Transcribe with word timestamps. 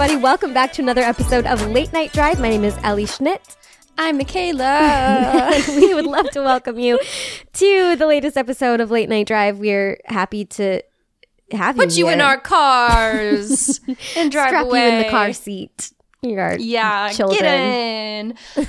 Everybody? 0.00 0.22
Welcome 0.22 0.54
back 0.54 0.72
to 0.74 0.82
another 0.82 1.02
episode 1.02 1.44
of 1.44 1.66
Late 1.66 1.92
Night 1.92 2.10
Drive. 2.14 2.40
My 2.40 2.48
name 2.48 2.64
is 2.64 2.74
Ellie 2.82 3.04
Schnitt. 3.04 3.56
I'm 3.98 4.16
Michaela. 4.16 5.52
we 5.68 5.92
would 5.92 6.06
love 6.06 6.30
to 6.30 6.40
welcome 6.40 6.78
you 6.78 6.98
to 7.52 7.96
the 7.96 8.06
latest 8.06 8.38
episode 8.38 8.80
of 8.80 8.90
Late 8.90 9.10
Night 9.10 9.26
Drive. 9.26 9.58
We're 9.58 10.00
happy 10.06 10.46
to 10.46 10.80
have 11.52 11.76
Put 11.76 11.98
you 11.98 12.06
you 12.06 12.12
in 12.12 12.22
our 12.22 12.40
cars 12.40 13.78
and 14.16 14.32
drive 14.32 14.48
Strap 14.48 14.64
away. 14.66 14.86
you 14.86 14.92
in 14.94 15.02
the 15.02 15.10
car 15.10 15.34
seat. 15.34 15.92
Your 16.22 16.56
Yeah, 16.58 17.10
children. 17.12 17.38
get 17.38 17.54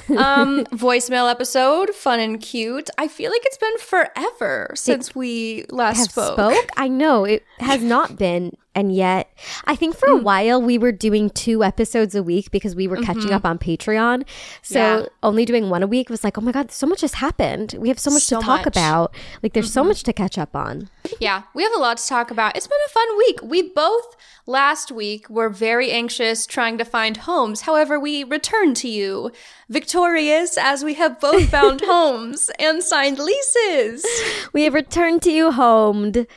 in. 0.10 0.18
Um, 0.18 0.66
voicemail 0.74 1.32
episode, 1.32 1.92
fun 1.92 2.20
and 2.20 2.42
cute. 2.42 2.90
I 2.98 3.08
feel 3.08 3.32
like 3.32 3.42
it's 3.46 3.58
been 3.58 3.78
forever 3.78 4.72
since 4.76 5.16
we 5.16 5.64
last 5.70 6.12
spoke. 6.12 6.34
spoke. 6.34 6.70
I 6.76 6.90
know 6.90 7.24
it 7.24 7.46
has 7.60 7.82
not 7.82 8.18
been, 8.18 8.58
and 8.74 8.94
yet 8.96 9.32
I 9.66 9.76
think 9.76 9.96
for 9.96 10.08
a 10.10 10.18
Hmm. 10.18 10.24
while 10.24 10.62
we 10.62 10.78
were 10.78 10.92
doing 10.92 11.30
two 11.30 11.64
episodes 11.64 12.16
a 12.16 12.24
week 12.24 12.52
because 12.52 12.76
we 12.76 12.88
were 12.88 12.98
catching 12.98 13.32
up 13.32 13.46
on 13.46 13.58
Patreon. 13.58 14.26
So 14.62 14.80
Mm-hmm. 14.80 15.02
Yeah. 15.04 15.08
only 15.24 15.46
doing 15.46 15.70
one 15.70 15.84
a 15.84 15.88
week 15.88 16.10
was 16.10 16.24
like, 16.24 16.38
oh 16.38 16.42
my 16.42 16.52
god, 16.52 16.72
so 16.72 16.88
much 16.88 17.02
has 17.02 17.16
happened. 17.16 17.76
We 17.80 17.90
have 17.90 18.00
so 18.00 18.10
much 18.12 18.24
So 18.24 18.40
to 18.40 18.46
talk 18.46 18.66
much. 18.66 18.74
Mm-hmm. 18.74 18.80
about. 18.94 19.16
Like, 19.44 19.54
there's 19.54 19.72
so 19.72 19.84
much 19.84 20.04
to 20.04 20.14
catch 20.14 20.38
up 20.38 20.56
on. 20.56 20.90
Yeah, 21.20 21.44
we 21.54 21.64
have 21.64 21.74
a 21.74 21.80
lot 21.80 21.98
to 21.98 22.08
talk 22.08 22.32
about. 22.32 22.56
It's 22.56 22.68
been 22.68 22.78
a 22.86 22.90
fun 22.90 23.18
week. 23.18 23.40
We 23.44 23.62
both 23.74 24.16
last 24.48 24.92
week 24.92 25.30
were 25.30 25.50
very 25.50 25.92
anxious 25.92 26.46
trying 26.46 26.78
to 26.78 26.86
find 26.86 27.18
homes. 27.18 27.62
However, 27.62 28.00
we 28.00 28.24
returned 28.24 28.76
to 28.78 28.88
you 28.88 29.32
victorious 29.72 30.58
as 30.58 30.84
we 30.84 30.94
have 30.96 31.20
both 31.20 31.50
found 31.58 31.82
homes 31.82 32.52
and 32.60 32.84
signed 32.84 33.18
leases. 33.18 34.06
We 34.54 34.64
have 34.64 34.74
returned 34.74 35.22
to 35.24 35.32
you 35.32 35.52
homed. 35.52 36.28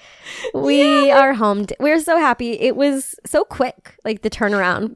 We 0.55 1.11
are 1.11 1.35
homed. 1.35 1.73
We're 1.81 2.01
so 2.01 2.17
happy. 2.17 2.53
It 2.53 2.77
was 2.77 3.17
so 3.27 3.45
quick, 3.45 3.97
like 4.05 4.23
the 4.23 4.31
turnaround. 4.31 4.95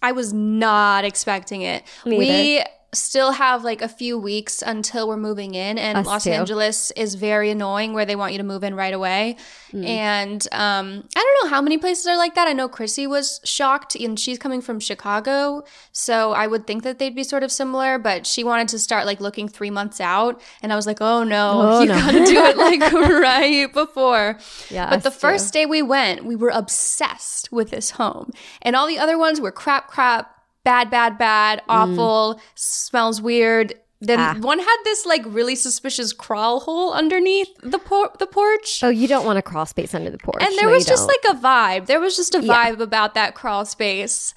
I 0.00 0.12
was 0.12 0.32
not 0.32 1.04
expecting 1.04 1.62
it. 1.62 1.82
Me 2.06 2.18
we 2.18 2.64
still 2.94 3.32
have 3.32 3.64
like 3.64 3.82
a 3.82 3.88
few 3.88 4.18
weeks 4.18 4.62
until 4.62 5.06
we're 5.08 5.16
moving 5.16 5.54
in, 5.54 5.78
and 5.78 5.98
Us 5.98 6.06
Los 6.06 6.24
too. 6.24 6.30
Angeles 6.30 6.90
is 6.92 7.14
very 7.14 7.50
annoying 7.50 7.92
where 7.92 8.04
they 8.06 8.16
want 8.16 8.32
you 8.32 8.38
to 8.38 8.44
move 8.44 8.64
in 8.64 8.74
right 8.74 8.94
away. 8.94 9.36
Mm. 9.72 9.86
And 9.86 10.48
um, 10.52 11.04
I 11.16 11.20
don't 11.20 11.44
know 11.44 11.50
how 11.50 11.60
many 11.60 11.78
places 11.78 12.06
are 12.06 12.16
like 12.16 12.34
that. 12.36 12.46
I 12.46 12.52
know 12.52 12.68
Chrissy 12.68 13.06
was 13.06 13.40
shocked, 13.44 13.94
and 13.96 14.18
she's 14.18 14.38
coming 14.38 14.60
from 14.60 14.78
Chicago, 14.80 15.64
so 15.92 16.32
I 16.32 16.46
would 16.46 16.66
think 16.66 16.82
that 16.84 16.98
they'd 16.98 17.14
be 17.14 17.24
sort 17.24 17.42
of 17.42 17.50
similar. 17.50 17.98
But 17.98 18.26
she 18.26 18.44
wanted 18.44 18.68
to 18.68 18.78
start 18.78 19.06
like 19.06 19.20
looking 19.20 19.48
three 19.48 19.70
months 19.70 20.00
out, 20.00 20.40
and 20.62 20.72
I 20.72 20.76
was 20.76 20.86
like, 20.86 21.00
"Oh 21.00 21.24
no, 21.24 21.52
Oh, 21.62 21.80
you 21.80 21.88
no. 21.88 21.94
gotta 21.96 22.24
do 22.24 22.36
it 22.44 22.56
like 22.56 22.92
right 22.92 23.72
before." 23.72 24.38
Yeah, 24.70 24.90
But 24.90 25.02
the 25.02 25.10
too. 25.10 25.16
first 25.18 25.52
day 25.52 25.66
we 25.66 25.82
went, 25.82 26.24
we 26.24 26.36
were 26.36 26.50
obsessed 26.50 27.50
with 27.52 27.70
this 27.70 27.90
home. 27.90 28.30
And 28.62 28.76
all 28.76 28.86
the 28.86 28.98
other 28.98 29.18
ones 29.18 29.40
were 29.40 29.52
crap, 29.52 29.88
crap, 29.88 30.33
bad, 30.64 30.90
bad, 30.90 31.18
bad, 31.18 31.62
awful, 31.68 32.40
smells 32.54 33.20
weird. 33.20 33.74
Then 34.00 34.18
Mm. 34.18 34.36
Ah. 34.36 34.46
one 34.46 34.58
had 34.58 34.76
this 34.84 35.06
like 35.06 35.22
really 35.26 35.54
suspicious 35.54 36.12
crawl 36.12 36.60
hole 36.60 36.92
underneath 36.92 37.48
the 37.62 37.78
por- 37.78 38.12
the 38.18 38.26
porch. 38.26 38.80
Oh, 38.82 38.88
you 38.90 39.08
don't 39.08 39.24
want 39.24 39.38
a 39.38 39.42
crawl 39.42 39.64
space 39.66 39.94
under 39.94 40.10
the 40.10 40.18
porch. 40.18 40.42
and 40.42 40.54
there 40.58 40.66
No, 40.68 40.74
was 40.74 40.84
just 40.84 41.08
don't. 41.08 41.24
like 41.30 41.36
a 41.36 41.40
vibe. 41.40 41.86
There 41.86 42.00
was 42.00 42.14
just 42.16 42.34
a 42.34 42.42
Yeah. 42.42 42.52
vibe 42.72 42.80
about 42.80 43.14
that 43.14 43.34
crawl 43.34 43.64
space. 43.64 44.34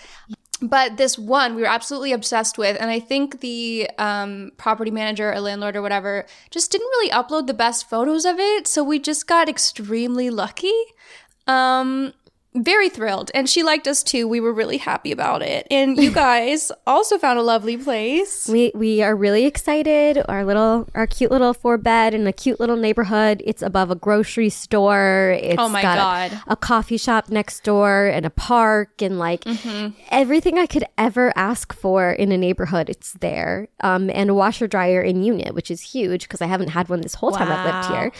But 0.61 0.97
this 0.97 1.19
one 1.19 1.53
we 1.55 1.61
were 1.63 1.67
absolutely 1.67 2.13
obsessed 2.13 2.57
with. 2.57 2.77
And 2.79 2.89
I 2.89 2.99
think 2.99 3.41
the 3.41 3.89
um, 3.97 4.51
property 4.57 4.89
manager 4.89 5.31
or 5.33 5.39
landlord 5.41 5.75
or 5.75 5.81
whatever 5.81 6.25
just 6.49 6.71
didn't 6.71 6.88
really 6.88 7.11
upload 7.11 7.45
the 7.47 7.53
best 7.53 7.89
photos 7.89 8.25
of 8.25 8.39
it. 8.39 8.67
So 8.67 8.83
we 8.83 8.99
just 8.99 9.27
got 9.27 9.49
extremely 9.49 10.29
lucky. 10.29 10.73
Um, 11.45 12.13
very 12.63 12.90
thrilled. 12.90 13.31
And 13.34 13.50
she 13.50 13.63
liked 13.63 13.88
us 13.88 14.03
too. 14.03 14.28
We 14.28 14.40
were 14.40 14.53
really 14.53 14.78
happy 14.78 15.12
about 15.12 15.41
it. 15.41 15.68
And 15.72 15.97
you 15.97 16.12
guys 16.28 16.72
also 16.85 17.18
found 17.18 17.40
a 17.40 17.41
lovely 17.44 17.78
place. 17.78 18.47
We 18.47 18.72
we 18.75 19.01
are 19.01 19.16
really 19.16 19.45
excited. 19.45 20.23
Our 20.28 20.45
little 20.45 20.88
our 20.95 21.07
cute 21.07 21.31
little 21.31 21.53
four 21.53 21.78
bed 21.78 22.13
in 22.13 22.28
a 22.28 22.34
cute 22.34 22.59
little 22.59 22.78
neighborhood. 22.78 23.41
It's 23.45 23.62
above 23.62 23.91
a 23.91 23.95
grocery 23.95 24.50
store. 24.50 25.38
It's 25.41 25.56
Oh 25.59 25.69
my 25.69 25.81
got 25.81 25.97
God. 25.97 26.41
A, 26.47 26.53
a 26.53 26.56
coffee 26.56 26.97
shop 26.97 27.29
next 27.29 27.63
door 27.63 28.06
and 28.07 28.25
a 28.25 28.29
park 28.29 29.01
and 29.01 29.18
like 29.19 29.44
Mm-hmm. 29.45 29.89
everything 30.09 30.57
I 30.57 30.66
could 30.66 30.84
ever 30.97 31.31
ask 31.35 31.74
for 31.74 32.12
in 32.12 32.31
a 32.31 32.38
neighborhood. 32.38 32.89
It's 32.89 33.13
there. 33.13 33.68
Um, 33.81 34.09
and 34.13 34.29
a 34.29 34.34
washer 34.34 34.68
dryer 34.68 35.01
in 35.01 35.24
unit, 35.24 35.53
which 35.53 35.72
is 35.72 35.81
huge 35.81 36.24
because 36.24 36.41
I 36.41 36.47
haven't 36.47 36.69
had 36.69 36.89
one 36.89 37.01
this 37.01 37.16
whole 37.16 37.31
time 37.31 37.50
I've 37.51 37.66
lived 37.66 37.88
here. 37.94 38.12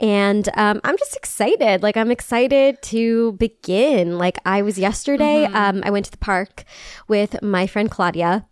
And 0.00 0.48
um, 0.54 0.80
I'm 0.84 0.96
just 0.98 1.16
excited. 1.16 1.82
Like 1.82 1.96
I'm 1.96 2.10
excited 2.10 2.80
to 2.82 3.32
begin. 3.32 3.81
Like 3.90 4.38
I 4.44 4.62
was 4.62 4.78
yesterday. 4.78 5.46
Mm-hmm. 5.46 5.56
Um, 5.56 5.82
I 5.84 5.90
went 5.90 6.06
to 6.06 6.10
the 6.10 6.18
park 6.18 6.64
with 7.08 7.42
my 7.42 7.66
friend 7.66 7.90
Claudia 7.90 8.46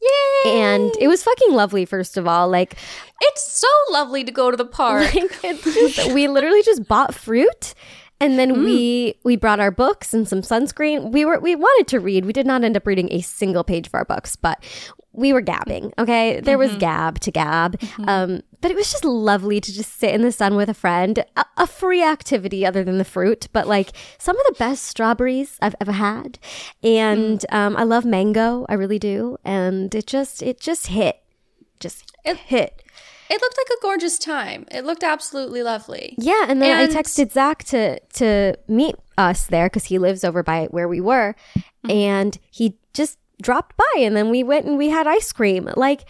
Yay! 0.00 0.50
and 0.52 0.92
it 1.00 1.08
was 1.08 1.22
fucking 1.22 1.52
lovely 1.52 1.84
first 1.84 2.16
of 2.16 2.26
all 2.28 2.48
like, 2.48 2.76
it's 3.20 3.42
so 3.42 3.68
lovely 3.90 4.24
to 4.24 4.32
go 4.32 4.50
to 4.50 4.56
the 4.56 4.66
park. 4.66 5.14
like 5.42 5.62
just, 5.62 6.12
we 6.12 6.28
literally 6.28 6.62
just 6.62 6.86
bought 6.86 7.14
fruit 7.14 7.74
and 8.24 8.38
then 8.38 8.50
Mm. 8.56 8.64
we 8.64 9.14
we 9.24 9.36
brought 9.36 9.60
our 9.60 9.70
books 9.70 10.14
and 10.14 10.26
some 10.28 10.42
sunscreen. 10.42 11.12
We 11.12 11.24
were 11.24 11.38
we 11.40 11.54
wanted 11.56 11.86
to 11.88 12.00
read. 12.00 12.24
We 12.24 12.32
did 12.32 12.46
not 12.46 12.64
end 12.64 12.76
up 12.76 12.86
reading 12.86 13.08
a 13.12 13.20
single 13.20 13.64
page 13.64 13.86
of 13.88 13.94
our 13.94 14.04
books 14.04 14.36
but 14.36 14.58
we 15.16 15.32
were 15.32 15.42
gabbing 15.42 15.92
okay? 16.02 16.40
There 16.40 16.58
Mm-hmm. 16.58 16.72
was 16.72 16.80
gab 16.88 17.20
to 17.20 17.30
gab. 17.30 17.70
Um 18.12 18.42
but 18.60 18.70
it 18.70 18.76
was 18.76 18.90
just 18.90 19.04
lovely 19.04 19.60
to 19.60 19.70
just 19.72 19.92
sit 20.00 20.14
in 20.14 20.22
the 20.22 20.32
sun 20.32 20.56
with 20.56 20.68
a 20.70 20.74
friend 20.74 21.14
a, 21.36 21.44
a 21.58 21.66
free 21.66 22.02
activity 22.02 22.64
other 22.66 22.82
than 22.82 22.98
the 22.98 23.04
fruit 23.16 23.46
but 23.52 23.66
like 23.68 23.90
some 24.18 24.36
of 24.40 24.44
the 24.48 24.56
best 24.58 24.82
strawberries 24.84 25.58
i've 25.62 25.76
ever 25.80 25.92
had. 25.92 26.38
And 26.82 27.40
Mm. 27.40 27.54
um 27.58 27.76
i 27.76 27.84
love 27.84 28.04
mango. 28.04 28.66
I 28.68 28.74
really 28.74 28.98
do. 28.98 29.36
And 29.44 29.94
it 29.94 30.06
just 30.06 30.42
it 30.42 30.58
just 30.60 30.86
hit. 30.88 31.16
Just 31.80 32.12
It- 32.24 32.38
hit 32.54 32.82
It 33.30 33.40
looked 33.40 33.56
like 33.56 33.78
a 33.78 33.82
gorgeous 33.82 34.18
time. 34.18 34.66
It 34.70 34.84
looked 34.84 35.02
absolutely 35.02 35.62
lovely. 35.62 36.14
Yeah, 36.18 36.44
and 36.48 36.60
then 36.60 36.78
And- 36.78 36.90
I 36.96 37.02
texted 37.02 37.32
Zach 37.32 37.64
to 37.64 37.98
to 38.14 38.56
meet 38.68 38.96
us 39.16 39.46
there 39.46 39.66
because 39.66 39.84
he 39.86 39.98
lives 39.98 40.24
over 40.24 40.42
by 40.42 40.66
where 40.66 40.88
we 40.88 41.00
were, 41.00 41.34
mm-hmm. 41.56 41.90
and 41.90 42.38
he 42.50 42.78
just 42.92 43.18
dropped 43.40 43.76
by, 43.76 44.00
and 44.00 44.16
then 44.16 44.30
we 44.30 44.42
went 44.42 44.66
and 44.66 44.76
we 44.76 44.90
had 44.90 45.06
ice 45.06 45.32
cream. 45.32 45.70
Like, 45.76 46.04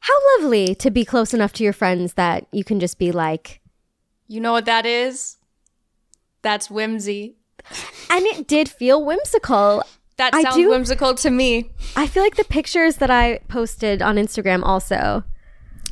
how 0.00 0.14
lovely 0.38 0.74
to 0.76 0.90
be 0.90 1.04
close 1.04 1.34
enough 1.34 1.52
to 1.54 1.64
your 1.64 1.72
friends 1.72 2.14
that 2.14 2.46
you 2.52 2.64
can 2.64 2.78
just 2.80 2.98
be 2.98 3.10
like, 3.12 3.60
You 4.28 4.40
know 4.40 4.52
what 4.52 4.64
that 4.66 4.86
is? 4.86 5.36
That's 6.42 6.70
whimsy. 6.70 7.36
and 8.10 8.24
it 8.26 8.46
did 8.46 8.68
feel 8.68 9.04
whimsical. 9.04 9.82
That 10.16 10.34
sounds 10.34 10.56
do- 10.56 10.70
whimsical 10.70 11.14
to 11.14 11.30
me. 11.30 11.70
I 11.96 12.06
feel 12.06 12.22
like 12.22 12.36
the 12.36 12.44
pictures 12.44 12.96
that 12.96 13.10
I 13.10 13.38
posted 13.48 14.02
on 14.02 14.16
Instagram 14.16 14.62
also 14.64 15.24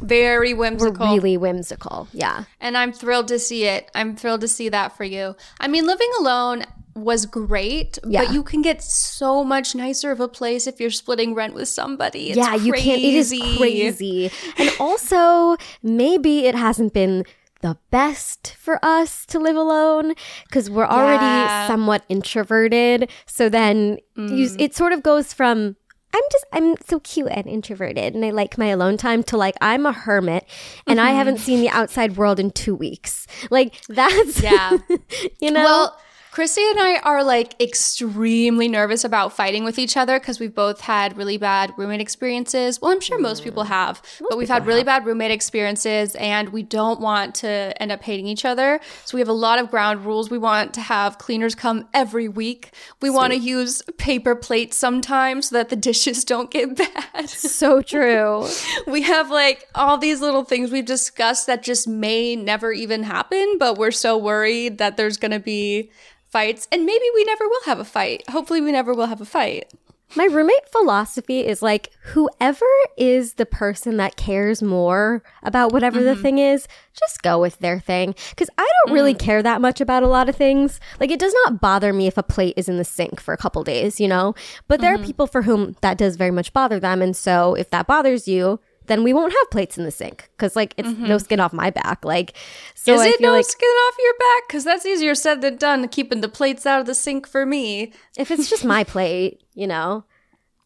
Very 0.02 0.52
were 0.54 0.60
whimsical. 0.60 1.06
really 1.14 1.36
whimsical. 1.36 2.08
Yeah. 2.12 2.44
and 2.60 2.76
I'm 2.76 2.92
thrilled 2.92 3.28
to 3.28 3.38
see 3.38 3.64
it. 3.64 3.90
I'm 3.94 4.16
thrilled 4.16 4.40
to 4.42 4.48
see 4.48 4.68
that 4.68 4.96
for 4.96 5.04
you. 5.04 5.34
I 5.60 5.68
mean, 5.68 5.86
living 5.86 6.10
alone 6.20 6.64
was 6.94 7.26
great, 7.26 7.98
Yeah. 8.06 8.24
but 8.24 8.32
you 8.32 8.42
can 8.42 8.62
get 8.62 8.82
so 8.82 9.44
much 9.44 9.74
nicer 9.74 10.10
of 10.10 10.18
a 10.20 10.28
place 10.28 10.66
if 10.66 10.80
you're 10.80 10.90
splitting 10.90 11.34
rent 11.34 11.52
with 11.54 11.68
somebody. 11.68 12.28
It's 12.30 12.38
yeah, 12.38 12.54
you 12.54 12.72
can't. 12.72 13.02
It 13.02 13.14
is 13.14 13.28
crazy. 13.58 14.30
and 14.56 14.70
also, 14.80 15.56
maybe 15.82 16.46
it 16.46 16.54
hasn't 16.54 16.92
been 16.94 17.24
the 17.62 17.76
best 17.90 18.54
for 18.58 18.78
us 18.82 19.24
to 19.26 19.38
live 19.38 19.56
alone 19.56 20.14
because 20.48 20.70
we're 20.70 20.86
already 20.86 21.24
Yeah. 21.24 21.66
somewhat 21.66 22.04
introverted. 22.08 23.10
So 23.26 23.48
then 23.48 23.98
you, 24.16 24.46
Mm. 24.48 24.56
it 24.60 24.74
sort 24.74 24.92
of 24.92 25.02
goes 25.02 25.32
from 25.32 25.76
I'm 26.16 26.22
just 26.32 26.44
I'm 26.52 26.74
so 26.88 27.00
cute 27.00 27.28
and 27.30 27.46
introverted 27.46 28.14
and 28.14 28.24
I 28.24 28.30
like 28.30 28.56
my 28.56 28.68
alone 28.68 28.96
time 28.96 29.22
to 29.24 29.36
like 29.36 29.54
I'm 29.60 29.84
a 29.86 29.92
hermit 29.92 30.46
and 30.86 30.98
Mm-hmm. 30.98 31.08
I 31.08 31.10
haven't 31.10 31.38
seen 31.38 31.60
the 31.60 31.68
outside 31.68 32.16
world 32.16 32.40
in 32.40 32.50
2 32.50 32.74
weeks. 32.74 33.26
Like 33.50 33.74
that's 33.88 34.40
Yeah. 34.42 34.78
you 35.40 35.50
know. 35.50 35.62
Well, 35.64 36.00
Chrissy 36.36 36.60
and 36.68 36.78
I 36.78 36.96
are 36.96 37.24
like 37.24 37.58
extremely 37.62 38.68
nervous 38.68 39.04
about 39.04 39.32
fighting 39.32 39.64
with 39.64 39.78
each 39.78 39.96
other 39.96 40.20
because 40.20 40.38
we've 40.38 40.54
both 40.54 40.82
had 40.82 41.16
really 41.16 41.38
bad 41.38 41.72
roommate 41.78 42.02
experiences. 42.02 42.78
Well, 42.78 42.90
I'm 42.90 43.00
sure 43.00 43.18
most 43.18 43.42
people 43.42 43.62
Mm. 43.62 43.68
have, 43.68 44.02
but 44.28 44.36
we've 44.36 44.50
had 44.50 44.66
really 44.66 44.84
bad 44.84 45.06
roommate 45.06 45.30
experiences 45.30 46.14
and 46.16 46.50
we 46.50 46.62
don't 46.62 47.00
want 47.00 47.36
to 47.36 47.72
end 47.80 47.90
up 47.90 48.02
hating 48.02 48.26
each 48.26 48.44
other. 48.44 48.80
So 49.06 49.16
we 49.16 49.22
have 49.22 49.30
a 49.30 49.32
lot 49.32 49.58
of 49.58 49.70
ground 49.70 50.04
rules. 50.04 50.28
We 50.28 50.36
want 50.36 50.74
to 50.74 50.82
have 50.82 51.16
cleaners 51.16 51.54
come 51.54 51.88
every 51.94 52.28
week. 52.28 52.70
We 53.00 53.08
want 53.08 53.32
to 53.32 53.38
use 53.38 53.80
paper 53.96 54.34
plates 54.36 54.76
sometimes 54.76 55.48
so 55.48 55.56
that 55.56 55.70
the 55.70 55.76
dishes 55.76 56.22
don't 56.22 56.50
get 56.50 56.76
bad. 57.14 57.30
So 57.30 57.80
true. 57.80 58.46
we 58.86 59.00
have 59.00 59.30
like 59.30 59.66
all 59.74 59.96
these 59.96 60.20
little 60.20 60.44
things 60.44 60.70
we've 60.70 60.84
discussed 60.84 61.46
that 61.46 61.62
just 61.62 61.88
may 61.88 62.36
never 62.36 62.72
even 62.72 63.04
happen, 63.04 63.56
but 63.58 63.78
we're 63.78 63.90
so 63.90 64.18
worried 64.18 64.76
that 64.76 64.98
there's 64.98 65.16
going 65.16 65.32
to 65.32 65.40
be 65.40 65.90
fights. 66.28 66.68
And 66.70 66.84
maybe 66.84 67.04
we 67.14 67.24
never 67.24 67.46
will 67.48 67.64
have 67.66 67.78
a 67.78 67.84
fight. 67.84 68.28
Hopefully, 68.30 68.60
we 68.60 68.72
never 68.72 68.94
will 68.94 69.06
have 69.06 69.20
a 69.20 69.26
fight. 69.26 69.72
My 70.14 70.24
roommate 70.24 70.68
philosophy 70.70 71.40
is 71.44 71.62
like 71.62 71.90
whoever 72.02 72.64
is 72.96 73.34
the 73.34 73.44
person 73.44 73.96
that 73.96 74.16
cares 74.16 74.62
more 74.62 75.22
about 75.42 75.72
whatever 75.72 76.00
the 76.02 76.12
mm-hmm. 76.12 76.22
thing 76.22 76.38
is, 76.38 76.68
just 76.94 77.22
go 77.22 77.40
with 77.40 77.58
their 77.58 77.80
thing. 77.80 78.14
Because 78.30 78.48
I 78.56 78.70
don't 78.84 78.94
really 78.94 79.14
mm. 79.14 79.18
care 79.18 79.42
that 79.42 79.60
much 79.60 79.80
about 79.80 80.04
a 80.04 80.08
lot 80.08 80.28
of 80.28 80.36
things. 80.36 80.78
Like 81.00 81.10
it 81.10 81.18
does 81.18 81.34
not 81.44 81.60
bother 81.60 81.92
me 81.92 82.06
if 82.06 82.16
a 82.16 82.22
plate 82.22 82.54
is 82.56 82.68
in 82.68 82.78
the 82.78 82.84
sink 82.84 83.20
for 83.20 83.34
a 83.34 83.36
couple 83.36 83.64
days, 83.64 83.98
you 83.98 84.06
know? 84.06 84.34
But 84.68 84.80
there 84.80 84.94
are 84.94 84.96
mm-hmm. 84.96 85.06
people 85.06 85.26
for 85.26 85.42
whom 85.42 85.74
that 85.80 85.98
does 85.98 86.16
very 86.16 86.30
much 86.30 86.52
bother 86.52 86.78
them. 86.78 87.02
And 87.02 87.16
so 87.16 87.54
if 87.54 87.70
that 87.70 87.88
bothers 87.88 88.28
you, 88.28 88.60
then 88.86 89.02
we 89.02 89.12
won't 89.12 89.32
have 89.32 89.50
plates 89.50 89.76
in 89.78 89.84
the 89.84 89.90
sink 89.90 90.30
because 90.36 90.56
like 90.56 90.74
it's 90.76 90.88
no 90.88 90.94
mm-hmm. 90.94 91.18
skin 91.18 91.40
off 91.40 91.52
my 91.52 91.70
back. 91.70 92.04
Like, 92.04 92.36
so 92.74 92.94
Is 92.94 93.00
I 93.00 93.08
it 93.08 93.20
no 93.20 93.32
like 93.32 93.44
skin 93.44 93.68
off 93.68 93.94
your 93.98 94.12
back? 94.18 94.48
Because 94.48 94.64
that's 94.64 94.86
easier 94.86 95.14
said 95.14 95.40
than 95.42 95.56
done, 95.56 95.88
keeping 95.88 96.20
the 96.20 96.28
plates 96.28 96.66
out 96.66 96.80
of 96.80 96.86
the 96.86 96.94
sink 96.94 97.26
for 97.26 97.44
me. 97.46 97.92
if 98.16 98.30
it's 98.30 98.48
just 98.48 98.64
my 98.64 98.84
plate, 98.84 99.42
you 99.54 99.66
know, 99.66 100.04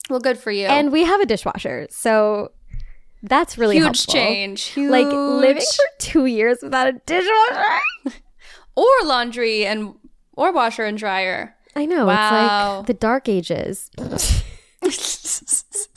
Well, 0.08 0.20
good 0.20 0.38
for 0.38 0.50
you. 0.50 0.66
and 0.66 0.92
we 0.92 1.04
have 1.04 1.20
a 1.20 1.26
dishwasher. 1.26 1.86
So 1.90 2.52
that's 3.22 3.58
really 3.58 3.76
huge 3.76 3.84
helpful. 3.84 4.14
change. 4.14 4.62
Huge. 4.64 4.90
like 4.90 5.06
living 5.06 5.62
for 5.62 5.84
two 5.98 6.26
years 6.26 6.58
without 6.62 6.88
a 6.88 6.92
dishwasher. 7.06 7.80
or 8.76 8.86
laundry 9.04 9.66
and 9.66 9.94
or 10.34 10.52
washer 10.52 10.84
and 10.84 10.96
dryer. 10.96 11.54
I 11.76 11.86
know 11.86 12.06
Wow. 12.06 12.12
it's 12.14 12.32
like 12.78 12.86
the 12.86 12.94
dark 12.94 13.28
ages. 13.28 13.90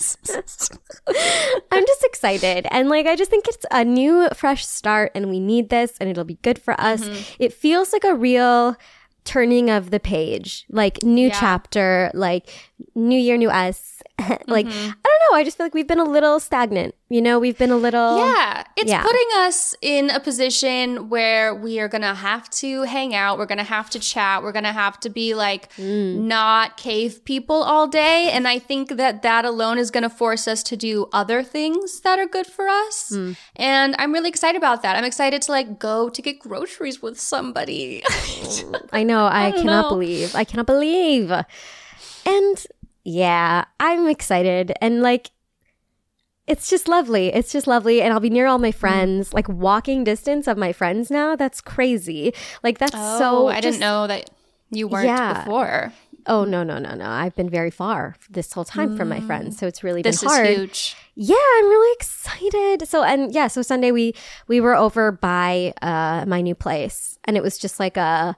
Excited, 2.24 2.68
and 2.72 2.88
like 2.88 3.06
I 3.06 3.18
just 3.18 3.30
think 3.30 3.50
it's 3.50 3.66
a 3.70 3.84
new, 3.84 4.30
fresh 4.34 4.66
start, 4.66 5.12
and 5.14 5.30
we 5.30 5.42
need 5.42 5.68
this, 5.70 5.98
and 6.00 6.10
it'll 6.10 6.24
be 6.24 6.40
good 6.42 6.58
for 6.58 6.80
us. 6.80 7.02
Mm-hmm. 7.02 7.36
It 7.38 7.52
feels 7.52 7.92
like 7.92 8.06
a 8.06 8.16
real 8.16 8.78
turning 9.26 9.70
of 9.70 9.92
the 9.92 10.00
page, 10.00 10.66
like 10.70 11.04
new 11.04 11.28
Yeah. 11.28 11.38
chapter, 11.38 12.12
like 12.14 12.50
new 12.96 13.20
year, 13.20 13.36
new 13.36 13.50
us. 13.50 13.93
like 14.48 14.66
Mm-hmm. 14.68 14.90
I 14.92 15.08
don't 15.30 15.32
know, 15.32 15.38
I 15.38 15.44
just 15.44 15.58
feel 15.58 15.66
like 15.66 15.74
we've 15.74 15.88
been 15.88 16.00
a 16.00 16.04
little 16.04 16.40
stagnant. 16.40 16.94
You 17.10 17.22
know, 17.22 17.40
we've 17.40 17.58
been 17.58 17.72
a 17.72 17.78
little 17.78 18.18
Yeah, 18.18 18.64
it's 18.78 18.90
Yeah. 18.90 19.02
putting 19.04 19.28
us 19.38 19.76
in 19.82 20.10
a 20.10 20.20
position 20.20 21.10
where 21.10 21.54
we 21.54 21.80
are 21.80 21.88
gonna 21.88 22.14
have 22.16 22.50
to 22.52 22.84
hang 22.84 23.14
out. 23.16 23.38
We're 23.38 23.46
gonna 23.48 23.64
have 23.64 23.90
to 23.92 24.00
chat. 24.00 24.44
We're 24.44 24.52
gonna 24.52 24.72
have 24.74 25.00
to 25.02 25.10
be 25.10 25.34
like 25.34 25.70
not 25.80 26.78
cave 26.78 27.24
people 27.26 27.56
all 27.64 27.88
day. 27.88 28.30
And 28.32 28.48
I 28.48 28.60
think 28.60 28.98
that 28.98 29.22
that 29.24 29.46
alone 29.46 29.78
is 29.78 29.90
gonna 29.92 30.10
force 30.10 30.48
us 30.48 30.62
to 30.64 30.78
do 30.78 31.08
other 31.12 31.42
things 31.44 32.00
that 32.02 32.20
are 32.20 32.28
good 32.28 32.48
for 32.48 32.68
us. 32.68 33.12
And 33.56 33.96
I'm 33.98 34.12
really 34.14 34.30
excited 34.30 34.58
about 34.58 34.82
that. 34.84 34.96
I'm 34.96 35.06
excited 35.06 35.42
to 35.44 35.52
like 35.52 35.80
go 35.80 36.10
to 36.10 36.22
get 36.22 36.40
groceries 36.40 37.02
with 37.02 37.20
somebody. 37.20 38.04
I 38.94 39.04
know. 39.04 39.26
I, 39.26 39.50
don't 39.52 39.60
cannot 39.62 39.82
know. 39.84 39.90
believe. 39.90 40.36
I 40.36 40.44
cannot 40.44 40.66
believe. 40.68 41.32
And 42.26 42.66
yeah, 43.04 43.66
I'm 43.80 44.08
excited. 44.08 44.72
And 44.82 45.02
like, 45.02 45.32
it's 46.48 46.70
just 46.70 46.88
lovely. 46.88 47.34
It's 47.34 47.52
just 47.52 47.68
lovely. 47.68 48.02
And 48.02 48.12
I'll 48.14 48.20
be 48.20 48.30
near 48.30 48.48
all 48.48 48.58
my 48.58 48.72
friends, 48.72 49.34
like 49.34 49.48
walking 49.48 50.04
distance 50.04 50.48
of 50.48 50.58
my 50.58 50.74
friends 50.74 51.10
now. 51.10 51.36
That's 51.36 51.62
crazy. 51.62 52.34
Like, 52.64 52.80
that's 52.80 52.92
so. 52.94 53.44
Oh, 53.44 53.48
I 53.48 53.56
just- 53.62 53.64
didn't 53.64 53.80
know 53.80 54.08
that 54.08 54.30
you 54.70 54.88
weren't 54.88 55.06
Yeah. 55.08 55.44
before. 55.44 55.94
Oh, 56.26 56.46
no, 56.46 56.64
no, 56.64 56.80
no, 56.80 56.96
no. 56.96 57.06
I've 57.10 57.36
been 57.36 57.50
very 57.50 57.70
far 57.70 58.16
this 58.30 58.54
whole 58.54 58.64
time 58.64 58.96
from 58.96 59.10
my 59.10 59.20
friends. 59.20 59.58
So 59.58 59.68
it's 59.68 59.84
really 59.84 60.02
This 60.02 60.22
been 60.22 60.30
is 60.30 60.34
hard. 60.36 60.48
huge. 60.48 60.96
Yeah, 61.16 61.36
I'm 61.58 61.66
really 61.66 61.94
excited. 62.00 62.88
So 62.88 63.04
and 63.04 63.34
yeah, 63.34 63.48
so 63.48 63.62
Sunday 63.62 63.92
we 63.92 64.16
we 64.48 64.62
were 64.62 64.74
over 64.74 65.12
by 65.12 65.74
uh 65.82 66.24
my 66.26 66.40
new 66.42 66.56
place 66.56 67.20
and 67.26 67.36
it 67.36 67.44
was 67.44 67.58
just 67.58 67.78
like 67.78 67.98
a 67.98 68.38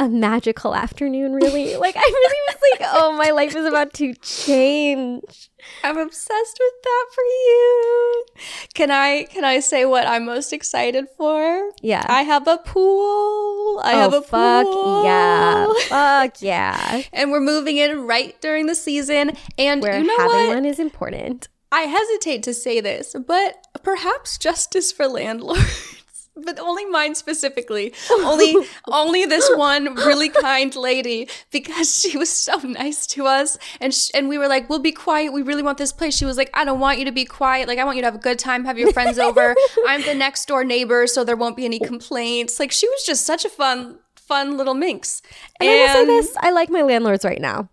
a 0.00 0.08
magical 0.08 0.74
afternoon 0.74 1.34
really. 1.34 1.76
like 1.76 1.94
I 1.94 2.00
really 2.00 2.38
was 2.48 2.56
like, 2.72 2.90
"Oh, 2.94 3.12
my 3.12 3.30
life 3.30 3.54
is 3.54 3.66
about 3.66 3.92
to 3.94 4.14
change." 4.14 5.50
I'm 5.84 5.98
obsessed 5.98 6.58
with 6.58 6.82
that 6.82 7.06
for 7.14 7.22
you. 7.22 8.24
Can 8.72 8.90
I 8.90 9.24
can 9.24 9.44
I 9.44 9.60
say 9.60 9.84
what 9.84 10.06
I'm 10.06 10.24
most 10.24 10.54
excited 10.54 11.04
for? 11.18 11.70
Yeah. 11.82 12.04
I 12.08 12.22
have 12.22 12.48
a 12.48 12.56
pool. 12.56 13.80
I 13.84 13.92
have 13.92 14.14
oh, 14.14 14.18
a 14.18 14.22
fuck 14.22 14.66
pool. 14.66 15.04
yeah. 15.04 15.68
Fuck 15.88 16.40
yeah. 16.40 17.02
And 17.12 17.30
we're 17.30 17.40
moving 17.40 17.76
in 17.76 18.06
right 18.06 18.40
during 18.40 18.66
the 18.66 18.74
season. 18.74 19.36
And 19.58 19.82
Where 19.82 19.98
you 19.98 20.06
know 20.06 20.16
having 20.16 20.46
what? 20.46 20.54
one 20.54 20.64
is 20.64 20.78
important. 20.78 21.48
I 21.70 21.82
hesitate 21.82 22.42
to 22.44 22.54
say 22.54 22.80
this, 22.80 23.14
but 23.26 23.66
perhaps 23.82 24.38
justice 24.38 24.92
for 24.92 25.06
landlords. 25.06 25.96
But 26.36 26.58
only 26.58 26.86
mine 26.86 27.14
specifically. 27.16 27.92
Only 28.10 28.56
only 28.86 29.26
this 29.26 29.50
one 29.56 29.94
really 29.94 30.28
kind 30.28 30.74
lady 30.74 31.28
because 31.50 32.00
she 32.00 32.16
was 32.16 32.30
so 32.30 32.56
nice 32.58 33.06
to 33.08 33.26
us 33.26 33.58
and 33.80 33.92
sh- 33.92 34.10
and 34.14 34.28
we 34.28 34.38
were 34.38 34.46
like, 34.48 34.70
"We'll 34.70 34.78
be 34.78 34.92
quiet. 34.92 35.32
We 35.32 35.42
really 35.42 35.62
want 35.62 35.76
this 35.76 35.92
place." 35.92 36.16
She 36.16 36.24
was 36.24 36.36
like, 36.36 36.48
"I 36.54 36.64
don't 36.64 36.78
want 36.78 36.98
you 36.98 37.04
to 37.04 37.12
be 37.12 37.24
quiet. 37.24 37.68
Like 37.68 37.78
I 37.78 37.84
want 37.84 37.96
you 37.96 38.02
to 38.02 38.06
have 38.06 38.14
a 38.14 38.18
good 38.18 38.38
time, 38.38 38.64
have 38.64 38.78
your 38.78 38.92
friends 38.92 39.18
over. 39.18 39.54
I'm 39.86 40.02
the 40.02 40.14
next 40.14 40.46
door 40.46 40.64
neighbor, 40.64 41.06
so 41.06 41.24
there 41.24 41.36
won't 41.36 41.56
be 41.56 41.64
any 41.64 41.80
complaints." 41.80 42.60
Like 42.60 42.70
she 42.70 42.88
was 42.88 43.04
just 43.04 43.26
such 43.26 43.44
a 43.44 43.48
fun 43.48 43.98
fun 44.14 44.56
little 44.56 44.74
minx. 44.74 45.22
And 45.58 45.68
I 45.68 45.74
will 45.74 45.88
say 45.88 46.04
this, 46.06 46.36
I 46.38 46.52
like 46.52 46.70
my 46.70 46.82
landlords 46.82 47.24
right 47.24 47.40
now. 47.40 47.68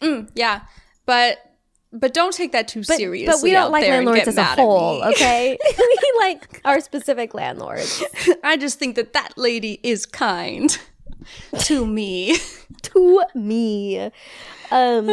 Mm, 0.00 0.30
yeah. 0.34 0.60
But 1.06 1.38
but 1.98 2.12
don't 2.14 2.32
take 2.34 2.52
that 2.52 2.68
too 2.68 2.80
But, 2.86 2.96
seriously. 2.96 3.26
but 3.32 3.42
we 3.42 3.50
don't 3.52 3.64
out 3.64 3.70
like 3.72 3.84
landlords 3.88 4.28
as 4.28 4.36
a 4.36 4.44
whole, 4.44 5.02
okay? 5.04 5.56
we 5.78 6.12
like 6.20 6.60
our 6.64 6.80
specific 6.80 7.34
landlords. 7.34 8.02
I 8.44 8.56
just 8.56 8.78
think 8.78 8.96
that 8.96 9.12
that 9.14 9.36
lady 9.36 9.80
is 9.82 10.06
kind 10.06 10.76
to 11.60 11.86
me. 11.86 12.36
to 12.82 13.22
me. 13.34 14.10
Um 14.70 15.08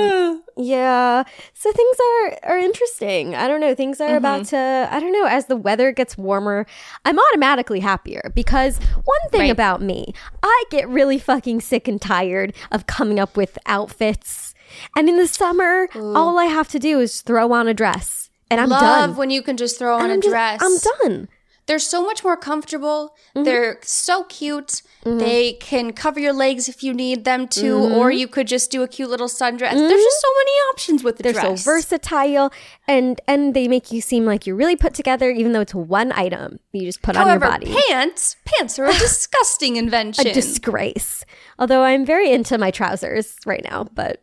yeah. 0.58 1.24
So 1.54 1.72
things 1.72 1.98
are 2.00 2.38
are 2.52 2.58
interesting. 2.58 3.36
I 3.36 3.48
don't 3.48 3.62
know. 3.62 3.74
Things 3.76 4.02
are 4.02 4.16
about 4.16 4.46
to 4.48 4.88
I 4.92 5.00
don't 5.00 5.12
know, 5.12 5.26
as 5.26 5.46
the 5.46 5.56
weather 5.56 5.92
gets 5.92 6.18
warmer, 6.18 6.66
I'm 7.06 7.18
automatically 7.20 7.80
happier 7.80 8.32
because 8.36 8.78
one 8.78 9.30
thing 9.32 9.42
Right. 9.42 9.52
about 9.52 9.82
me, 9.82 10.14
I 10.42 10.64
get 10.70 10.88
really 10.90 11.18
fucking 11.20 11.62
sick 11.62 11.88
and 11.88 12.02
tired 12.02 12.54
of 12.72 12.86
coming 12.88 13.20
up 13.20 13.38
with 13.38 13.58
outfits. 13.66 14.53
And 14.96 15.10
in 15.10 15.18
the 15.18 15.28
summer, 15.28 15.88
all 15.96 16.38
I 16.40 16.46
have 16.46 16.68
to 16.70 16.80
do 16.80 17.00
is 17.00 17.22
throw 17.22 17.52
on 17.54 17.68
a 17.68 17.74
dress 17.74 18.30
and 18.52 18.60
I'm 18.62 18.70
Love 18.70 18.82
done. 18.82 19.16
when 19.18 19.30
you 19.30 19.42
can 19.42 19.58
just 19.58 19.78
throw 19.80 19.96
on 19.96 20.04
And 20.04 20.12
a 20.12 20.14
I'm 20.16 20.22
just- 20.22 20.32
dress. 20.32 20.60
I'm 20.62 20.78
done. 21.12 21.28
They're 21.66 21.80
so 21.80 22.04
much 22.04 22.26
more 22.26 22.36
comfortable. 22.36 23.16
Mm-hmm. 23.34 23.44
They're 23.46 23.80
so 23.84 24.26
cute. 24.26 24.82
They 25.06 25.54
can 25.54 25.94
cover 25.94 26.20
your 26.20 26.34
legs 26.34 26.68
if 26.68 26.84
you 26.84 26.94
need 26.94 27.24
them 27.24 27.48
to, 27.50 27.78
or 27.78 28.12
you 28.12 28.28
could 28.28 28.48
just 28.48 28.70
do 28.70 28.84
a 28.84 28.88
cute 28.88 29.10
little 29.10 29.30
sundress. 29.30 29.72
There's 29.72 30.04
just 30.04 30.22
so 30.22 30.28
many 30.40 30.52
options 30.72 31.04
with 31.06 31.18
the 31.18 31.24
Mm-hmm. 31.24 31.34
They're 31.36 31.42
dress. 31.52 31.64
so 31.64 31.72
versatile 31.72 32.52
and 32.86 33.22
and 33.30 33.54
they 33.54 33.70
make 33.70 33.94
you 33.94 34.02
seem 34.02 34.26
like 34.26 34.46
you're 34.46 34.58
really 34.58 34.76
put 34.76 34.94
together 34.94 35.30
even 35.30 35.54
though 35.54 35.62
it's 35.62 35.74
one 35.74 36.12
item 36.12 36.60
you 36.74 36.82
just 36.82 37.02
put 37.02 37.16
However, 37.16 37.46
on 37.46 37.62
your 37.62 37.72
body. 37.72 37.82
pants, 37.88 38.36
pants 38.44 38.78
are 38.78 38.86
a 38.86 38.92
disgusting 39.00 39.78
invention. 39.78 40.28
a 40.28 40.34
disgrace. 40.34 41.24
Although 41.58 41.84
I'm 41.84 42.06
very 42.06 42.30
into 42.34 42.58
my 42.58 42.72
trousers 42.72 43.38
right 43.46 43.64
now, 43.64 43.86
but 43.94 44.22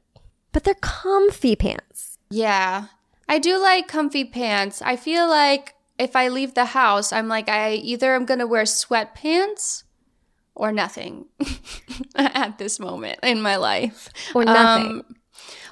but 0.52 0.64
they're 0.64 0.75
comfy 0.75 1.57
pants. 1.57 2.19
Yeah. 2.30 2.87
I 3.28 3.38
do 3.38 3.59
like 3.59 3.88
comfy 3.88 4.25
pants. 4.25 4.83
I 4.83 4.97
feel 4.97 5.28
like 5.28 5.75
if 5.99 6.16
I 6.16 6.28
leave 6.28 6.54
the 6.54 6.66
house, 6.66 7.12
I'm 7.12 7.28
like, 7.28 7.49
I 7.49 7.75
either 7.75 8.14
am 8.14 8.25
going 8.25 8.40
to 8.40 8.47
wear 8.47 8.64
sweatpants 8.64 9.85
or 10.54 10.73
nothing 10.73 11.26
at 12.16 12.59
this 12.59 12.80
moment 12.80 13.21
in 13.23 13.40
my 13.40 13.57
life. 13.57 14.09
Or 14.35 14.45
nothing. 14.45 14.90
Um, 14.90 15.16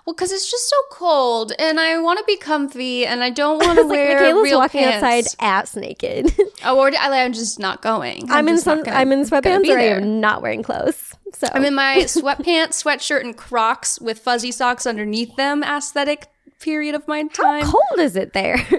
well, 0.09 0.15
because 0.15 0.33
it's 0.33 0.51
just 0.51 0.71
so 0.71 0.77
cold 0.91 1.53
and 1.59 1.79
I 1.79 1.99
want 2.01 2.19
to 2.19 2.25
be 2.25 2.39
comfy 2.39 3.05
and 3.05 3.23
I 3.23 3.29
don't 3.29 3.59
want 3.63 3.77
to 3.77 3.83
It's 3.83 3.91
like 3.91 3.97
wear 3.99 4.21
Michaela's 4.23 4.43
real 4.45 4.59
walking 4.59 4.81
pants. 4.83 5.05
outside 5.37 5.45
ass 5.45 5.77
naked. 5.77 6.33
Oh, 6.65 6.79
or 6.81 6.89
I- 6.99 7.23
I'm 7.25 7.35
just 7.35 7.59
not 7.61 7.83
going. 7.83 8.29
I'm, 8.31 8.49
in 8.49 8.57
just 8.57 8.67
not 8.67 8.79
some, 8.79 8.85
gonna- 8.85 8.97
I'm 8.97 9.13
in 9.13 9.21
sweatpants 9.25 9.69
or 9.69 9.79
I 9.79 9.83
am 9.83 10.19
not 10.21 10.41
wearing 10.43 10.63
clothes. 10.63 11.15
So 11.35 11.47
I'm 11.53 11.65
in 11.65 11.75
my 11.75 11.97
sweatpants, 12.05 12.83
sweatshirt, 12.83 13.21
and 13.21 13.37
Crocs 13.37 14.01
with 14.01 14.19
fuzzy 14.19 14.51
socks 14.51 14.87
underneath 14.87 15.37
them. 15.37 15.63
Aesthetic 15.63 16.27
period 16.59 16.95
of 16.95 17.07
my 17.07 17.25
time. 17.29 17.65
how 17.65 17.71
cold 17.73 18.01
is 18.01 18.17
it 18.17 18.33
there? 18.33 18.67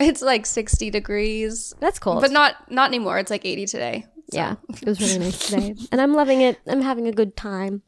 It's 0.00 0.22
like 0.22 0.46
60 0.46 0.90
degrees. 0.90 1.74
That's 1.78 1.98
cold. 2.00 2.22
But 2.22 2.32
not 2.32 2.56
not 2.72 2.88
anymore. 2.88 3.18
It's 3.18 3.30
like 3.30 3.44
80 3.44 3.66
today. 3.66 4.06
Yeah, 4.32 4.56
it 4.68 4.86
was 4.86 4.98
really 5.00 5.18
nice 5.18 5.46
today, 5.46 5.74
and 5.92 6.00
I'm 6.00 6.14
loving 6.14 6.40
it. 6.40 6.58
I'm 6.66 6.80
having 6.80 7.06
a 7.06 7.12
good 7.12 7.36
time. 7.36 7.82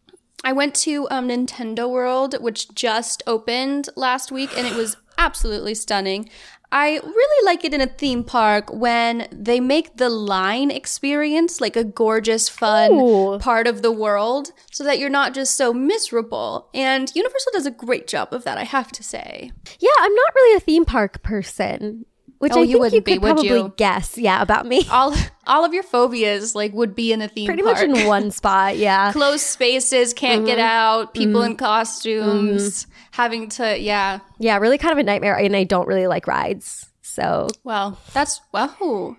I 0.45 0.53
went 0.53 0.75
to 0.77 1.09
um, 1.11 1.29
Nintendo 1.29 1.91
World, 1.91 2.37
which 2.41 2.73
just 2.75 3.23
opened 3.27 3.89
last 3.97 4.31
week, 4.31 4.51
and 4.57 4.67
it 4.67 4.77
was 4.77 4.99
absolutely 5.19 5.75
stunning. 5.75 6.29
I 6.71 6.99
really 7.03 7.47
like 7.47 7.65
it 7.65 7.73
in 7.73 7.81
a 7.81 7.87
theme 7.87 8.25
park 8.25 8.73
when 8.73 9.29
they 9.31 9.61
make 9.61 9.97
the 9.97 10.11
line 10.11 10.73
experience 10.73 11.61
like 11.61 11.77
a 11.77 11.85
gorgeous, 11.85 12.49
fun 12.49 12.93
Ooh. 12.93 13.39
part 13.39 13.69
of 13.69 13.81
the 13.81 13.93
world 13.93 14.51
so 14.73 14.83
that 14.83 14.99
you're 14.99 15.09
not 15.09 15.35
just 15.35 15.57
so 15.57 15.73
miserable. 15.73 16.69
And 16.75 17.13
Universal 17.15 17.53
does 17.53 17.67
a 17.67 17.71
great 17.71 18.09
job 18.09 18.33
of 18.33 18.43
that, 18.43 18.59
I 18.59 18.65
have 18.65 18.91
to 18.93 19.05
say. 19.05 19.53
Yeah, 19.79 19.91
I'm 20.01 20.15
not 20.15 20.35
really 20.35 20.57
a 20.57 20.61
theme 20.61 20.85
park 20.85 21.23
person, 21.23 22.07
which 22.45 22.53
Oh, 22.55 22.61
I 22.61 22.63
you 22.65 22.79
think 22.81 22.93
you 22.93 23.01
could 23.01 23.05
be, 23.05 23.19
would 23.19 23.23
probably 23.35 23.49
you? 23.49 23.75
guess. 23.77 24.17
Yeah, 24.17 24.41
about 24.41 24.67
me. 24.67 24.87
All 24.91 25.13
all 25.47 25.65
of 25.65 25.75
your 25.75 25.83
phobias 25.83 26.55
like 26.55 26.73
would 26.75 26.95
be 26.95 27.13
in 27.13 27.21
a 27.21 27.27
theme 27.29 27.47
Pretty 27.47 27.63
park. 27.63 27.77
much 27.77 27.85
in 27.85 28.07
one 28.07 28.31
spot. 28.31 28.77
Yeah. 28.87 29.11
Closed 29.13 29.41
spaces, 29.45 30.15
can't 30.15 30.47
get 30.47 30.59
Mm-hmm. 30.59 30.67
out, 30.69 31.15
people 31.15 31.43
in 31.43 31.57
costumes, 31.57 32.87
having 33.13 33.49
to 33.51 33.79
yeah. 33.79 34.21
Yeah, 34.39 34.59
really 34.59 34.79
kind 34.79 34.93
of 34.93 34.99
a 34.99 35.03
nightmare, 35.03 35.37
and 35.37 35.57
I 35.57 35.65
don't 35.65 35.89
really 35.89 36.07
like 36.07 36.27
rides. 36.27 36.87
So 37.03 37.49
Well, 37.65 37.99
that's 38.13 38.41
wow. 38.53 39.17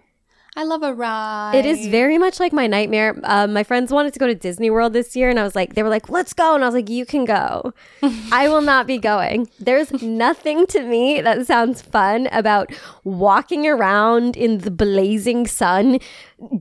I 0.58 0.64
love 0.64 0.84
a 0.84 0.94
ride. 0.94 1.54
it 1.56 1.66
is 1.66 1.88
very 1.88 2.18
much 2.18 2.40
like 2.40 2.54
my 2.54 2.66
nightmare. 2.68 3.20
Um, 3.24 3.52
my 3.52 3.64
friends 3.64 3.92
wanted 3.92 4.14
to 4.14 4.20
go 4.20 4.28
to 4.28 4.36
Disney 4.36 4.70
World 4.70 4.94
this 4.94 5.16
year, 5.16 5.30
and 5.30 5.38
I 5.40 5.44
was 5.44 5.56
like, 5.56 5.76
they 5.76 5.84
were 5.84 5.90
like, 5.90 6.10
let's 6.10 6.34
go. 6.34 6.56
And 6.56 6.64
I 6.64 6.68
was 6.68 6.76
like, 6.76 6.90
you 6.90 7.06
can 7.06 7.26
go. 7.26 7.74
I 8.32 8.48
will 8.48 8.62
not 8.62 8.88
be 8.88 8.98
going. 8.98 9.50
There's 9.60 9.92
nothing 10.02 10.66
to 10.68 10.82
me 10.84 11.20
that 11.22 11.46
sounds 11.46 11.82
fun 11.82 12.28
about 12.32 12.72
walking 13.04 13.68
around 13.68 14.38
in 14.38 14.60
the 14.60 14.72
blazing 14.72 15.46
sun, 15.46 16.00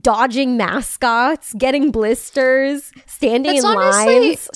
dodging 0.01 0.57
mascots, 0.57 1.53
getting 1.53 1.91
blisters, 1.91 2.91
standing 3.05 3.55
It's 3.55 3.63
in 3.63 3.77
honestly 3.77 4.19
lines. 4.29 4.49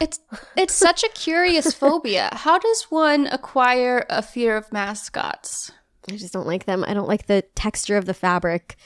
it's 0.00 0.20
it's 0.56 0.74
such 0.74 1.04
a 1.04 1.08
curious 1.10 1.74
phobia. 1.82 2.30
How 2.32 2.58
does 2.58 2.84
one 2.88 3.26
acquire 3.26 4.06
a 4.08 4.22
fear 4.22 4.56
of 4.56 4.72
mascots? 4.72 5.72
I 6.10 6.16
just 6.16 6.32
don't 6.32 6.46
like 6.46 6.64
them. 6.64 6.84
I 6.86 6.94
don't 6.94 7.08
like 7.08 7.26
the 7.26 7.42
texture 7.54 7.96
of 7.96 8.06
the 8.06 8.14
fabric. 8.14 8.76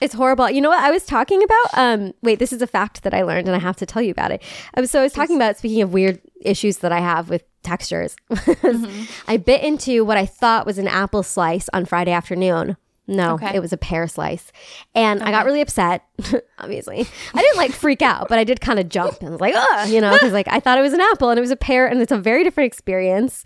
It's 0.00 0.14
horrible. 0.14 0.48
You 0.50 0.62
know 0.62 0.70
what 0.70 0.82
I 0.82 0.90
was 0.90 1.04
talking 1.04 1.42
about? 1.42 1.66
Um, 1.74 2.14
wait, 2.22 2.38
this 2.38 2.54
is 2.54 2.62
a 2.62 2.66
fact 2.66 3.02
that 3.02 3.12
I 3.12 3.22
learned, 3.22 3.48
and 3.48 3.54
I 3.54 3.58
have 3.58 3.76
to 3.76 3.86
tell 3.86 4.00
you 4.00 4.10
about 4.10 4.30
it. 4.30 4.42
Was 4.74 4.90
so 4.90 5.00
I 5.00 5.02
was 5.02 5.12
talking 5.12 5.36
about 5.36 5.58
speaking 5.58 5.82
of 5.82 5.92
weird 5.92 6.20
issues 6.40 6.78
that 6.78 6.90
I 6.90 7.00
have 7.00 7.28
with 7.28 7.44
textures. 7.62 8.16
I 9.28 9.36
bit 9.36 9.62
into 9.62 10.02
what 10.06 10.16
I 10.16 10.24
thought 10.24 10.64
was 10.64 10.78
an 10.78 10.88
apple 10.88 11.22
slice 11.22 11.68
on 11.74 11.84
Friday 11.84 12.12
afternoon. 12.12 12.78
No, 13.06 13.34
Okay. 13.34 13.54
it 13.56 13.60
was 13.60 13.72
a 13.72 13.76
pear 13.76 14.06
slice, 14.08 14.52
and 14.94 15.20
I 15.22 15.32
got 15.32 15.44
really 15.44 15.60
upset. 15.60 16.04
Obviously, 16.60 17.06
I 17.34 17.40
didn't 17.42 17.56
like 17.56 17.72
freak 17.72 18.00
out, 18.02 18.28
but 18.28 18.38
I 18.38 18.44
did 18.44 18.60
kind 18.60 18.78
of 18.78 18.88
jump 18.88 19.20
and 19.20 19.30
was 19.32 19.40
like, 19.40 19.54
"Ugh," 19.56 19.88
you 19.90 20.00
know, 20.00 20.12
because 20.12 20.32
like 20.32 20.46
I 20.48 20.60
thought 20.60 20.78
it 20.78 20.82
was 20.82 20.92
an 20.92 21.00
apple 21.00 21.28
and 21.28 21.36
it 21.36 21.40
was 21.42 21.50
a 21.50 21.56
pear, 21.56 21.86
and 21.88 22.00
it's 22.00 22.12
a 22.12 22.16
very 22.18 22.42
different 22.44 22.68
experience 22.68 23.44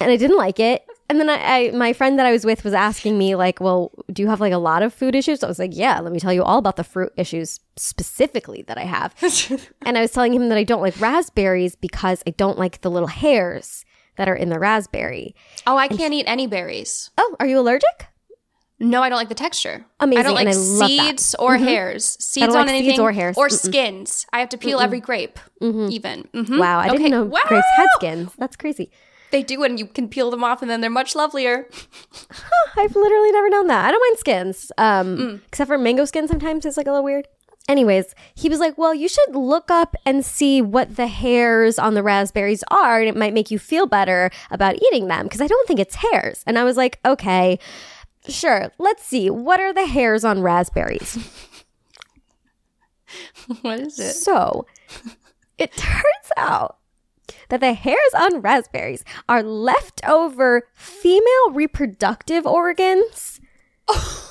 and 0.00 0.10
I 0.10 0.16
didn't 0.16 0.36
like 0.36 0.60
it. 0.60 0.84
And 1.10 1.20
then 1.20 1.28
I, 1.28 1.34
I, 1.34 1.70
my 1.72 1.92
friend 1.92 2.18
that 2.18 2.24
I 2.26 2.32
was 2.32 2.44
with 2.46 2.64
was 2.64 2.72
asking 2.72 3.18
me 3.18 3.34
like, 3.34 3.60
"Well, 3.60 3.92
do 4.12 4.22
you 4.22 4.28
have 4.28 4.40
like 4.40 4.52
a 4.54 4.58
lot 4.58 4.82
of 4.82 4.92
food 4.94 5.14
issues?" 5.14 5.44
I 5.44 5.48
was 5.48 5.58
like, 5.58 5.72
"Yeah, 5.76 6.00
let 6.00 6.12
me 6.12 6.18
tell 6.20 6.32
you 6.32 6.42
all 6.42 6.58
about 6.58 6.76
the 6.76 6.84
fruit 6.84 7.12
issues 7.16 7.60
specifically 7.76 8.62
that 8.68 8.78
I 8.78 8.84
have." 8.84 9.14
and 9.82 9.98
I 9.98 10.00
was 10.00 10.12
telling 10.12 10.32
him 10.32 10.48
that 10.48 10.58
I 10.58 10.64
don't 10.64 10.80
like 10.80 10.98
raspberries 11.00 11.76
because 11.76 12.22
I 12.26 12.30
don't 12.30 12.58
like 12.58 12.80
the 12.80 12.90
little 12.90 13.08
hairs 13.08 13.84
that 14.16 14.28
are 14.28 14.34
in 14.36 14.48
the 14.48 14.58
raspberry. 14.58 15.34
Oh, 15.66 15.76
I 15.76 15.88
can't 15.88 16.14
eat 16.14 16.24
any 16.26 16.46
berries. 16.46 17.10
Oh, 17.18 17.36
are 17.38 17.46
you 17.46 17.58
allergic? 17.58 18.06
No, 18.80 19.02
I 19.02 19.08
don't 19.08 19.18
like 19.18 19.28
the 19.28 19.34
texture. 19.34 19.84
Amazing, 20.00 20.20
I 20.20 20.22
don't 20.24 20.34
like 20.34 20.46
and 20.48 20.54
I. 20.54 20.58
Mm-hmm. 20.58 20.86
seeds 20.88 21.34
or 21.38 21.56
hairs. 21.56 22.16
Seeds 22.20 22.46
don't 22.48 22.56
on 22.56 22.66
like 22.66 22.76
seeds 22.76 22.84
anything 22.86 23.00
or 23.00 23.12
hairs. 23.12 23.36
or 23.36 23.48
Mm-mm. 23.48 23.52
skins. 23.66 24.26
I 24.32 24.40
have 24.40 24.48
to 24.50 24.58
peel 24.58 24.80
every 24.80 25.00
grape, 25.00 25.38
even. 25.60 26.28
Mhm. 26.34 26.58
Wow, 26.58 26.78
I 26.80 26.88
Okay, 26.88 26.96
didn't 26.96 27.10
know 27.12 27.24
wow! 27.24 27.40
grapes 27.46 27.66
had 27.76 27.86
skins. 27.96 28.32
That's 28.38 28.56
crazy. 28.56 28.90
They 29.30 29.42
do, 29.42 29.64
and 29.64 29.78
you 29.78 29.86
can 29.86 30.08
peel 30.08 30.30
them 30.30 30.44
off, 30.44 30.62
and 30.62 30.70
then 30.70 30.80
they're 30.80 30.90
much 30.90 31.14
lovelier. 31.16 31.68
I've 32.76 32.94
literally 32.94 33.32
never 33.32 33.48
known 33.50 33.66
that. 33.66 33.84
I 33.86 33.90
don't 33.90 34.00
mind 34.08 34.18
skins, 34.18 34.72
um, 34.78 35.16
Mm. 35.18 35.40
except 35.48 35.68
for 35.68 35.78
mango 35.78 36.04
skin. 36.04 36.28
Sometimes 36.28 36.64
it's 36.64 36.76
like 36.76 36.86
a 36.86 36.90
little 36.90 37.04
weird. 37.04 37.26
Anyways, 37.68 38.14
he 38.34 38.48
was 38.50 38.60
like, 38.60 38.76
"Well, 38.76 38.94
you 38.94 39.08
should 39.08 39.34
look 39.34 39.70
up 39.70 39.96
and 40.04 40.24
see 40.24 40.60
what 40.60 40.96
the 40.96 41.06
hairs 41.06 41.78
on 41.78 41.94
the 41.94 42.02
raspberries 42.02 42.62
are, 42.70 43.00
and 43.00 43.08
it 43.08 43.16
might 43.16 43.32
make 43.32 43.50
you 43.50 43.58
feel 43.58 43.86
better 43.86 44.30
about 44.50 44.76
eating 44.82 45.08
them." 45.08 45.24
Because 45.24 45.40
I 45.40 45.46
don't 45.46 45.66
think 45.66 45.80
it's 45.80 45.94
hairs. 45.96 46.42
And 46.46 46.58
I 46.58 46.64
was 46.64 46.76
like, 46.76 47.00
"Okay, 47.04 47.58
sure. 48.28 48.70
Let's 48.78 49.02
see. 49.04 49.30
What 49.30 49.60
are 49.60 49.72
the 49.72 49.86
hairs 49.86 50.24
on 50.24 50.42
raspberries?" 50.42 51.16
what 53.62 53.80
is 53.80 53.98
it? 53.98 54.12
So, 54.12 54.66
it 55.58 55.72
turns 55.76 56.30
out 56.36 56.76
that 57.48 57.60
the 57.60 57.72
hairs 57.72 57.98
on 58.16 58.40
raspberries 58.40 59.04
are 59.28 59.42
leftover 59.42 60.68
female 60.74 61.50
reproductive 61.52 62.46
organs. 62.46 63.40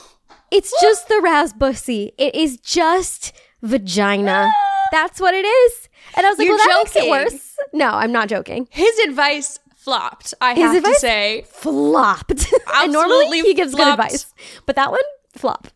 It's 0.56 0.72
just 0.84 1.08
the 1.08 1.20
raspberry. 1.20 2.14
It 2.20 2.36
is 2.36 2.58
just 2.58 3.34
vagina. 3.64 4.52
Ah. 4.56 4.88
That's 4.92 5.20
what 5.20 5.34
it 5.34 5.46
is. 5.46 5.90
And 6.16 6.28
I 6.28 6.30
was 6.30 6.38
like, 6.38 6.46
You're 6.48 6.58
well, 6.58 6.68
that 6.68 6.94
makes 6.94 6.96
it 6.96 7.10
worse. 7.10 7.56
No, 7.74 7.88
I'm 7.88 8.12
not 8.12 8.30
joking. 8.30 8.68
His 8.70 9.00
advice 9.00 9.58
flopped. 9.76 10.36
I 10.40 10.54
His 10.54 10.72
have 10.74 10.84
to 10.84 10.94
say, 11.00 11.46
Flopped. 11.48 12.46
and 12.76 12.94
normally 12.94 13.42
he 13.42 13.56
gives 13.56 13.74
flopped. 13.74 13.98
good 13.98 14.06
advice. 14.06 14.32
But 14.68 14.76
that 14.76 14.92
one, 14.92 15.02
flop. 15.36 15.70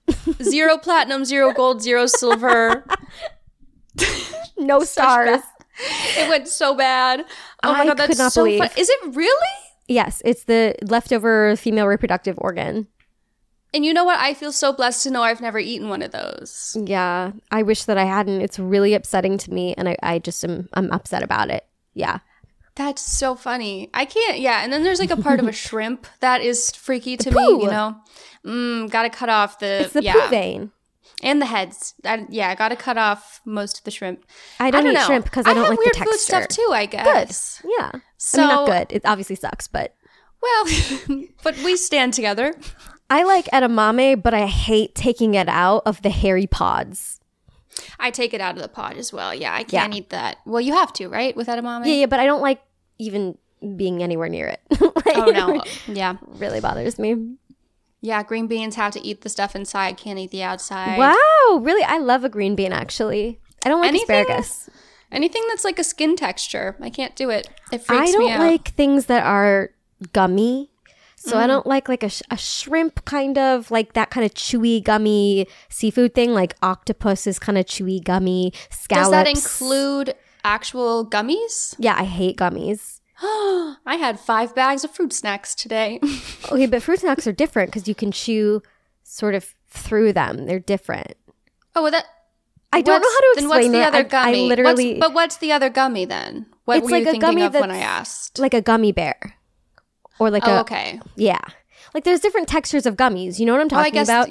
zero 0.44 0.78
platinum, 0.78 1.26
zero 1.26 1.54
gold, 1.54 1.82
zero 1.82 2.06
silver. 2.06 2.86
no 4.60 4.82
stars. 4.84 5.42
It 5.80 6.28
went 6.30 6.48
so 6.48 6.76
bad. 6.76 7.26
Oh 7.64 7.72
my 7.74 7.82
I 7.82 7.86
god, 7.86 7.98
that's 7.98 8.34
so 8.34 8.44
believe. 8.44 8.60
fun. 8.60 8.70
Is 8.78 8.90
it 8.90 9.16
really? 9.16 9.48
Yes, 9.88 10.22
it's 10.26 10.44
the 10.46 10.76
leftover 10.84 11.56
female 11.56 11.88
reproductive 11.88 12.36
organ. 12.40 12.88
And 13.74 13.86
you 13.86 13.94
know 13.94 14.06
what? 14.06 14.20
I 14.20 14.34
feel 14.34 14.52
so 14.52 14.74
blessed 14.74 15.04
to 15.04 15.12
know 15.12 15.22
I've 15.24 15.42
never 15.42 15.60
eaten 15.60 15.90
one 15.90 16.02
of 16.02 16.12
those. 16.12 16.76
Yeah, 16.80 17.32
I 17.52 17.64
wish 17.64 17.84
that 17.84 17.98
I 17.98 18.06
hadn't. 18.06 18.42
It's 18.42 18.58
really 18.58 18.94
upsetting 18.94 19.38
to 19.40 19.54
me, 19.54 19.76
and 19.78 19.90
I, 19.90 19.98
I 20.02 20.20
just 20.20 20.44
am 20.44 20.68
I'm 20.74 20.92
upset 20.92 21.22
about 21.22 21.50
it. 21.50 21.66
Yeah, 21.94 22.20
That's 22.76 23.02
so 23.02 23.36
funny. 23.36 23.90
I 23.94 24.06
can't. 24.06 24.40
Yeah, 24.40 24.64
and 24.64 24.72
then 24.72 24.84
there's 24.84 25.00
like 25.00 25.12
a 25.12 25.18
part 25.18 25.40
of 25.40 25.48
a 25.48 25.52
shrimp 25.66 26.08
that 26.22 26.42
is 26.42 26.72
freaky 26.72 27.18
to 27.18 27.32
me. 27.32 27.42
You 27.42 27.68
know, 27.68 27.96
mm, 28.46 28.90
gotta 28.90 29.10
cut 29.10 29.30
off 29.30 29.60
the 29.60 29.82
it's 29.84 29.94
the 29.94 30.04
yeah, 30.04 30.14
poo 30.14 30.28
vein. 30.30 30.72
And 31.24 31.42
the 31.42 31.46
heads. 31.46 31.94
I, 32.06 32.26
yeah, 32.30 32.50
I 32.50 32.56
gotta 32.56 32.76
cut 32.76 32.98
off 32.98 33.42
most 33.46 33.80
of 33.80 33.84
the 33.84 33.92
shrimp. 33.92 34.26
I 34.60 34.72
don't, 34.72 34.86
eat 34.88 34.94
know. 34.94 35.06
shrimp 35.06 35.26
because 35.26 35.46
I 35.46 35.54
don't 35.54 35.64
have 35.64 35.70
like 35.72 35.80
the 35.80 35.84
weird 35.86 35.94
texture. 35.94 36.12
food 36.12 36.20
stuff 36.20 36.48
too. 36.48 36.70
I 36.74 36.86
guess. 36.86 37.62
Good. 37.62 37.72
Yeah, 37.80 37.92
So 38.18 38.42
I 38.44 38.46
mean 38.48 38.56
not 38.56 38.68
good. 38.68 38.96
It 38.96 39.02
obviously 39.06 39.36
sucks, 39.36 39.68
but 39.68 39.96
Well, 40.42 40.66
but 41.44 41.58
we 41.64 41.76
stand 41.76 42.14
together. 42.14 42.54
I 43.10 43.24
like 43.24 43.46
edamame, 43.46 44.22
but 44.22 44.34
I 44.34 44.48
hate 44.48 44.94
taking 44.94 45.34
it 45.34 45.48
out 45.48 45.84
of 45.86 46.02
the 46.02 46.10
hairy 46.10 46.46
pods. 46.48 47.20
I 48.00 48.12
take 48.12 48.34
it 48.34 48.42
out 48.42 48.56
of 48.56 48.62
the 48.62 48.68
pod 48.68 48.98
as 48.98 49.14
well. 49.14 49.34
Yeah, 49.34 49.54
I 49.54 49.64
can't 49.64 49.94
eat 49.96 50.10
that. 50.10 50.38
Well, 50.46 50.62
you 50.62 50.74
have 50.74 50.92
to, 50.94 51.08
right? 51.08 51.36
With 51.36 51.48
edamame. 51.48 51.86
Yeah, 51.86 51.94
yeah, 51.94 52.06
but 52.08 52.20
I 52.20 52.26
don't 52.26 52.42
like 52.42 52.60
even 52.98 53.38
being 53.76 54.04
anywhere 54.04 54.30
near 54.30 54.48
it. 54.48 54.62
Like, 54.82 55.18
Oh 55.18 55.26
no. 55.32 55.64
Yeah. 55.94 56.18
really 56.22 56.60
bothers 56.60 57.00
me. 57.00 57.36
Yeah. 58.08 58.24
Green 58.24 58.48
beans 58.48 58.76
have 58.76 58.94
to 58.94 59.02
eat 59.10 59.22
the 59.22 59.30
stuff 59.30 59.56
inside. 59.56 59.98
Can't 59.98 60.18
eat 60.20 60.32
the 60.32 60.44
outside. 60.44 60.98
Wow, 60.98 61.58
really? 61.60 61.84
I 61.84 61.98
love 61.98 62.24
a 62.24 62.30
green 62.30 62.56
bean. 62.56 62.72
Actually, 62.74 63.40
I 63.66 63.70
don't 63.70 63.82
like 63.82 63.90
Anything- 63.90 64.22
asparagus. 64.22 64.70
Anything 65.12 65.44
that's 65.50 65.64
like 65.64 65.80
a 65.80 65.84
skin 65.86 66.16
texture, 66.18 66.76
I 66.82 66.90
can't 66.90 67.16
do 67.16 67.30
it. 67.30 67.48
It 67.72 67.82
freaks 67.82 68.12
me 68.18 68.26
out. 68.30 68.36
I 68.36 68.38
don't 68.38 68.48
like 68.52 68.68
things 68.76 69.06
that 69.06 69.24
are 69.26 69.70
gummy. 70.14 70.70
So 71.16 71.36
Mm. 71.36 71.40
I 71.44 71.48
don't 71.48 71.66
like 71.66 71.88
like 71.90 72.04
a, 72.04 72.10
sh- 72.10 72.22
a 72.30 72.38
shrimp 72.38 73.04
kind 73.06 73.38
of 73.38 73.72
like 73.72 73.94
that 73.94 74.10
kind 74.12 74.26
of 74.26 74.34
chewy 74.34 74.84
gummy 74.84 75.48
seafood 75.70 76.14
thing. 76.14 76.34
Like 76.34 76.56
octopus 76.62 77.26
is 77.26 77.40
kind 77.40 77.58
of 77.58 77.66
chewy 77.66 78.04
gummy. 78.04 78.52
Scallops. 78.70 79.10
Does 79.10 79.12
that 79.12 79.28
include 79.28 80.14
actual 80.44 81.06
gummies? 81.06 81.74
Yeah, 81.80 81.96
I 81.98 82.04
hate 82.04 82.38
gummies. 82.38 82.97
I 83.86 83.98
had 84.00 84.20
five 84.20 84.54
bags 84.56 84.84
of 84.84 84.92
fruit 84.92 85.14
snacks 85.14 85.56
today. 85.56 86.00
Okay, 86.52 86.66
but 86.66 86.82
fruit 86.82 87.00
snacks 87.02 87.28
are 87.28 87.34
different 87.34 87.72
because 87.72 87.88
you 87.90 87.96
can 87.96 88.12
chew 88.12 88.62
sort 89.04 89.36
of 89.36 89.54
through 89.68 90.14
them. 90.14 90.46
They're 90.46 90.60
different. 90.60 91.16
oh, 91.76 91.84
well, 91.84 91.92
that. 91.92 92.06
I 92.72 92.82
don't 92.82 93.02
know 93.02 93.08
how 93.08 93.20
to 93.20 93.34
then 93.36 93.44
explain 93.46 93.72
what's 93.72 93.72
the 93.72 93.82
it. 93.82 93.88
other 93.88 93.98
I- 94.00 94.04
gummy? 94.04 94.28
I, 94.28 94.30
What's- 94.30 94.50
literally 94.50 95.00
but 95.00 95.14
what's 95.14 95.38
the 95.38 95.52
other 95.52 95.70
gummy 95.70 96.06
then? 96.06 96.46
What 96.66 96.78
It's 96.78 96.86
were 96.86 96.92
like 96.92 97.02
you 97.04 97.08
a 97.08 97.12
thinking 97.12 97.22
gummy 97.30 97.42
of 97.44 97.54
when 97.54 97.72
I 97.72 97.76
that's 97.80 97.86
asked? 97.86 98.40
like 98.40 98.54
a 98.54 98.62
gummy 98.62 98.92
bear, 98.92 99.36
or 100.20 100.30
like 100.30 100.44
Oh, 100.46 100.58
a 100.58 100.60
okay. 100.62 101.00
yeah. 101.16 101.40
Like 101.94 102.04
there's 102.04 102.20
different 102.20 102.48
textures 102.48 102.86
of 102.86 102.96
gummies. 102.98 103.40
You 103.40 103.46
know 103.46 103.54
what 103.54 103.62
I'm 103.62 103.68
Well, 103.70 103.80
I 103.80 103.84
talking 103.90 103.94
guess. 103.94 104.08
about? 104.10 104.30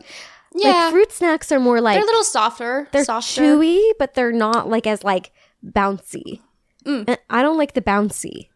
Yeah. 0.55 0.71
Like 0.71 0.93
fruit 0.93 1.13
snacks 1.13 1.51
are 1.53 1.59
more 1.61 1.81
like 1.81 1.97
they're 1.97 2.03
a 2.05 2.07
little 2.07 2.25
softer. 2.25 2.89
they're 2.93 3.05
softer. 3.05 3.43
chewy, 3.43 3.91
but 3.99 4.15
they're 4.15 4.33
not 4.33 4.69
like 4.69 4.87
as 4.87 5.03
like 5.05 5.33
bouncy. 5.65 6.41
Mm. 6.85 7.05
And 7.09 7.19
I 7.29 7.43
don't 7.43 7.59
like 7.59 7.73
the 7.75 7.83
bouncy. 7.83 8.49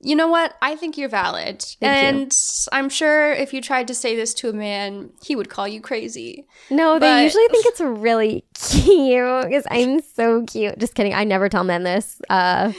You 0.00 0.14
know 0.14 0.28
what? 0.28 0.54
I 0.62 0.76
think 0.76 0.96
you're 0.96 1.08
valid. 1.08 1.62
Thank 1.80 1.80
you. 1.80 1.86
and 2.22 2.36
I'm 2.72 2.88
sure 2.88 3.32
if 3.32 3.52
you 3.52 3.60
tried 3.60 3.88
to 3.88 3.94
say 3.94 4.14
this 4.14 4.32
to 4.34 4.48
a 4.48 4.52
man, 4.52 5.10
he 5.22 5.34
would 5.34 5.48
call 5.48 5.66
you 5.66 5.80
crazy. 5.80 6.46
No, 6.70 6.98
they 6.98 7.24
usually 7.24 7.48
think 7.48 7.66
it's 7.66 7.80
really 7.80 8.44
cute 8.54 9.44
because 9.44 9.66
I'm 9.70 10.00
so 10.00 10.44
cute. 10.44 10.78
Just 10.78 10.94
kidding. 10.94 11.14
I 11.14 11.24
never 11.24 11.48
tell 11.48 11.64
men 11.64 11.82
this. 11.82 12.20
Uh, 12.30 12.72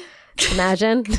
imagine. 0.51 1.05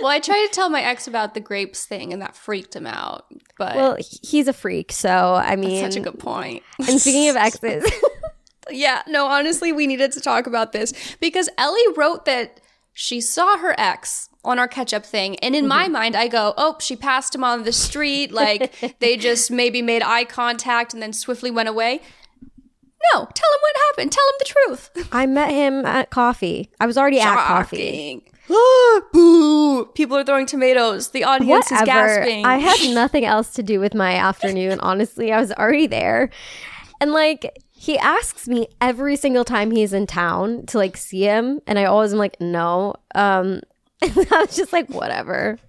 Well, 0.00 0.08
I 0.10 0.20
tried 0.20 0.46
to 0.46 0.52
tell 0.52 0.70
my 0.70 0.80
ex 0.80 1.06
about 1.06 1.34
the 1.34 1.40
grapes 1.40 1.84
thing 1.84 2.12
and 2.12 2.22
that 2.22 2.34
freaked 2.36 2.74
him 2.74 2.86
out. 2.86 3.26
But 3.58 3.76
well, 3.76 3.96
he's 4.22 4.48
a 4.48 4.52
freak. 4.52 4.92
So, 4.92 5.34
I 5.34 5.56
mean, 5.56 5.82
such 5.82 5.96
a 5.96 6.00
good 6.00 6.18
point. 6.18 6.62
and 6.78 7.00
speaking 7.00 7.28
of 7.28 7.36
exes, 7.36 7.90
Yeah, 8.70 9.02
no, 9.08 9.26
honestly, 9.26 9.72
we 9.72 9.86
needed 9.86 10.12
to 10.12 10.20
talk 10.20 10.46
about 10.46 10.72
this 10.72 11.16
because 11.20 11.48
Ellie 11.58 11.80
wrote 11.96 12.24
that 12.26 12.60
she 12.98 13.20
saw 13.20 13.56
her 13.58 13.76
ex 13.78 14.28
on 14.44 14.58
our 14.58 14.66
catch 14.66 14.92
up 14.92 15.06
thing. 15.06 15.36
And 15.36 15.54
in 15.54 15.68
my 15.68 15.84
mm-hmm. 15.84 15.92
mind, 15.92 16.16
I 16.16 16.26
go, 16.26 16.52
oh, 16.56 16.78
she 16.80 16.96
passed 16.96 17.32
him 17.32 17.44
on 17.44 17.62
the 17.62 17.70
street. 17.70 18.32
Like 18.32 18.74
they 18.98 19.16
just 19.16 19.52
maybe 19.52 19.82
made 19.82 20.02
eye 20.02 20.24
contact 20.24 20.92
and 20.94 21.00
then 21.00 21.12
swiftly 21.12 21.52
went 21.52 21.68
away. 21.68 22.00
No, 23.14 23.20
tell 23.20 23.22
him 23.24 23.60
what 23.60 23.76
happened. 23.86 24.10
Tell 24.10 24.24
him 24.26 24.34
the 24.40 24.44
truth. 24.44 25.08
I 25.12 25.26
met 25.26 25.50
him 25.50 25.86
at 25.86 26.10
coffee. 26.10 26.70
I 26.80 26.86
was 26.86 26.98
already 26.98 27.20
at 27.20 27.36
coffee. 27.36 28.24
Boo! 29.12 29.84
People 29.94 30.16
are 30.16 30.24
throwing 30.24 30.46
tomatoes. 30.46 31.10
The 31.10 31.22
audience 31.22 31.70
is 31.70 31.82
gasping. 31.82 32.44
I 32.44 32.56
had 32.56 32.78
nothing 32.94 33.24
else 33.24 33.52
to 33.52 33.62
do 33.62 33.78
with 33.78 33.94
my 33.94 34.14
afternoon. 34.14 34.80
Honestly, 34.80 35.32
I 35.32 35.38
was 35.38 35.52
already 35.52 35.86
there, 35.86 36.30
and 37.00 37.12
like 37.12 37.62
he 37.80 37.96
asks 37.96 38.48
me 38.48 38.66
every 38.80 39.14
single 39.14 39.44
time 39.44 39.70
he's 39.70 39.92
in 39.92 40.04
town 40.04 40.66
to 40.66 40.78
like 40.78 40.96
see 40.96 41.20
him, 41.22 41.60
and 41.64 41.78
I 41.78 41.84
always 41.84 42.12
am 42.12 42.18
like, 42.18 42.40
no. 42.40 42.96
Um, 43.14 43.60
and 44.02 44.26
I 44.32 44.40
was 44.40 44.56
just 44.56 44.72
like, 44.72 44.88
whatever. 44.90 45.60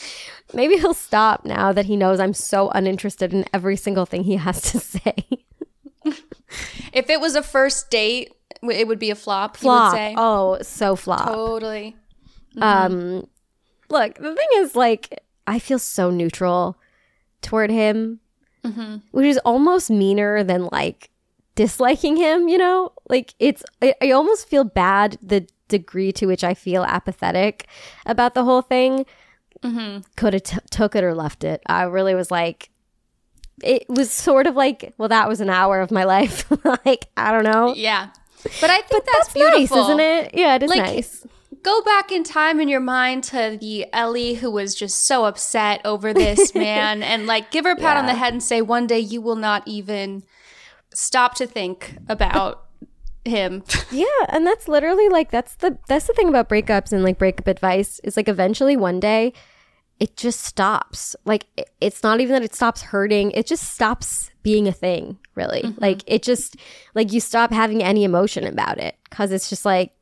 Maybe 0.54 0.78
he'll 0.78 0.94
stop 0.94 1.44
now 1.44 1.72
that 1.72 1.84
he 1.84 1.94
knows 1.94 2.20
I'm 2.20 2.32
so 2.32 2.70
uninterested 2.70 3.34
in 3.34 3.44
every 3.52 3.76
single 3.76 4.06
thing 4.06 4.24
he 4.24 4.36
has 4.36 4.62
to 4.72 4.80
say. 4.80 5.14
if 6.94 7.10
it 7.10 7.20
was 7.20 7.34
a 7.34 7.42
first 7.42 7.90
date, 7.90 8.32
it 8.62 8.88
would 8.88 8.98
be 8.98 9.10
a 9.10 9.14
flop. 9.14 9.58
Flop. 9.58 9.92
would 9.92 9.98
say. 9.98 10.14
Oh, 10.16 10.56
so 10.62 10.96
flop. 10.96 11.28
Totally. 11.28 11.94
Um, 12.62 13.28
look, 13.90 14.14
the 14.14 14.34
thing 14.34 14.48
is, 14.56 14.74
like, 14.74 15.22
I 15.46 15.58
feel 15.58 15.78
so 15.78 16.08
neutral 16.10 16.78
toward 17.42 17.70
him, 17.70 18.20
which 19.10 19.26
is 19.26 19.38
almost 19.44 19.90
meaner 19.90 20.42
than 20.42 20.64
like 20.72 21.10
disliking 21.58 22.16
him. 22.16 22.48
You 22.48 22.56
know, 22.56 22.92
like 23.08 23.34
it's. 23.38 23.62
I, 23.82 23.94
I 24.00 24.12
almost 24.12 24.48
feel 24.48 24.64
bad 24.64 25.18
the 25.20 25.46
degree 25.66 26.12
to 26.12 26.26
which 26.26 26.44
I 26.44 26.54
feel 26.54 26.84
apathetic 26.84 27.66
about 28.06 28.34
the 28.34 28.44
whole 28.44 28.62
thing. 28.62 29.04
Mm-hmm. 29.62 30.02
Could 30.16 30.34
have 30.34 30.42
t- 30.44 30.58
took 30.70 30.94
it 30.94 31.02
or 31.02 31.14
left 31.14 31.44
it. 31.44 31.60
I 31.66 31.82
really 31.82 32.14
was 32.14 32.30
like. 32.30 32.70
It 33.60 33.86
was 33.88 34.12
sort 34.12 34.46
of 34.46 34.54
like, 34.54 34.94
well, 34.98 35.08
that 35.08 35.28
was 35.28 35.40
an 35.40 35.50
hour 35.50 35.80
of 35.80 35.90
my 35.90 36.04
life. 36.04 36.48
like, 36.86 37.06
I 37.16 37.32
don't 37.32 37.42
know. 37.42 37.74
Yeah. 37.74 38.10
But 38.60 38.70
I 38.70 38.82
think 38.82 39.04
that's, 39.04 39.32
That's 39.32 39.34
nice, 39.34 39.72
isn't 39.72 39.98
it? 39.98 40.30
Yeah, 40.34 40.54
it 40.54 40.62
is 40.62 40.70
Like, 40.70 40.82
nice. 40.82 41.26
Go 41.64 41.82
back 41.82 42.12
in 42.12 42.22
time 42.22 42.60
in 42.60 42.68
your 42.68 42.78
mind 42.78 43.24
to 43.24 43.58
the 43.60 43.92
Ellie 43.92 44.34
who 44.34 44.48
was 44.48 44.76
just 44.76 45.06
so 45.08 45.24
upset 45.24 45.80
over 45.84 46.14
this 46.14 46.54
man 46.54 47.02
and 47.02 47.26
like 47.26 47.50
give 47.50 47.64
her 47.64 47.72
a 47.72 47.76
pat 47.76 47.96
on 47.96 48.06
the 48.06 48.14
head 48.14 48.32
and 48.32 48.40
say, 48.40 48.62
one 48.62 48.86
day 48.86 49.00
you 49.00 49.20
will 49.20 49.34
not 49.34 49.66
even 49.66 50.22
stop 51.00 51.34
to 51.36 51.46
think 51.46 51.96
about 52.08 52.64
him. 53.24 53.62
Yeah, 53.92 54.04
and 54.28 54.46
that's 54.46 54.66
literally 54.68 55.08
like 55.08 55.30
that's 55.30 55.54
the 55.56 55.78
that's 55.88 56.06
the 56.06 56.12
thing 56.12 56.28
about 56.28 56.48
breakups 56.48 56.92
and 56.92 57.02
like 57.04 57.18
breakup 57.18 57.46
advice 57.46 58.00
is 58.04 58.16
like 58.16 58.28
eventually 58.28 58.76
one 58.76 59.00
day 59.00 59.32
it 60.00 60.16
just 60.16 60.40
stops. 60.40 61.16
Like 61.24 61.46
it- 61.56 61.70
it's 61.80 62.02
not 62.02 62.20
even 62.20 62.34
that 62.34 62.42
it 62.42 62.54
stops 62.54 62.82
hurting, 62.82 63.30
it 63.32 63.46
just 63.46 63.72
stops 63.72 64.30
being 64.42 64.68
a 64.68 64.72
thing, 64.72 65.18
really. 65.34 65.62
Mm-hmm. 65.62 65.80
Like 65.80 66.02
it 66.06 66.22
just 66.22 66.56
like 66.94 67.12
you 67.12 67.20
stop 67.20 67.50
having 67.52 67.82
any 67.82 68.04
emotion 68.04 68.44
about 68.44 68.78
it 68.78 68.96
cuz 69.10 69.30
it's 69.32 69.48
just 69.48 69.64
like 69.64 69.92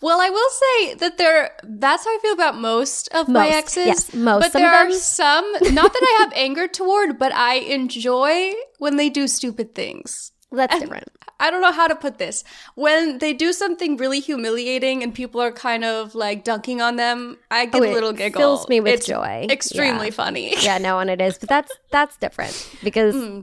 well, 0.00 0.20
I 0.20 0.30
will 0.30 0.50
say 0.50 0.94
that 0.94 1.18
there 1.18 1.50
that's 1.62 2.04
how 2.04 2.10
I 2.10 2.18
feel 2.22 2.32
about 2.34 2.56
most 2.58 3.08
of 3.14 3.28
my 3.28 3.46
Most, 3.46 3.54
exes. 3.56 3.86
yes, 3.86 4.14
most. 4.14 4.42
But 4.42 4.52
there 4.52 4.70
are 4.72 4.92
some 4.92 5.50
not 5.72 5.92
that 5.92 6.02
I 6.02 6.22
have 6.22 6.32
anger 6.36 6.68
toward, 6.68 7.18
but 7.18 7.32
I 7.32 7.54
enjoy 7.56 8.52
when 8.78 8.96
they 8.96 9.08
do 9.10 9.26
stupid 9.28 9.74
things. 9.74 10.32
that's 10.52 10.78
different. 10.78 11.08
I 11.38 11.50
don't 11.50 11.60
know 11.60 11.72
how 11.72 11.86
to 11.86 11.94
put 11.94 12.16
this. 12.16 12.44
When 12.76 13.18
they 13.18 13.34
do 13.34 13.52
something 13.52 13.98
really 13.98 14.20
humiliating 14.20 15.02
and 15.02 15.12
people 15.14 15.38
are 15.42 15.52
kind 15.52 15.84
of 15.84 16.14
like 16.14 16.44
dunking 16.44 16.80
on 16.80 16.96
them, 16.96 17.36
I 17.50 17.66
get 17.66 17.82
Oh, 17.82 17.84
a 17.84 17.92
little 17.92 18.12
giggle. 18.14 18.40
It 18.40 18.42
fills 18.42 18.68
me 18.70 18.80
with 18.80 18.94
It's 18.94 19.06
joy. 19.06 19.46
Extremely 19.50 20.06
Yeah. 20.06 20.12
funny. 20.12 20.54
Yeah, 20.60 20.78
no, 20.78 20.98
and 20.98 21.10
it 21.10 21.20
is, 21.20 21.36
but 21.36 21.50
that's 21.50 21.72
that's 21.90 22.16
different 22.16 22.56
because 22.82 23.14
hmm. 23.20 23.40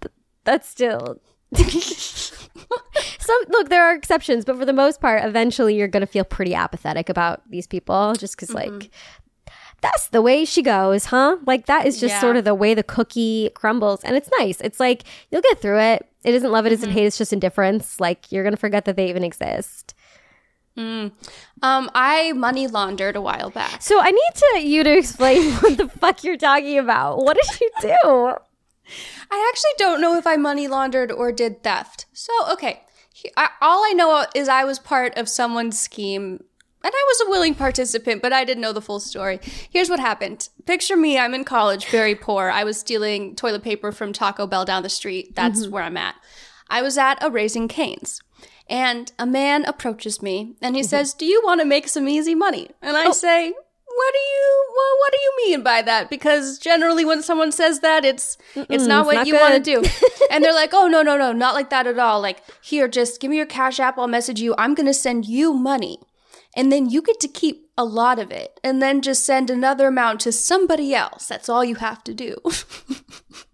th- 0.00 0.14
that's 0.44 0.66
still 0.68 1.20
some 3.18 3.40
look 3.48 3.68
there 3.68 3.84
are 3.84 3.94
exceptions 3.94 4.44
but 4.44 4.56
for 4.56 4.64
the 4.64 4.72
most 4.72 5.00
part 5.00 5.24
eventually 5.24 5.74
you're 5.74 5.88
going 5.88 6.00
to 6.00 6.06
feel 6.06 6.24
pretty 6.24 6.54
apathetic 6.54 7.08
about 7.08 7.48
these 7.50 7.66
people 7.66 8.14
just 8.14 8.36
because 8.36 8.54
mm-hmm. 8.54 8.74
like 8.74 8.90
that's 9.80 10.08
the 10.08 10.22
way 10.22 10.44
she 10.44 10.62
goes 10.62 11.06
huh? 11.06 11.36
Like 11.46 11.66
that 11.66 11.86
is 11.86 12.00
just 12.00 12.14
Yeah. 12.14 12.20
sort 12.20 12.36
of 12.36 12.44
the 12.44 12.54
way 12.54 12.74
the 12.74 12.82
cookie 12.82 13.50
crumbles 13.54 14.02
and 14.04 14.16
it's 14.16 14.30
nice. 14.38 14.60
It's 14.60 14.80
like 14.80 15.04
you'll 15.30 15.42
get 15.42 15.60
through 15.60 15.78
it. 15.80 16.08
It 16.24 16.34
isn't 16.34 16.50
love 16.50 16.66
it 16.66 16.72
isn't 16.72 16.88
mm-hmm. 16.88 16.98
hate 16.98 17.06
it's 17.06 17.18
just 17.18 17.32
indifference. 17.32 18.00
Like 18.00 18.32
you're 18.32 18.42
going 18.42 18.54
to 18.54 18.60
forget 18.60 18.84
that 18.86 18.96
they 18.96 19.08
even 19.08 19.22
exist. 19.22 19.94
Mm. 20.76 21.12
Um, 21.62 21.90
I 21.94 22.32
money 22.32 22.66
laundered 22.66 23.16
a 23.16 23.20
while 23.20 23.48
back. 23.48 23.80
so 23.80 23.98
i 23.98 24.10
need 24.10 24.34
to 24.34 24.68
you 24.68 24.84
to 24.84 24.98
explain 24.98 25.52
what 25.60 25.78
the 25.78 25.88
fuck 25.88 26.22
you're 26.24 26.36
talking 26.36 26.78
about. 26.78 27.18
What 27.18 27.36
did 27.40 27.60
you 27.60 27.70
do 27.80 28.36
I 29.30 29.50
actually 29.52 29.72
don't 29.78 30.00
know 30.00 30.16
if 30.16 30.26
I 30.26 30.36
money 30.36 30.68
laundered 30.68 31.10
or 31.10 31.32
did 31.32 31.62
theft. 31.62 32.06
So, 32.12 32.32
okay. 32.52 32.82
He- 33.12 33.32
I, 33.36 33.50
all 33.60 33.84
I 33.84 33.92
know 33.92 34.26
is 34.34 34.48
I 34.48 34.64
was 34.64 34.78
part 34.78 35.16
of 35.16 35.28
someone's 35.28 35.78
scheme 35.78 36.44
and 36.86 36.94
I 36.94 37.04
was 37.08 37.26
a 37.26 37.30
willing 37.30 37.56
participant, 37.56 38.22
but 38.22 38.32
I 38.32 38.44
didn't 38.44 38.60
know 38.60 38.72
the 38.72 38.80
full 38.80 39.00
story. 39.00 39.40
Here's 39.42 39.90
what 39.90 39.98
happened. 39.98 40.48
Picture 40.66 40.96
me, 40.96 41.18
I'm 41.18 41.34
in 41.34 41.42
college, 41.42 41.86
very 41.86 42.14
poor. 42.14 42.48
I 42.48 42.62
was 42.62 42.78
stealing 42.78 43.34
toilet 43.34 43.64
paper 43.64 43.90
from 43.90 44.12
Taco 44.12 44.46
Bell 44.46 44.64
down 44.64 44.84
the 44.84 44.88
street. 44.88 45.34
That's 45.34 45.62
mm-hmm. 45.62 45.72
where 45.72 45.82
I'm 45.82 45.96
at. 45.96 46.14
I 46.68 46.82
was 46.82 46.96
at 46.96 47.20
a 47.24 47.28
Raising 47.28 47.66
Canes. 47.66 48.20
And 48.68 49.10
a 49.18 49.26
man 49.26 49.64
approaches 49.64 50.22
me 50.22 50.54
and 50.62 50.76
he 50.76 50.82
mm-hmm. 50.82 50.88
says, 50.88 51.12
Do 51.12 51.26
you 51.26 51.42
want 51.44 51.60
to 51.60 51.66
make 51.66 51.88
some 51.88 52.08
easy 52.08 52.36
money? 52.36 52.70
And 52.80 52.96
I 52.96 53.06
oh. 53.06 53.12
say, 53.12 53.52
what 53.96 54.12
do 54.12 54.18
you 54.18 54.64
well, 54.76 54.98
what 54.98 55.12
do 55.12 55.18
you 55.22 55.32
mean 55.46 55.62
by 55.62 55.82
that? 55.82 56.10
Because 56.10 56.58
generally 56.58 57.04
when 57.04 57.22
someone 57.22 57.50
says 57.50 57.80
that, 57.80 58.04
it's 58.04 58.36
it's 58.54 58.86
not 58.86 59.00
it's 59.00 59.06
what 59.06 59.14
not 59.14 59.26
you 59.26 59.34
want 59.34 59.54
to 59.54 59.60
do. 59.60 59.82
and 60.30 60.44
they're 60.44 60.52
like, 60.52 60.74
"Oh, 60.74 60.86
no, 60.86 61.02
no, 61.02 61.16
no, 61.16 61.32
not 61.32 61.54
like 61.54 61.70
that 61.70 61.86
at 61.86 61.98
all. 61.98 62.20
Like, 62.20 62.42
here, 62.60 62.88
just 62.88 63.20
give 63.20 63.30
me 63.30 63.38
your 63.38 63.46
cash 63.46 63.80
app, 63.80 63.98
I'll 63.98 64.06
message 64.06 64.40
you. 64.40 64.54
I'm 64.58 64.74
going 64.74 64.86
to 64.86 64.94
send 64.94 65.24
you 65.24 65.52
money." 65.52 65.98
And 66.54 66.72
then 66.72 66.88
you 66.88 67.02
get 67.02 67.20
to 67.20 67.28
keep 67.28 67.70
a 67.76 67.84
lot 67.84 68.18
of 68.18 68.30
it 68.30 68.58
and 68.64 68.80
then 68.80 69.02
just 69.02 69.26
send 69.26 69.50
another 69.50 69.88
amount 69.88 70.20
to 70.20 70.32
somebody 70.32 70.94
else. 70.94 71.26
That's 71.26 71.50
all 71.50 71.62
you 71.64 71.74
have 71.76 72.02
to 72.04 72.14
do. 72.14 72.36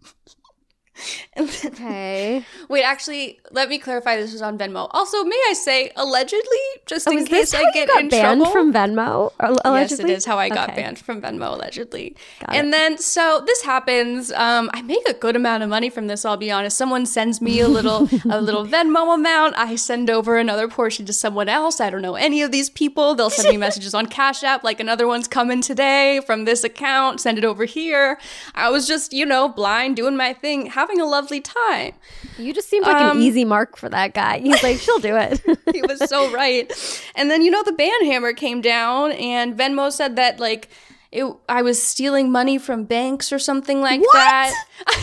Then- 1.36 1.48
okay 1.66 2.44
Wait, 2.68 2.82
actually, 2.82 3.40
let 3.50 3.68
me 3.68 3.78
clarify. 3.78 4.16
This 4.16 4.32
was 4.32 4.42
on 4.42 4.58
Venmo. 4.58 4.88
Also, 4.92 5.22
may 5.24 5.40
I 5.48 5.52
say, 5.54 5.90
allegedly, 5.96 6.42
just 6.86 7.06
in 7.06 7.14
Oh, 7.14 7.16
this 7.18 7.28
case 7.28 7.54
I 7.54 7.70
get 7.72 7.88
got 7.88 8.00
in 8.02 8.08
banned 8.08 8.40
trouble. 8.40 8.52
from 8.52 8.72
Venmo? 8.72 9.32
Or- 9.40 9.50
Yes, 9.50 9.58
Allegedly? 9.64 10.12
it 10.12 10.16
is 10.16 10.24
how 10.24 10.38
I 10.38 10.48
got 10.48 10.70
Okay. 10.70 10.82
banned 10.82 10.98
from 10.98 11.20
Venmo 11.20 11.52
allegedly. 11.54 12.16
Got 12.40 12.54
and 12.56 12.72
then 12.72 12.98
so 12.98 13.42
this 13.46 13.62
happens. 13.62 14.30
Um, 14.32 14.70
I 14.72 14.82
make 14.82 15.06
a 15.08 15.12
good 15.14 15.36
amount 15.36 15.62
of 15.62 15.68
money 15.68 15.90
from 15.90 16.06
this. 16.06 16.24
I'll 16.24 16.36
be 16.36 16.50
honest. 16.50 16.76
Someone 16.76 17.04
sends 17.06 17.40
me 17.40 17.60
a 17.60 17.68
little 17.68 18.08
a 18.30 18.40
little 18.48 18.66
Venmo 18.66 19.14
amount. 19.14 19.56
I 19.58 19.76
send 19.76 20.08
over 20.10 20.36
another 20.38 20.68
portion 20.68 21.04
to 21.06 21.12
someone 21.12 21.48
else. 21.48 21.80
I 21.80 21.90
don't 21.90 22.02
know 22.02 22.14
any 22.14 22.42
of 22.42 22.52
these 22.52 22.70
people. 22.70 23.14
They'll 23.14 23.30
send 23.30 23.48
me 23.48 23.56
messages 23.68 23.94
on 23.94 24.06
Cash 24.06 24.42
App, 24.42 24.62
like 24.64 24.80
another 24.80 25.06
one's 25.06 25.28
coming 25.28 25.60
today 25.60 26.20
from 26.26 26.44
this 26.44 26.64
account. 26.64 27.20
Send 27.20 27.38
it 27.38 27.44
over 27.44 27.64
here. 27.64 28.18
I 28.54 28.70
was 28.70 28.86
just 28.86 29.12
you 29.12 29.26
know 29.26 29.48
blind 29.48 29.96
doing 29.96 30.16
my 30.16 30.32
thing, 30.32 30.66
having 30.92 31.00
a 31.00 31.08
lovely 31.10 31.40
time. 31.40 31.94
You 32.38 32.52
just 32.52 32.68
seemed 32.68 32.86
like 32.86 32.96
Um, 32.96 33.16
an 33.18 33.22
easy 33.22 33.44
mark 33.44 33.76
for 33.76 33.88
that 33.88 34.14
guy. 34.14 34.38
He's 34.40 34.62
like, 34.62 34.78
she'll 34.78 34.98
do 34.98 35.16
it. 35.16 35.40
he 35.72 35.82
was 35.82 35.98
so 36.08 36.30
right. 36.32 36.70
And 37.14 37.30
then 37.30 37.42
you 37.42 37.50
know 37.50 37.62
the 37.62 37.72
band 37.72 38.04
hammer 38.06 38.32
came 38.32 38.60
down 38.60 39.12
and 39.12 39.56
Venmo 39.56 39.90
said 39.92 40.16
that 40.16 40.38
like 40.40 40.68
it, 41.10 41.24
I 41.48 41.62
was 41.62 41.82
stealing 41.82 42.30
money 42.30 42.58
from 42.58 42.84
banks 42.84 43.32
or 43.32 43.38
something 43.38 43.80
like 43.80 44.00
What? 44.00 44.12
that. 44.14 44.54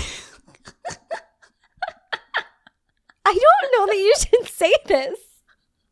I 3.25 3.33
don't 3.33 3.71
know 3.77 3.85
that 3.91 3.97
you 3.97 4.13
should 4.17 4.47
say 4.47 4.73
this. 4.87 5.19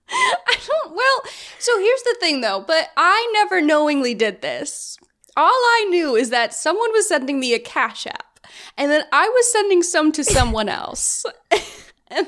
I 0.09 0.55
don't 0.65 0.95
well, 0.95 1.21
so 1.59 1.77
here's 1.79 2.01
the 2.03 2.15
thing 2.19 2.41
though, 2.41 2.63
but 2.65 2.89
I 2.95 3.29
never 3.33 3.61
knowingly 3.61 4.13
did 4.13 4.41
this. 4.41 4.97
All 5.35 5.45
I 5.51 5.85
knew 5.89 6.15
is 6.15 6.29
that 6.31 6.53
someone 6.53 6.91
was 6.93 7.07
sending 7.07 7.39
me 7.39 7.53
a 7.53 7.59
cash 7.59 8.07
app 8.07 8.23
and 8.77 8.91
then 8.91 9.03
I 9.11 9.27
was 9.27 9.51
sending 9.51 9.83
some 9.83 10.11
to 10.13 10.23
someone 10.23 10.69
else. 10.69 11.25
and, 12.09 12.27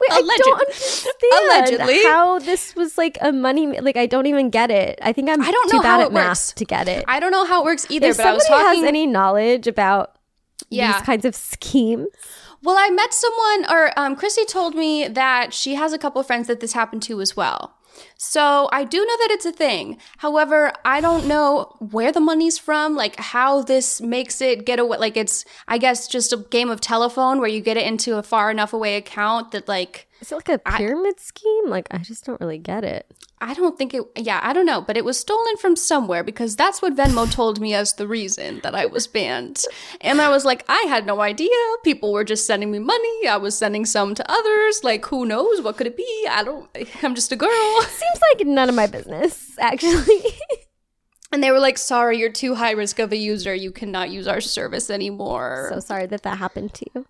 Wait, 0.00 0.10
I 0.10 0.20
don't 0.38 0.60
understand 0.60 1.14
Allegedly. 1.44 2.02
how 2.04 2.38
this 2.40 2.74
was 2.74 2.98
like 2.98 3.18
a 3.20 3.30
money. 3.30 3.78
Like, 3.80 3.96
I 3.96 4.06
don't 4.06 4.26
even 4.26 4.50
get 4.50 4.70
it. 4.70 4.98
I 5.00 5.12
think 5.12 5.28
I'm 5.30 5.40
I 5.40 5.50
don't 5.50 5.70
too 5.70 5.76
know 5.76 5.82
bad 5.82 6.00
how 6.00 6.06
at 6.06 6.12
math 6.12 6.54
to 6.56 6.64
get 6.64 6.88
it. 6.88 7.04
I 7.06 7.20
don't 7.20 7.30
know 7.30 7.44
how 7.46 7.60
it 7.62 7.64
works 7.66 7.86
either, 7.88 8.08
if 8.08 8.16
but 8.16 8.26
I 8.26 8.32
was 8.32 8.46
somebody 8.46 8.64
talking. 8.64 8.80
has 8.82 8.88
any 8.88 9.06
knowledge 9.06 9.66
about 9.68 10.16
Yeah. 10.70 10.92
these 10.92 11.02
kinds 11.02 11.24
of 11.24 11.36
schemes, 11.36 12.08
well, 12.62 12.76
I 12.78 12.90
met 12.90 13.14
someone, 13.14 13.72
or 13.72 13.92
um, 13.98 14.16
Chrissy 14.16 14.44
told 14.44 14.74
me 14.74 15.06
that 15.08 15.54
she 15.54 15.76
has 15.76 15.92
a 15.92 15.98
couple 15.98 16.22
friends 16.24 16.46
that 16.48 16.58
this 16.60 16.72
happened 16.72 17.02
to 17.04 17.20
as 17.20 17.36
well. 17.36 17.74
So 18.16 18.68
I 18.72 18.84
do 18.84 18.98
know 18.98 19.16
that 19.18 19.28
it's 19.30 19.46
a 19.46 19.52
thing. 19.52 19.98
However, 20.18 20.72
I 20.84 21.00
don't 21.00 21.26
know 21.26 21.74
where 21.78 22.12
the 22.12 22.20
money's 22.20 22.58
from, 22.58 22.94
like 22.96 23.16
how 23.16 23.62
this 23.62 24.00
makes 24.00 24.40
it 24.40 24.66
get 24.66 24.78
away. 24.78 24.98
Like 24.98 25.16
it's, 25.16 25.44
I 25.66 25.78
guess, 25.78 26.06
just 26.06 26.32
a 26.32 26.36
game 26.36 26.70
of 26.70 26.80
telephone 26.80 27.40
where 27.40 27.48
you 27.48 27.60
get 27.60 27.76
it 27.76 27.86
into 27.86 28.16
a 28.16 28.22
far 28.22 28.50
enough 28.50 28.72
away 28.72 28.96
account 28.96 29.52
that 29.52 29.68
like 29.68 30.09
is 30.20 30.32
it 30.32 30.34
like 30.34 30.48
a 30.48 30.58
pyramid 30.58 31.18
scheme? 31.18 31.68
Like, 31.68 31.88
I 31.90 31.98
just 31.98 32.24
don't 32.24 32.40
really 32.40 32.58
get 32.58 32.84
it. 32.84 33.06
I 33.40 33.54
don't 33.54 33.78
think 33.78 33.94
it, 33.94 34.02
yeah, 34.16 34.40
I 34.42 34.52
don't 34.52 34.66
know, 34.66 34.82
but 34.82 34.96
it 34.98 35.04
was 35.04 35.18
stolen 35.18 35.56
from 35.56 35.74
somewhere 35.76 36.22
because 36.22 36.56
that's 36.56 36.82
what 36.82 36.94
Venmo 36.94 37.30
told 37.30 37.58
me 37.58 37.72
as 37.72 37.94
the 37.94 38.06
reason 38.06 38.60
that 38.62 38.74
I 38.74 38.84
was 38.84 39.06
banned. 39.06 39.64
And 40.02 40.20
I 40.20 40.28
was 40.28 40.44
like, 40.44 40.64
I 40.68 40.84
had 40.88 41.06
no 41.06 41.22
idea. 41.22 41.48
People 41.82 42.12
were 42.12 42.24
just 42.24 42.46
sending 42.46 42.70
me 42.70 42.78
money. 42.78 43.26
I 43.26 43.38
was 43.38 43.56
sending 43.56 43.86
some 43.86 44.14
to 44.14 44.30
others. 44.30 44.84
Like, 44.84 45.06
who 45.06 45.24
knows? 45.24 45.62
What 45.62 45.78
could 45.78 45.86
it 45.86 45.96
be? 45.96 46.26
I 46.30 46.44
don't, 46.44 46.68
I'm 47.02 47.14
just 47.14 47.32
a 47.32 47.36
girl. 47.36 47.82
Seems 47.82 48.20
like 48.34 48.46
none 48.46 48.68
of 48.68 48.74
my 48.74 48.86
business, 48.86 49.58
actually. 49.58 50.22
And 51.32 51.42
they 51.44 51.52
were 51.52 51.60
like, 51.60 51.78
sorry, 51.78 52.18
you're 52.18 52.32
too 52.32 52.56
high 52.56 52.72
risk 52.72 52.98
of 52.98 53.12
a 53.12 53.16
user. 53.16 53.54
You 53.54 53.70
cannot 53.70 54.10
use 54.10 54.26
our 54.26 54.40
service 54.40 54.90
anymore. 54.90 55.68
so 55.72 55.78
sorry 55.78 56.06
that 56.06 56.22
that 56.24 56.38
happened 56.38 56.74
to 56.74 56.86
you. 56.94 57.06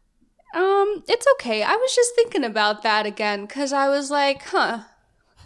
Um, 0.54 1.04
it's 1.08 1.26
okay. 1.34 1.62
I 1.62 1.74
was 1.76 1.94
just 1.94 2.14
thinking 2.14 2.44
about 2.44 2.82
that 2.82 3.06
again 3.06 3.46
because 3.46 3.72
I 3.72 3.88
was 3.88 4.10
like, 4.10 4.42
huh. 4.42 4.80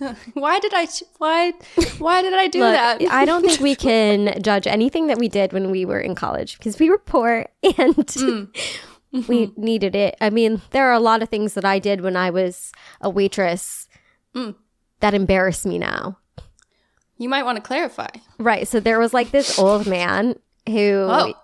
Why 0.35 0.59
did 0.59 0.73
I? 0.75 0.89
Why? 1.19 1.53
Why 1.99 2.21
did 2.23 2.35
I 2.35 2.49
do 2.49 2.61
Look, 2.61 2.73
that? 2.75 3.01
I 3.11 3.25
don't 3.25 3.45
think 3.47 3.61
we 3.61 3.77
can 3.89 4.43
judge 4.43 4.67
anything 4.67 5.07
that 5.07 5.19
we 5.19 5.29
did 5.29 5.53
when 5.53 5.71
we 5.71 5.85
were 5.85 6.01
in 6.01 6.15
college 6.17 6.59
because 6.59 6.79
we 6.81 6.91
were 6.91 6.99
poor 6.99 7.47
and 7.63 7.95
Mm. 9.15 9.29
we 9.29 9.53
needed 9.57 9.95
it. 9.95 10.17
I 10.21 10.31
mean, 10.31 10.61
there 10.73 10.89
are 10.89 10.93
a 10.93 10.99
lot 10.99 11.23
of 11.23 11.29
things 11.29 11.55
that 11.55 11.65
I 11.65 11.79
did 11.79 12.01
when 12.01 12.17
I 12.17 12.31
was 12.31 12.73
a 13.01 13.09
waitress 13.09 13.87
Mm. 14.35 14.57
that 14.99 15.15
embarrass 15.15 15.65
me 15.65 15.79
now. 15.79 16.19
you 17.17 17.29
might 17.29 17.45
want 17.45 17.55
to 17.57 17.63
clarify. 17.63 18.09
Right. 18.39 18.67
So 18.67 18.81
there 18.81 18.99
was 18.99 19.15
like 19.15 19.31
this 19.31 19.57
old 19.57 19.87
man 19.87 20.35
who, 20.67 21.07
Oh. 21.09 21.35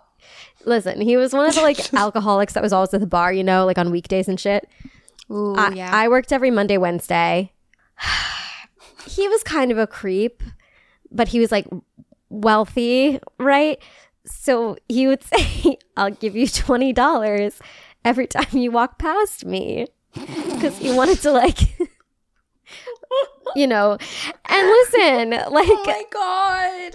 Listen, 0.65 1.01
he 1.01 1.17
was 1.17 1.33
one 1.33 1.49
of 1.49 1.55
the 1.55 1.63
like 1.63 1.93
alcoholics 1.95 2.55
that 2.55 2.63
was 2.63 2.73
always 2.73 2.93
at 2.95 3.01
the 3.01 3.07
bar, 3.07 3.33
you 3.33 3.45
know, 3.45 3.67
like 3.67 3.79
on 3.79 3.91
weekdays 3.91 4.29
and 4.29 4.39
shit. 4.39 4.69
Ooh, 5.31 5.55
I, 5.55 5.71
yeah. 5.71 5.91
I 5.93 6.09
worked 6.09 6.33
every 6.33 6.51
Monday, 6.51 6.77
Wednesday. 6.77 7.53
he 9.07 9.29
was 9.29 9.43
kind 9.43 9.71
of 9.71 9.79
a 9.79 9.87
creep, 9.87 10.43
but 11.11 11.29
he 11.29 11.41
was 11.41 11.53
like 11.53 11.67
wealthy, 12.29 13.21
right? 13.39 13.79
So 14.25 14.77
he 14.89 15.07
would 15.07 15.23
say, 15.35 15.79
I'll 15.97 16.11
give 16.11 16.37
you 16.37 16.47
$20 16.47 17.61
every 18.05 18.27
time 18.27 18.47
you 18.53 18.71
walk 18.71 18.99
past 18.99 19.45
me. 19.45 19.87
Because 20.61 20.77
he 20.77 20.93
wanted 20.93 21.21
to, 21.23 21.33
like, 21.33 21.79
you 23.57 23.67
know, 23.67 23.97
and 24.45 24.69
listen, 24.69 25.33
oh 25.35 25.51
like, 25.51 25.69
oh 25.71 25.85
my 25.87 26.05
god. 26.13 26.95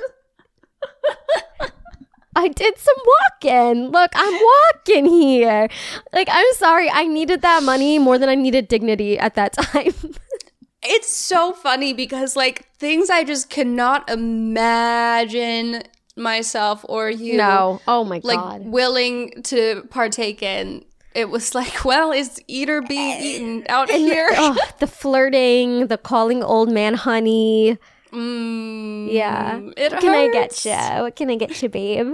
I 2.35 2.49
did 2.49 2.77
some 2.77 2.95
walking. 3.41 3.91
Look, 3.91 4.11
I'm 4.13 4.41
walking 4.41 5.05
here. 5.05 5.69
Like, 6.13 6.27
I'm 6.31 6.45
sorry. 6.53 6.89
I 6.89 7.05
needed 7.05 7.41
that 7.41 7.63
money 7.63 7.97
more 7.99 8.17
than 8.17 8.29
I 8.29 8.35
needed 8.35 8.67
dignity 8.67 9.17
at 9.17 9.35
that 9.35 9.53
time. 9.59 9.93
It's 10.87 11.11
so 11.11 11.51
funny 11.53 11.93
because 11.93 12.35
like 12.35 12.69
things 12.77 13.09
I 13.09 13.23
just 13.23 13.49
cannot 13.49 14.07
imagine 14.09 15.81
myself 16.15 16.85
or 16.87 17.09
you 17.09 17.37
no. 17.37 17.81
Oh 17.87 18.03
my 18.03 18.21
like 18.23 18.37
God. 18.37 18.65
willing 18.67 19.41
to 19.43 19.87
partake 19.89 20.43
in. 20.43 20.85
It 21.15 21.29
was 21.29 21.55
like, 21.55 21.85
well, 21.85 22.11
is 22.11 22.39
eat 22.47 22.69
or 22.69 22.81
be 22.81 22.95
eaten 23.19 23.65
out 23.69 23.89
here? 23.89 24.27
oh, 24.31 24.57
the 24.79 24.87
flirting, 24.87 25.87
the 25.87 25.97
calling 25.97 26.43
old 26.43 26.69
man 26.69 26.93
honey. 26.93 27.77
Mm, 28.15 29.11
Yeah. 29.11 29.59
It 29.77 29.91
What 29.91 30.01
can 30.01 30.13
I 30.15 30.29
get 30.31 30.65
you? 30.65 30.71
What 31.03 31.15
can 31.15 31.29
I 31.29 31.35
get 31.35 31.61
you, 31.61 31.69
babe? 31.69 32.13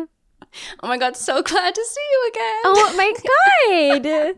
Oh 0.84 0.88
my 0.88 0.98
god, 0.98 1.16
so 1.16 1.42
glad 1.42 1.76
to 1.76 1.86
see 1.86 2.02
you 2.12 2.32
again. 2.34 2.62
Oh 2.66 2.94
my 2.98 3.14
God. 4.04 4.36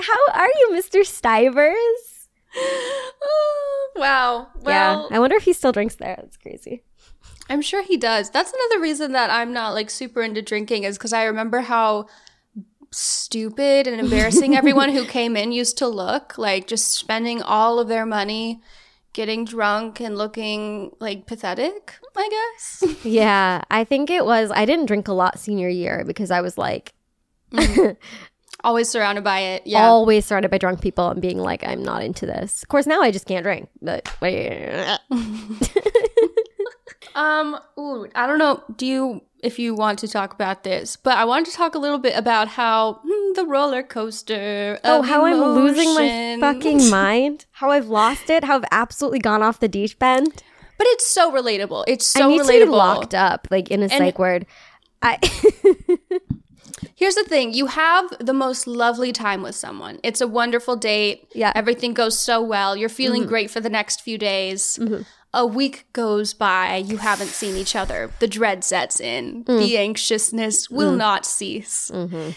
How 0.00 0.32
are 0.40 0.48
you, 0.58 0.70
Mr. 0.72 1.04
Stivers? 1.06 2.28
Oh, 3.22 3.90
wow. 3.96 4.48
Well, 4.62 5.06
yeah. 5.10 5.16
I 5.16 5.20
wonder 5.20 5.36
if 5.36 5.44
he 5.44 5.52
still 5.52 5.72
drinks 5.72 5.96
there. 5.96 6.16
That's 6.18 6.36
crazy. 6.36 6.82
I'm 7.48 7.62
sure 7.62 7.82
he 7.82 7.96
does. 7.96 8.30
That's 8.30 8.52
another 8.52 8.82
reason 8.82 9.12
that 9.12 9.30
I'm 9.30 9.52
not 9.52 9.74
like 9.74 9.90
super 9.90 10.22
into 10.22 10.42
drinking 10.42 10.82
is 10.84 10.98
because 10.98 11.12
I 11.12 11.24
remember 11.24 11.60
how 11.60 12.06
stupid 12.90 13.86
and 13.86 14.00
embarrassing 14.00 14.56
everyone 14.56 14.90
who 14.90 15.04
came 15.18 15.36
in 15.36 15.52
used 15.52 15.78
to 15.78 15.86
look. 15.86 16.36
Like 16.38 16.66
just 16.66 16.90
spending 16.92 17.42
all 17.42 17.78
of 17.78 17.88
their 17.88 18.06
money 18.06 18.60
getting 19.16 19.46
drunk 19.46 19.98
and 19.98 20.16
looking 20.18 20.94
like 21.00 21.26
pathetic, 21.26 21.94
I 22.14 22.28
guess. 22.28 22.84
Yeah. 23.04 23.62
I 23.70 23.82
think 23.84 24.10
it 24.10 24.26
was, 24.26 24.50
I 24.54 24.66
didn't 24.66 24.86
drink 24.86 25.08
a 25.08 25.14
lot 25.14 25.38
senior 25.38 25.70
year 25.70 26.04
because 26.06 26.30
I 26.30 26.42
was 26.42 26.58
like, 26.58 26.92
Always 28.64 28.88
surrounded 28.88 29.24
by 29.24 29.40
it. 29.40 29.66
Yeah. 29.66 29.86
always 29.86 30.26
surrounded 30.26 30.50
by 30.50 30.58
drunk 30.58 30.80
people 30.80 31.08
and 31.08 31.22
being 31.22 31.38
like, 31.38 31.66
I'm 31.66 31.82
not 31.82 32.02
into 32.02 32.26
this. 32.26 32.62
Of 32.62 32.68
course, 32.68 32.86
now 32.86 33.00
I 33.00 33.10
just 33.10 33.26
can't 33.26 33.42
drink. 33.42 33.68
But 33.80 34.08
Um, 37.14 37.58
ooh, 37.78 38.06
I 38.14 38.26
don't 38.26 38.38
know. 38.38 38.62
Do 38.76 38.84
you, 38.86 39.22
if 39.40 39.58
you 39.58 39.74
want 39.74 39.98
to 40.00 40.08
talk 40.08 40.32
about 40.32 40.64
this, 40.64 40.96
but 40.96 41.16
I 41.16 41.24
wanted 41.24 41.46
to 41.50 41.56
talk 41.56 41.74
a 41.74 41.78
little 41.78 41.98
bit 41.98 42.16
about 42.16 42.48
how 42.48 43.00
hmm, 43.04 43.32
the 43.34 43.44
roller 43.44 43.82
coaster. 43.82 44.78
oh, 44.84 45.02
how 45.02 45.24
I'm 45.24 45.40
losing 45.40 45.94
my 45.94 46.36
fucking 46.40 46.90
mind. 46.90 47.46
How 47.52 47.70
I've 47.70 47.88
lost 47.88 48.30
it. 48.30 48.44
How 48.44 48.56
I've 48.56 48.64
absolutely 48.70 49.20
gone 49.20 49.42
off 49.42 49.60
the 49.60 49.68
deep 49.68 50.02
end. 50.02 50.42
But 50.78 50.86
it's 50.90 51.06
so 51.06 51.32
relatable. 51.32 51.84
It's 51.86 52.04
so 52.04 52.24
I 52.24 52.28
need 52.28 52.40
relatable. 52.42 52.46
to 52.46 52.66
be 52.66 52.70
locked 52.70 53.14
up, 53.14 53.48
like 53.50 53.70
in 53.70 53.82
a 53.82 53.88
psych 53.88 54.18
ward. 54.18 54.46
I 55.02 55.18
Here's 56.94 57.14
the 57.14 57.24
thing 57.24 57.52
you 57.52 57.66
have 57.66 58.10
the 58.18 58.32
most 58.32 58.66
lovely 58.66 59.12
time 59.12 59.42
with 59.42 59.54
someone. 59.54 60.00
It's 60.02 60.20
a 60.20 60.26
wonderful 60.26 60.76
date. 60.76 61.28
Yeah. 61.34 61.50
Mm-hmm. 61.50 61.58
Everything 61.58 61.94
goes 61.94 62.18
so 62.18 62.42
well. 62.42 62.76
You're 62.76 62.88
feeling 62.88 63.26
great 63.26 63.50
for 63.50 63.60
the 63.60 63.70
next 63.70 64.02
few 64.02 64.18
days. 64.18 64.78
A 65.36 65.44
week 65.44 65.84
goes 65.92 66.32
by. 66.32 66.76
You 66.76 66.96
haven't 66.96 67.28
seen 67.28 67.56
each 67.56 67.76
other. 67.76 68.10
The 68.20 68.26
dread 68.26 68.64
sets 68.64 68.98
in. 69.00 69.44
Mm. 69.44 69.58
The 69.58 69.76
anxiousness 69.76 70.70
will 70.70 70.92
not 70.92 71.26
cease. 71.26 71.90
Mm-hmm. 71.92 72.30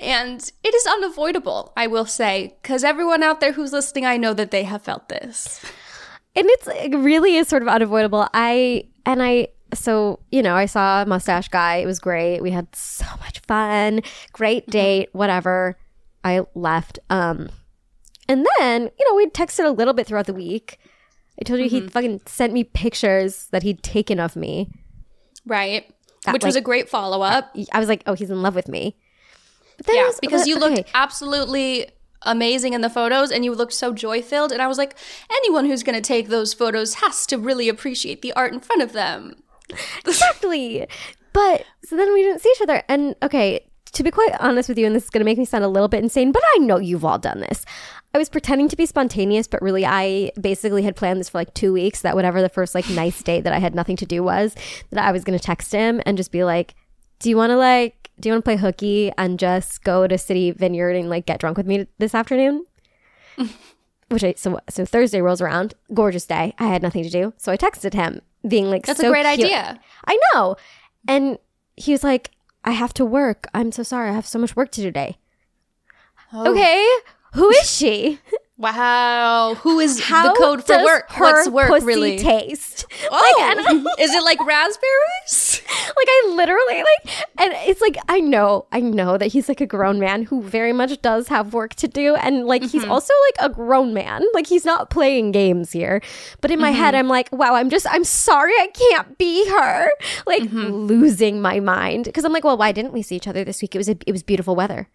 And 0.00 0.52
it 0.64 0.74
is 0.74 0.86
unavoidable, 0.86 1.74
I 1.76 1.86
will 1.86 2.06
say, 2.06 2.56
because 2.62 2.82
everyone 2.82 3.22
out 3.22 3.40
there 3.40 3.52
who's 3.52 3.74
listening, 3.74 4.06
I 4.06 4.16
know 4.16 4.32
that 4.32 4.50
they 4.50 4.64
have 4.64 4.80
felt 4.80 5.10
this. 5.10 5.60
and 6.34 6.46
it's 6.48 6.66
it 6.68 6.96
really 6.96 7.36
is 7.36 7.46
sort 7.46 7.60
of 7.60 7.68
unavoidable. 7.68 8.26
I 8.32 8.88
and 9.04 9.22
I 9.22 9.48
so 9.74 10.20
you 10.32 10.42
know 10.42 10.54
I 10.54 10.64
saw 10.64 11.02
a 11.02 11.06
mustache 11.06 11.48
guy. 11.48 11.76
It 11.76 11.86
was 11.86 11.98
great. 11.98 12.40
We 12.40 12.50
had 12.50 12.74
so 12.74 13.04
much 13.20 13.40
fun. 13.40 14.00
Great 14.32 14.66
date. 14.66 15.10
Whatever. 15.12 15.76
I 16.24 16.40
left. 16.54 16.98
Um, 17.10 17.50
and 18.26 18.46
then 18.58 18.90
you 18.98 19.08
know 19.10 19.14
we 19.16 19.26
texted 19.26 19.66
a 19.66 19.70
little 19.70 19.92
bit 19.92 20.06
throughout 20.06 20.26
the 20.26 20.32
week. 20.34 20.79
I 21.40 21.44
told 21.44 21.60
you 21.60 21.68
he 21.68 21.80
mm-hmm. 21.80 21.88
fucking 21.88 22.20
sent 22.26 22.52
me 22.52 22.64
pictures 22.64 23.48
that 23.50 23.62
he'd 23.62 23.82
taken 23.82 24.20
of 24.20 24.36
me. 24.36 24.70
Right? 25.46 25.90
That, 26.24 26.34
Which 26.34 26.44
was 26.44 26.56
a 26.56 26.60
great 26.60 26.88
follow 26.88 27.22
up. 27.22 27.56
I 27.72 27.78
was 27.78 27.88
like, 27.88 28.02
oh, 28.06 28.12
he's 28.12 28.30
in 28.30 28.42
love 28.42 28.54
with 28.54 28.68
me. 28.68 28.96
But 29.78 29.86
then 29.86 29.96
Yeah, 29.96 30.06
was- 30.06 30.20
because 30.20 30.42
but- 30.42 30.48
you 30.48 30.56
okay. 30.56 30.76
looked 30.76 30.90
absolutely 30.94 31.88
amazing 32.22 32.74
in 32.74 32.82
the 32.82 32.90
photos 32.90 33.30
and 33.30 33.44
you 33.44 33.54
looked 33.54 33.72
so 33.72 33.94
joy 33.94 34.20
filled. 34.20 34.52
And 34.52 34.60
I 34.60 34.66
was 34.66 34.76
like, 34.76 34.94
anyone 35.30 35.64
who's 35.64 35.82
going 35.82 35.96
to 35.96 36.06
take 36.06 36.28
those 36.28 36.52
photos 36.52 36.94
has 36.94 37.24
to 37.26 37.38
really 37.38 37.68
appreciate 37.68 38.20
the 38.20 38.32
art 38.34 38.52
in 38.52 38.60
front 38.60 38.82
of 38.82 38.92
them. 38.92 39.42
exactly. 40.04 40.86
But 41.32 41.64
so 41.84 41.96
then 41.96 42.12
we 42.12 42.22
didn't 42.22 42.42
see 42.42 42.52
each 42.54 42.62
other. 42.62 42.82
And 42.88 43.14
okay, 43.22 43.69
to 43.92 44.02
be 44.02 44.10
quite 44.10 44.32
honest 44.40 44.68
with 44.68 44.78
you, 44.78 44.86
and 44.86 44.94
this 44.94 45.04
is 45.04 45.10
going 45.10 45.20
to 45.20 45.24
make 45.24 45.38
me 45.38 45.44
sound 45.44 45.64
a 45.64 45.68
little 45.68 45.88
bit 45.88 46.02
insane, 46.02 46.32
but 46.32 46.42
I 46.54 46.58
know 46.58 46.78
you've 46.78 47.04
all 47.04 47.18
done 47.18 47.40
this. 47.40 47.64
I 48.14 48.18
was 48.18 48.28
pretending 48.28 48.68
to 48.68 48.76
be 48.76 48.86
spontaneous, 48.86 49.46
but 49.46 49.62
really 49.62 49.86
I 49.86 50.32
basically 50.40 50.82
had 50.82 50.96
planned 50.96 51.20
this 51.20 51.28
for 51.28 51.38
like 51.38 51.54
two 51.54 51.72
weeks 51.72 52.02
that 52.02 52.16
whatever 52.16 52.42
the 52.42 52.48
first 52.48 52.74
like 52.74 52.88
nice 52.90 53.22
date 53.24 53.42
that 53.44 53.52
I 53.52 53.58
had 53.58 53.74
nothing 53.74 53.96
to 53.96 54.06
do 54.06 54.22
was, 54.22 54.54
that 54.90 55.06
I 55.06 55.12
was 55.12 55.24
going 55.24 55.38
to 55.38 55.44
text 55.44 55.72
him 55.72 56.00
and 56.06 56.16
just 56.16 56.32
be 56.32 56.44
like, 56.44 56.74
do 57.20 57.28
you 57.28 57.36
want 57.36 57.50
to 57.50 57.56
like, 57.56 58.10
do 58.18 58.28
you 58.28 58.32
want 58.34 58.44
to 58.44 58.48
play 58.48 58.56
hooky 58.56 59.12
and 59.16 59.38
just 59.38 59.84
go 59.84 60.06
to 60.06 60.18
City 60.18 60.50
Vineyard 60.50 60.96
and 60.96 61.08
like 61.08 61.26
get 61.26 61.40
drunk 61.40 61.56
with 61.56 61.66
me 61.66 61.86
this 61.98 62.14
afternoon? 62.14 62.64
Which 64.08 64.24
I, 64.24 64.34
so, 64.36 64.58
so 64.68 64.84
Thursday 64.84 65.20
rolls 65.20 65.40
around, 65.40 65.74
gorgeous 65.94 66.26
day. 66.26 66.52
I 66.58 66.66
had 66.66 66.82
nothing 66.82 67.04
to 67.04 67.10
do. 67.10 67.32
So 67.36 67.52
I 67.52 67.56
texted 67.56 67.94
him 67.94 68.20
being 68.46 68.68
like, 68.70 68.84
That's 68.86 69.00
so 69.00 69.08
a 69.08 69.10
great 69.10 69.24
cute. 69.34 69.46
idea. 69.46 69.80
I 70.04 70.18
know. 70.34 70.56
And 71.06 71.38
he 71.76 71.92
was 71.92 72.02
like, 72.02 72.30
I 72.64 72.72
have 72.72 72.92
to 72.94 73.04
work. 73.04 73.46
I'm 73.54 73.72
so 73.72 73.82
sorry. 73.82 74.10
I 74.10 74.12
have 74.12 74.26
so 74.26 74.38
much 74.38 74.54
work 74.56 74.70
to 74.72 74.80
do 74.80 74.86
today. 74.88 75.18
Oh. 76.32 76.50
Okay. 76.50 76.86
Who 77.34 77.50
is 77.50 77.70
she? 77.70 78.18
Wow. 78.60 79.54
Who 79.62 79.80
is 79.80 80.00
How 80.00 80.32
the 80.32 80.38
code 80.38 80.64
for 80.64 80.76
work? 80.84 81.10
Her 81.12 81.24
What's 81.24 81.48
work 81.48 81.68
pussy 81.68 81.86
really? 81.86 82.18
taste? 82.18 82.84
Oh, 83.10 83.94
is 83.98 84.12
it 84.14 84.22
like 84.22 84.38
raspberries? 84.44 85.62
like 85.68 86.06
I 86.08 86.32
literally 86.34 86.82
like 86.82 87.26
and 87.38 87.52
it's 87.68 87.80
like 87.80 87.96
I 88.08 88.20
know 88.20 88.66
I 88.70 88.80
know 88.80 89.16
that 89.16 89.28
he's 89.28 89.48
like 89.48 89.60
a 89.62 89.66
grown 89.66 89.98
man 89.98 90.24
who 90.24 90.42
very 90.42 90.72
much 90.74 91.00
does 91.00 91.28
have 91.28 91.54
work 91.54 91.74
to 91.76 91.88
do 91.88 92.14
and 92.16 92.46
like 92.46 92.62
he's 92.62 92.80
Mm-hmm. 92.82 92.90
also 92.92 93.12
like 93.28 93.50
a 93.50 93.54
grown 93.54 93.92
man 93.94 94.22
like 94.34 94.46
he's 94.46 94.64
not 94.64 94.90
playing 94.90 95.32
games 95.32 95.72
here 95.72 96.00
but 96.40 96.50
in 96.50 96.58
my 96.60 96.70
head 96.70 96.94
Mm-hmm. 96.94 96.98
I'm 97.00 97.08
like 97.08 97.30
wow 97.32 97.54
I'm 97.54 97.70
just 97.70 97.86
I'm 97.90 98.04
sorry 98.04 98.52
I 98.52 98.68
can't 98.68 99.16
be 99.18 99.48
her 99.50 99.90
like 100.26 100.42
Mm-hmm. 100.42 100.72
losing 100.72 101.40
my 101.42 101.60
mind 101.60 102.04
because 102.04 102.24
I'm 102.24 102.32
like 102.32 102.44
well 102.44 102.56
why 102.56 102.72
didn't 102.72 102.92
we 102.92 103.02
see 103.02 103.16
each 103.16 103.28
other 103.28 103.44
this 103.44 103.62
week 103.62 103.74
it 103.74 103.78
was 103.78 103.88
a, 103.88 103.96
it 104.06 104.12
was 104.12 104.22
beautiful 104.22 104.54
weather 104.56 104.88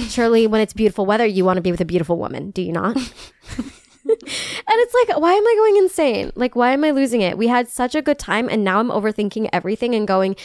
surely 0.00 0.46
when 0.46 0.60
it's 0.60 0.72
beautiful 0.72 1.06
weather 1.06 1.26
you 1.26 1.44
want 1.44 1.56
to 1.56 1.62
be 1.62 1.70
with 1.70 1.80
a 1.80 1.84
beautiful 1.84 2.18
woman 2.18 2.50
do 2.50 2.62
you 2.62 2.72
not 2.72 2.96
And 4.08 4.80
it's 4.80 4.94
like, 4.94 5.18
why 5.18 5.32
am 5.32 5.46
I 5.46 5.54
going 5.56 5.76
insane? 5.78 6.32
Like, 6.34 6.54
why 6.54 6.72
am 6.72 6.84
I 6.84 6.90
losing 6.90 7.22
it? 7.22 7.36
We 7.36 7.48
had 7.48 7.68
such 7.68 7.94
a 7.94 8.02
good 8.02 8.18
time, 8.18 8.48
and 8.48 8.62
now 8.62 8.78
I'm 8.78 8.88
overthinking 8.88 9.48
everything 9.52 9.94
and 9.94 10.06
going, 10.06 10.36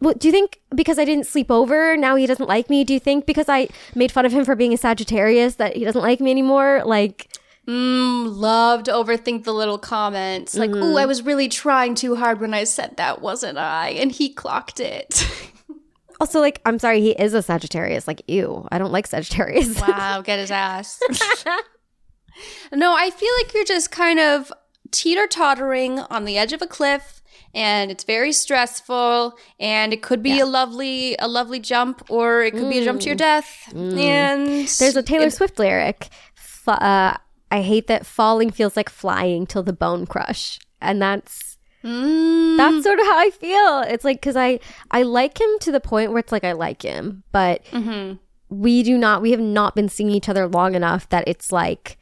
well, 0.00 0.14
do 0.14 0.28
you 0.28 0.32
think 0.32 0.60
because 0.74 0.98
I 0.98 1.04
didn't 1.04 1.26
sleep 1.26 1.50
over, 1.50 1.96
now 1.96 2.16
he 2.16 2.26
doesn't 2.26 2.48
like 2.48 2.68
me? 2.68 2.84
Do 2.84 2.92
you 2.92 3.00
think 3.00 3.26
because 3.26 3.48
I 3.48 3.68
made 3.94 4.10
fun 4.10 4.26
of 4.26 4.32
him 4.32 4.44
for 4.44 4.56
being 4.56 4.72
a 4.72 4.76
Sagittarius 4.76 5.56
that 5.56 5.76
he 5.76 5.84
doesn't 5.84 6.02
like 6.02 6.20
me 6.20 6.30
anymore? 6.30 6.82
Like, 6.84 7.28
Mm, 7.66 8.36
love 8.36 8.82
to 8.82 8.92
overthink 8.92 9.44
the 9.44 9.54
little 9.54 9.78
comments. 9.78 10.54
Like, 10.54 10.68
ooh, 10.70 10.98
I 10.98 11.06
was 11.06 11.22
really 11.22 11.48
trying 11.48 11.94
too 11.94 12.14
hard 12.14 12.38
when 12.38 12.52
I 12.52 12.64
said 12.64 12.98
that, 12.98 13.22
wasn't 13.22 13.56
I? 13.56 13.88
And 13.90 14.12
he 14.12 14.34
clocked 14.34 14.80
it. 14.80 15.26
also, 16.20 16.40
like, 16.40 16.60
I'm 16.64 16.78
sorry, 16.78 17.00
he 17.00 17.10
is 17.12 17.34
a 17.34 17.42
Sagittarius. 17.42 18.06
Like, 18.06 18.22
ew, 18.28 18.66
I 18.70 18.78
don't 18.78 18.92
like 18.92 19.06
Sagittarius. 19.06 19.80
wow, 19.80 20.20
get 20.22 20.38
his 20.38 20.50
ass. 20.50 21.00
no, 22.72 22.94
I 22.94 23.10
feel 23.10 23.30
like 23.42 23.54
you're 23.54 23.64
just 23.64 23.90
kind 23.90 24.18
of 24.18 24.52
teeter 24.90 25.26
tottering 25.26 25.98
on 26.00 26.24
the 26.24 26.38
edge 26.38 26.52
of 26.52 26.62
a 26.62 26.66
cliff. 26.66 27.20
And 27.56 27.92
it's 27.92 28.02
very 28.02 28.32
stressful, 28.32 29.34
and 29.60 29.92
it 29.92 30.02
could 30.02 30.24
be 30.24 30.40
a 30.40 30.46
lovely, 30.46 31.14
a 31.20 31.28
lovely 31.28 31.60
jump, 31.60 32.02
or 32.10 32.42
it 32.42 32.50
could 32.50 32.68
be 32.68 32.78
a 32.78 32.84
jump 32.84 33.00
to 33.02 33.06
your 33.06 33.14
death. 33.14 33.72
And 33.72 34.48
There's 34.48 34.96
a 34.96 35.04
Taylor 35.04 35.30
Swift 35.30 35.60
lyric. 35.60 36.08
F- 36.36 36.66
uh, 36.68 37.16
I 37.52 37.62
hate 37.62 37.86
that 37.86 38.06
falling 38.06 38.50
feels 38.50 38.76
like 38.76 38.88
flying 38.90 39.46
till 39.46 39.62
the 39.62 39.72
bone 39.72 40.04
crush, 40.04 40.58
and 40.80 41.00
that's 41.00 41.43
Mm, 41.84 42.56
that's 42.56 42.82
sort 42.82 42.98
of 42.98 43.06
how 43.06 43.18
I 43.18 43.30
feel. 43.30 43.80
It's 43.82 44.04
like 44.04 44.20
because 44.20 44.36
I 44.36 44.58
I 44.90 45.02
like 45.02 45.38
him 45.38 45.50
to 45.60 45.72
the 45.72 45.80
point 45.80 46.10
where 46.10 46.20
it's 46.20 46.32
like 46.32 46.44
I 46.44 46.52
like 46.52 46.82
him, 46.82 47.24
but 47.30 47.64
mm-hmm. 47.66 48.14
we 48.48 48.82
do 48.82 48.96
not. 48.96 49.20
We 49.20 49.32
have 49.32 49.40
not 49.40 49.74
been 49.74 49.90
seeing 49.90 50.10
each 50.10 50.28
other 50.28 50.48
long 50.48 50.74
enough 50.74 51.08
that 51.10 51.24
it's 51.26 51.52
like 51.52 51.98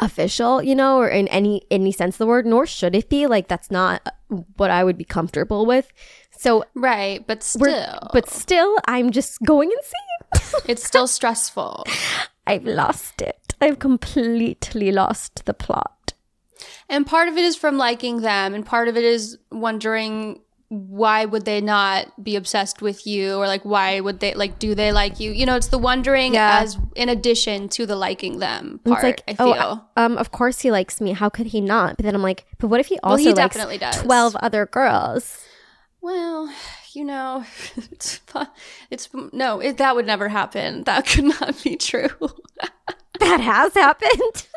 official, 0.00 0.62
you 0.62 0.74
know, 0.74 0.98
or 0.98 1.08
in 1.08 1.28
any 1.28 1.62
any 1.70 1.92
sense 1.92 2.14
of 2.14 2.18
the 2.18 2.26
word. 2.26 2.46
Nor 2.46 2.64
should 2.64 2.94
it 2.94 3.10
be. 3.10 3.26
Like 3.26 3.48
that's 3.48 3.70
not 3.70 4.08
what 4.56 4.70
I 4.70 4.84
would 4.84 4.96
be 4.96 5.04
comfortable 5.04 5.66
with. 5.66 5.92
So 6.30 6.64
right, 6.74 7.24
but 7.26 7.42
still, 7.42 8.08
but 8.12 8.28
still, 8.30 8.78
I'm 8.86 9.10
just 9.10 9.38
going 9.42 9.70
insane. 9.70 10.62
it's 10.66 10.84
still 10.84 11.06
stressful. 11.06 11.84
I've 12.46 12.64
lost 12.64 13.20
it. 13.20 13.54
I've 13.60 13.78
completely 13.78 14.92
lost 14.92 15.44
the 15.44 15.54
plot. 15.54 15.93
And 16.88 17.06
part 17.06 17.28
of 17.28 17.36
it 17.36 17.44
is 17.44 17.56
from 17.56 17.76
liking 17.78 18.20
them, 18.20 18.54
and 18.54 18.64
part 18.64 18.88
of 18.88 18.96
it 18.96 19.04
is 19.04 19.38
wondering 19.50 20.40
why 20.68 21.24
would 21.24 21.44
they 21.44 21.60
not 21.60 22.24
be 22.24 22.34
obsessed 22.34 22.82
with 22.82 23.06
you, 23.06 23.36
or 23.36 23.46
like 23.46 23.62
why 23.64 24.00
would 24.00 24.18
they 24.20 24.34
like 24.34 24.58
do 24.58 24.74
they 24.74 24.92
like 24.92 25.20
you? 25.20 25.30
You 25.30 25.46
know, 25.46 25.54
it's 25.56 25.68
the 25.68 25.78
wondering 25.78 26.34
Yeah. 26.34 26.60
as 26.62 26.76
in 26.96 27.08
addition 27.08 27.68
to 27.70 27.86
the 27.86 27.94
liking 27.94 28.38
them 28.40 28.80
part. 28.84 28.96
It's 29.04 29.04
like, 29.04 29.22
I 29.28 29.34
feel. 29.34 29.54
oh, 29.96 30.02
um, 30.02 30.16
of 30.18 30.32
course 30.32 30.60
he 30.60 30.70
likes 30.72 31.00
me. 31.00 31.12
How 31.12 31.28
could 31.28 31.46
he 31.46 31.60
not? 31.60 31.96
But 31.96 32.04
then 32.06 32.14
I'm 32.14 32.22
like, 32.22 32.46
but 32.58 32.68
what 32.68 32.80
if 32.80 32.86
he 32.86 32.98
Well, 33.02 33.12
also 33.12 33.22
he 33.22 33.34
likes 33.34 33.36
definitely 33.54 33.78
does. 33.78 34.02
twelve 34.02 34.34
other 34.36 34.66
girls? 34.66 35.44
well, 36.00 36.52
you 36.92 37.04
know, 37.04 37.44
it's. 37.92 38.20
It's 38.90 39.08
no, 39.32 39.60
it, 39.60 39.76
that 39.78 39.94
would 39.96 40.06
never 40.06 40.28
happen. 40.28 40.84
That 40.84 41.06
could 41.06 41.24
not 41.24 41.62
be 41.62 41.76
true. 41.76 42.08
That 43.20 43.40
has 43.40 43.74
happened. 43.74 44.48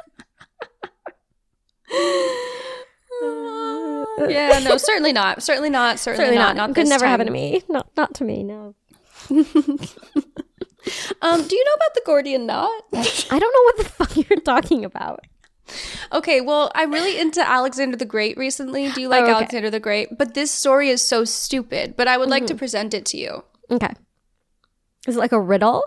yeah, 4.29 4.59
no, 4.63 4.77
certainly 4.77 5.13
not. 5.13 5.43
Certainly 5.43 5.69
not. 5.69 5.99
Certainly, 5.99 6.25
Certainly 6.25 6.37
not. 6.37 6.55
not. 6.55 6.67
Not 6.69 6.75
Could 6.75 6.87
never 6.87 7.05
time. 7.05 7.11
happen 7.11 7.27
to 7.27 7.33
me. 7.33 7.61
Not 7.69 7.87
not 7.95 8.13
to 8.15 8.23
me. 8.23 8.43
No. 8.43 8.75
Um, 11.21 11.45
do 11.45 11.53
you 11.53 11.65
know 11.65 11.73
about 11.73 11.93
the 11.95 12.01
Gordian 12.05 12.45
knot? 12.45 12.71
I 12.93 13.39
don't 13.39 13.41
know 13.41 13.63
what 13.65 13.77
the 13.77 13.83
fuck 13.83 14.15
you're 14.15 14.39
talking 14.39 14.85
about. 14.85 15.19
Okay, 16.13 16.39
well, 16.39 16.71
I'm 16.75 16.93
really 16.93 17.19
into 17.19 17.45
Alexander 17.45 17.97
the 17.97 18.05
Great 18.05 18.37
recently. 18.37 18.89
Do 18.91 19.01
you 19.01 19.09
like 19.09 19.23
Oh, 19.23 19.25
okay. 19.25 19.33
Alexander 19.33 19.69
the 19.69 19.81
Great? 19.81 20.17
But 20.17 20.33
this 20.33 20.49
story 20.49 20.87
is 20.87 21.01
so 21.01 21.25
stupid, 21.25 21.95
but 21.97 22.07
I 22.07 22.17
would 22.17 22.29
like 22.29 22.45
to 22.47 22.53
Mm-hmm. 22.53 22.59
present 22.59 22.93
it 22.93 23.05
to 23.07 23.17
you. 23.17 23.43
Okay. 23.69 23.91
Is 25.09 25.17
it 25.17 25.19
like 25.19 25.33
a 25.33 25.41
riddle? 25.41 25.83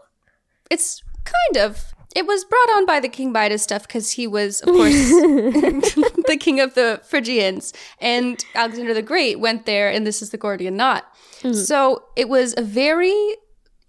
It's 0.70 1.02
kind 1.24 1.64
of. 1.64 1.94
It 2.16 2.26
was 2.26 2.44
brought 2.44 2.70
on 2.70 2.86
by 2.86 2.98
the 3.00 3.08
King 3.08 3.30
Midas 3.32 3.62
stuff 3.62 3.86
because 3.86 4.12
he 4.12 4.26
was, 4.26 4.60
of 4.62 4.68
course, 4.68 4.92
the 4.92 6.36
king 6.40 6.58
of 6.60 6.74
the 6.74 7.00
Phrygians. 7.04 7.72
And 8.00 8.44
Alexander 8.54 8.94
the 8.94 9.02
Great 9.02 9.38
went 9.38 9.64
there, 9.66 9.88
and 9.88 10.06
this 10.06 10.20
is 10.20 10.30
the 10.30 10.38
Gordian 10.38 10.76
knot. 10.76 11.04
Mm-hmm. 11.42 11.52
So 11.54 12.04
it 12.16 12.28
was 12.28 12.54
a 12.56 12.62
very 12.62 13.36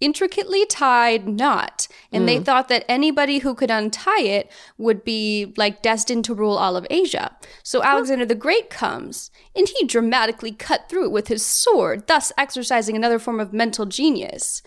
intricately 0.00 0.66
tied 0.66 1.28
knot. 1.28 1.86
And 2.12 2.24
Mm. 2.24 2.26
they 2.26 2.38
thought 2.40 2.68
that 2.68 2.84
anybody 2.88 3.38
who 3.38 3.54
could 3.54 3.70
untie 3.70 4.22
it 4.22 4.50
would 4.76 5.04
be 5.04 5.52
like 5.56 5.80
destined 5.82 6.24
to 6.24 6.34
rule 6.34 6.56
all 6.56 6.76
of 6.76 6.86
Asia. 6.90 7.36
So 7.62 7.82
Alexander 7.84 8.26
the 8.26 8.34
Great 8.34 8.68
comes 8.68 9.30
and 9.54 9.68
he 9.68 9.86
dramatically 9.86 10.50
cut 10.50 10.88
through 10.88 11.04
it 11.04 11.12
with 11.12 11.28
his 11.28 11.44
sword, 11.46 12.08
thus 12.08 12.32
exercising 12.36 12.96
another 12.96 13.20
form 13.20 13.38
of 13.38 13.52
mental 13.52 13.86
genius. 13.86 14.60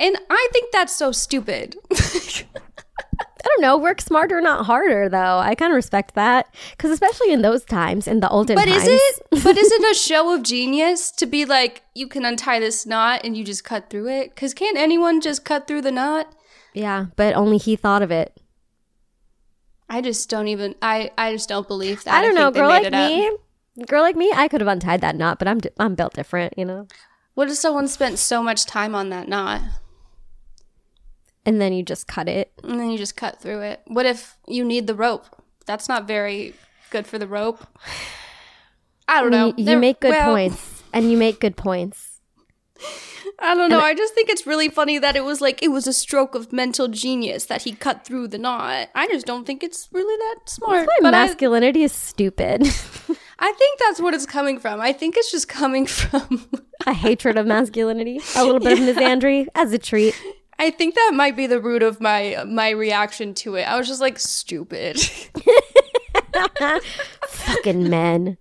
And 0.00 0.16
I 0.28 0.48
think 0.52 0.72
that's 0.72 0.96
so 0.96 1.12
stupid. 1.12 1.76
I 3.44 3.48
don't 3.48 3.60
know. 3.60 3.76
Work 3.76 4.00
smarter, 4.00 4.40
not 4.40 4.66
harder, 4.66 5.08
though. 5.08 5.38
I 5.38 5.54
kind 5.54 5.72
of 5.72 5.76
respect 5.76 6.14
that 6.14 6.46
because, 6.72 6.90
especially 6.90 7.32
in 7.32 7.42
those 7.42 7.64
times, 7.64 8.06
in 8.06 8.20
the 8.20 8.28
olden 8.28 8.54
But 8.56 8.66
times. 8.66 8.84
is 8.86 8.88
it 8.88 9.44
but 9.44 9.56
is 9.56 9.70
it 9.72 9.90
a 9.90 9.94
show 9.98 10.34
of 10.34 10.42
genius 10.42 11.10
to 11.12 11.26
be 11.26 11.44
like 11.44 11.82
you 11.94 12.06
can 12.06 12.24
untie 12.24 12.60
this 12.60 12.86
knot 12.86 13.22
and 13.24 13.36
you 13.36 13.44
just 13.44 13.64
cut 13.64 13.90
through 13.90 14.08
it? 14.08 14.36
Cuz 14.36 14.54
can't 14.54 14.78
anyone 14.78 15.20
just 15.20 15.44
cut 15.44 15.66
through 15.66 15.82
the 15.82 15.90
knot? 15.90 16.32
Yeah, 16.74 17.06
but 17.16 17.34
only 17.34 17.58
he 17.58 17.74
thought 17.76 18.02
of 18.02 18.10
it. 18.10 18.38
I 19.90 20.00
just 20.00 20.30
don't 20.30 20.48
even 20.48 20.74
I 20.80 21.10
I 21.18 21.32
just 21.32 21.48
don't 21.48 21.66
believe 21.68 22.04
that. 22.04 22.14
I 22.14 22.22
don't 22.22 22.34
know. 22.34 22.50
Girl 22.50 22.68
like 22.68 22.84
it 22.86 22.94
up. 22.94 23.10
me, 23.10 23.30
girl 23.86 24.02
like 24.02 24.16
me, 24.16 24.32
I 24.34 24.48
could 24.48 24.60
have 24.60 24.68
untied 24.68 25.00
that 25.02 25.16
knot, 25.16 25.38
but 25.38 25.48
I'm 25.48 25.60
I'm 25.78 25.94
built 25.94 26.14
different, 26.14 26.54
you 26.56 26.64
know. 26.64 26.86
What 27.34 27.48
if 27.48 27.56
someone 27.56 27.88
spent 27.88 28.18
so 28.18 28.42
much 28.42 28.66
time 28.66 28.94
on 28.94 29.08
that 29.10 29.28
knot 29.28 29.62
And 31.44 31.60
then 31.60 31.72
you 31.72 31.82
just 31.82 32.06
cut 32.06 32.28
it. 32.28 32.52
and 32.62 32.78
then 32.78 32.90
you 32.90 32.98
just 32.98 33.16
cut 33.16 33.40
through 33.40 33.62
it? 33.62 33.80
What 33.86 34.06
if 34.06 34.36
you 34.46 34.64
need 34.64 34.86
the 34.86 34.94
rope? 34.94 35.26
That's 35.66 35.88
not 35.88 36.06
very 36.06 36.54
good 36.90 37.06
for 37.06 37.18
the 37.18 37.26
rope. 37.26 37.66
I 39.08 39.20
don't 39.20 39.30
know. 39.30 39.52
You, 39.56 39.72
you 39.72 39.78
make 39.78 40.00
good 40.00 40.10
well, 40.10 40.32
points, 40.32 40.82
and 40.92 41.10
you 41.10 41.16
make 41.16 41.40
good 41.40 41.56
points. 41.56 42.20
I 43.38 43.54
don't 43.54 43.70
know. 43.70 43.80
I 43.80 43.94
just 43.94 44.14
think 44.14 44.28
it's 44.28 44.46
really 44.46 44.68
funny 44.68 44.98
that 44.98 45.16
it 45.16 45.24
was 45.24 45.40
like 45.40 45.62
it 45.62 45.68
was 45.68 45.86
a 45.86 45.92
stroke 45.92 46.34
of 46.34 46.52
mental 46.52 46.88
genius 46.88 47.46
that 47.46 47.62
he 47.62 47.72
cut 47.72 48.04
through 48.04 48.28
the 48.28 48.38
knot. 48.38 48.88
I 48.94 49.08
just 49.08 49.26
don't 49.26 49.44
think 49.44 49.62
it's 49.62 49.88
really 49.92 50.16
that 50.16 50.48
smart. 50.48 50.88
But 51.00 51.14
I, 51.14 51.26
masculinity 51.26 51.82
is 51.82 51.92
stupid. 51.92 52.62
I 53.38 53.52
think 53.52 53.78
that's 53.80 54.00
what 54.00 54.14
it's 54.14 54.26
coming 54.26 54.58
from. 54.58 54.80
I 54.80 54.92
think 54.92 55.16
it's 55.16 55.32
just 55.32 55.48
coming 55.48 55.86
from. 55.98 56.48
a 56.86 56.92
hatred 56.92 57.36
of 57.36 57.46
masculinity, 57.46 58.20
a 58.36 58.44
little 58.44 58.60
bit 58.60 58.78
of 58.78 58.96
misandry 58.96 59.46
as 59.54 59.72
a 59.72 59.78
treat. 59.78 60.20
I 60.62 60.70
think 60.70 60.94
that 60.94 61.10
might 61.12 61.34
be 61.34 61.48
the 61.48 61.60
root 61.60 61.82
of 61.82 62.00
my 62.00 62.44
my 62.46 62.70
reaction 62.70 63.34
to 63.34 63.56
it. 63.56 63.64
I 63.64 63.76
was 63.76 63.88
just 63.88 64.00
like 64.00 64.16
stupid. 64.16 64.96
Fucking 67.26 67.90
men. 67.90 68.38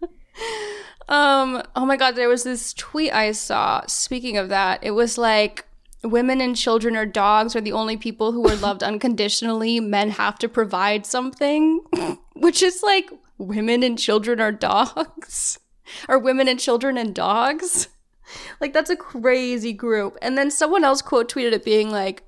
Um, 1.10 1.64
oh 1.76 1.84
my 1.84 1.98
god, 1.98 2.12
there 2.12 2.30
was 2.30 2.44
this 2.44 2.76
tweet 2.76 3.12
I 3.12 3.32
saw. 3.32 3.82
Speaking 3.88 4.38
of 4.38 4.50
that, 4.50 4.84
it 4.84 4.92
was 4.92 5.18
like 5.18 5.66
women 6.04 6.42
and 6.42 6.56
children 6.56 6.96
or 6.96 7.08
dogs 7.08 7.56
are 7.56 7.62
the 7.62 7.72
only 7.72 7.98
people 7.98 8.34
who 8.34 8.48
are 8.48 8.56
loved 8.56 8.84
unconditionally. 8.92 9.80
Men 9.80 10.12
have 10.12 10.38
to 10.40 10.48
provide 10.48 11.08
something, 11.08 11.82
which 12.36 12.62
is 12.62 12.84
like 12.84 13.10
women 13.40 13.82
and 13.82 13.98
children 13.98 14.40
are 14.40 14.52
dogs, 14.52 15.58
or 16.08 16.20
women 16.20 16.48
and 16.48 16.60
children 16.60 17.00
and 17.00 17.16
dogs. 17.16 17.88
Like 18.60 18.74
that's 18.74 18.90
a 18.90 18.96
crazy 18.96 19.74
group. 19.74 20.18
And 20.22 20.38
then 20.38 20.52
someone 20.52 20.84
else 20.84 21.02
quote 21.02 21.32
tweeted 21.32 21.54
it 21.54 21.66
being 21.66 21.92
like, 21.92 22.24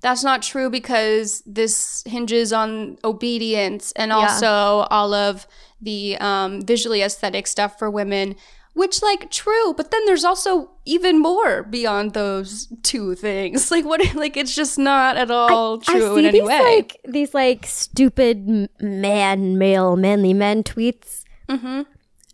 that's 0.00 0.22
not 0.22 0.42
true 0.42 0.68
because 0.68 1.42
this 1.46 2.02
hinges 2.06 2.52
on 2.52 2.98
obedience 3.04 3.92
and 3.96 4.12
also 4.12 4.86
all 4.90 5.14
of 5.14 5.46
the 5.80 6.18
um, 6.18 6.60
visually 6.62 7.00
aesthetic 7.02 7.46
stuff 7.46 7.78
for 7.78 7.90
women 7.90 8.36
Which, 8.74 9.02
like, 9.02 9.30
true, 9.30 9.72
but 9.74 9.92
then 9.92 10.04
there's 10.04 10.24
also 10.24 10.70
even 10.84 11.20
more 11.20 11.62
beyond 11.62 12.12
those 12.12 12.66
two 12.82 13.14
things. 13.14 13.70
Like, 13.74 13.84
what? 13.84 14.14
Like, 14.16 14.36
it's 14.36 14.54
just 14.54 14.78
not 14.78 15.16
at 15.16 15.30
all 15.30 15.78
true 15.78 16.16
in 16.16 16.26
any 16.26 16.40
these 16.40 16.48
way. 16.48 16.60
like 16.60 17.00
these 17.04 17.34
like 17.34 17.66
stupid 17.66 18.68
man, 18.80 19.58
male, 19.58 19.94
manly 19.96 20.34
men 20.34 20.64
tweets, 20.64 21.22
mm-hmm. 21.48 21.82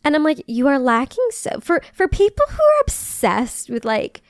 And 0.04 0.14
I'm 0.16 0.24
like, 0.24 0.42
you 0.46 0.66
are 0.68 0.78
lacking 0.78 1.26
so 1.30 1.60
for 1.60 1.82
for 1.92 2.08
people 2.08 2.44
who 2.48 2.62
are 2.62 2.80
obsessed 2.82 3.70
with 3.70 3.84
like 3.84 4.22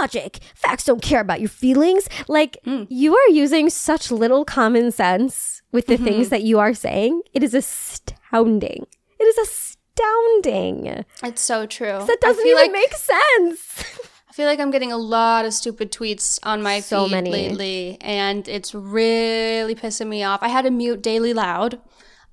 logic, 0.00 0.38
facts 0.54 0.84
don't 0.84 1.02
care 1.02 1.20
about 1.20 1.40
your 1.40 1.48
feelings. 1.50 2.08
Like 2.28 2.56
Mm. 2.66 2.86
you 2.88 3.14
are 3.16 3.28
using 3.28 3.68
such 3.70 4.10
little 4.10 4.44
common 4.44 4.90
sense 4.92 5.62
with 5.72 5.86
the 5.86 5.94
Mm-hmm. 5.94 6.04
things 6.04 6.28
that 6.30 6.42
you 6.42 6.58
are 6.58 6.74
saying. 6.74 7.22
It 7.32 7.42
is 7.42 7.54
astounding. 7.54 8.86
It 9.18 9.24
is 9.24 9.38
astounding. 9.38 11.04
It's 11.22 11.42
so 11.42 11.66
true. 11.66 12.04
That 12.06 12.18
doesn't 12.20 12.46
even 12.46 12.56
like, 12.62 12.72
make 12.72 12.94
sense. 12.94 13.84
I 14.28 14.32
feel 14.32 14.46
like 14.46 14.58
I'm 14.58 14.72
getting 14.72 14.90
a 14.90 14.96
lot 14.96 15.44
of 15.44 15.54
stupid 15.54 15.92
tweets 15.92 16.40
on 16.42 16.60
my 16.62 16.80
So 16.80 17.04
feed 17.04 17.12
many. 17.12 17.30
lately, 17.30 17.98
and 18.00 18.48
it's 18.48 18.74
really 18.74 19.76
pissing 19.76 20.08
me 20.08 20.24
off. 20.24 20.42
I 20.42 20.48
had 20.48 20.62
to 20.64 20.70
mute 20.72 21.02
Daily 21.02 21.32
Loud. 21.32 21.80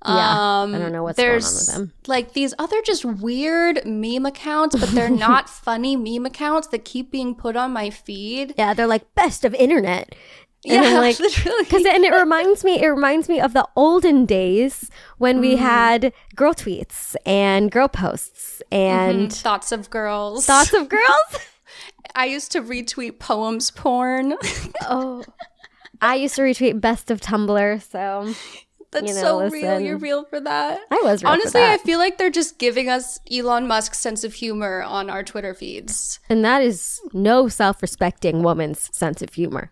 Yeah, 0.04 0.62
Um, 0.62 0.74
I 0.74 0.78
don't 0.78 0.92
know 0.92 1.02
what's 1.02 1.16
going 1.16 1.28
on 1.30 1.34
with 1.36 1.44
there's, 1.44 1.66
them. 1.68 1.92
Like 2.06 2.32
these 2.32 2.54
other 2.58 2.80
just 2.82 3.04
weird 3.04 3.84
meme 3.86 4.26
accounts, 4.26 4.74
but 4.78 4.88
they're 4.90 5.08
not 5.08 5.48
funny 5.68 5.94
meme 5.96 6.26
accounts 6.26 6.68
that 6.68 6.84
keep 6.84 7.10
being 7.10 7.34
put 7.34 7.56
on 7.56 7.72
my 7.72 7.90
feed. 7.90 8.54
Yeah, 8.58 8.74
they're 8.74 8.86
like 8.86 9.14
best 9.14 9.44
of 9.44 9.54
internet. 9.54 10.14
And 10.64 10.84
Yeah, 10.84 10.90
like, 11.00 11.18
literally. 11.20 11.64
because 11.64 11.84
and 11.84 12.04
it 12.04 12.12
reminds 12.12 12.64
me, 12.64 12.82
it 12.82 12.86
reminds 12.88 13.28
me 13.28 13.40
of 13.40 13.52
the 13.52 13.66
olden 13.76 14.26
days 14.26 14.90
when 15.18 15.40
we 15.40 15.56
had 15.56 16.12
girl 16.34 16.54
tweets 16.54 17.14
and 17.26 17.70
girl 17.70 17.88
posts 17.88 18.62
and 18.72 19.32
Thoughts 19.32 19.72
of 19.72 19.88
girls. 19.90 20.46
thoughts 20.46 20.72
of 20.72 20.88
girls. 20.88 21.02
I 22.14 22.26
used 22.26 22.52
to 22.52 22.60
retweet 22.60 23.18
poems 23.20 23.70
porn. 23.70 24.34
oh, 24.82 25.24
I 26.00 26.16
used 26.16 26.34
to 26.36 26.42
retweet 26.42 26.80
best 26.80 27.10
of 27.10 27.20
Tumblr, 27.20 27.80
so 27.90 28.34
That's 28.92 29.08
You 29.08 29.14
know, 29.14 29.20
so 29.20 29.48
real. 29.48 29.80
You're 29.80 29.96
real 29.96 30.24
for 30.24 30.38
that. 30.40 30.80
I 30.90 31.00
was 31.02 31.22
real 31.22 31.32
for 31.32 31.40
Honestly, 31.40 31.62
I 31.62 31.78
feel 31.78 31.98
like 31.98 32.18
they're 32.18 32.30
just 32.30 32.58
giving 32.58 32.88
us 32.88 33.18
Elon 33.30 33.66
Musk's 33.66 33.98
sense 33.98 34.22
of 34.22 34.34
humor 34.34 34.82
on 34.82 35.08
our 35.08 35.22
Twitter 35.22 35.54
feeds. 35.54 36.20
and 36.28 36.44
that 36.44 36.62
is 36.62 37.00
no 37.12 37.48
self-respecting 37.48 38.42
woman's 38.42 38.94
sense 38.96 39.22
of 39.22 39.32
humor. 39.32 39.70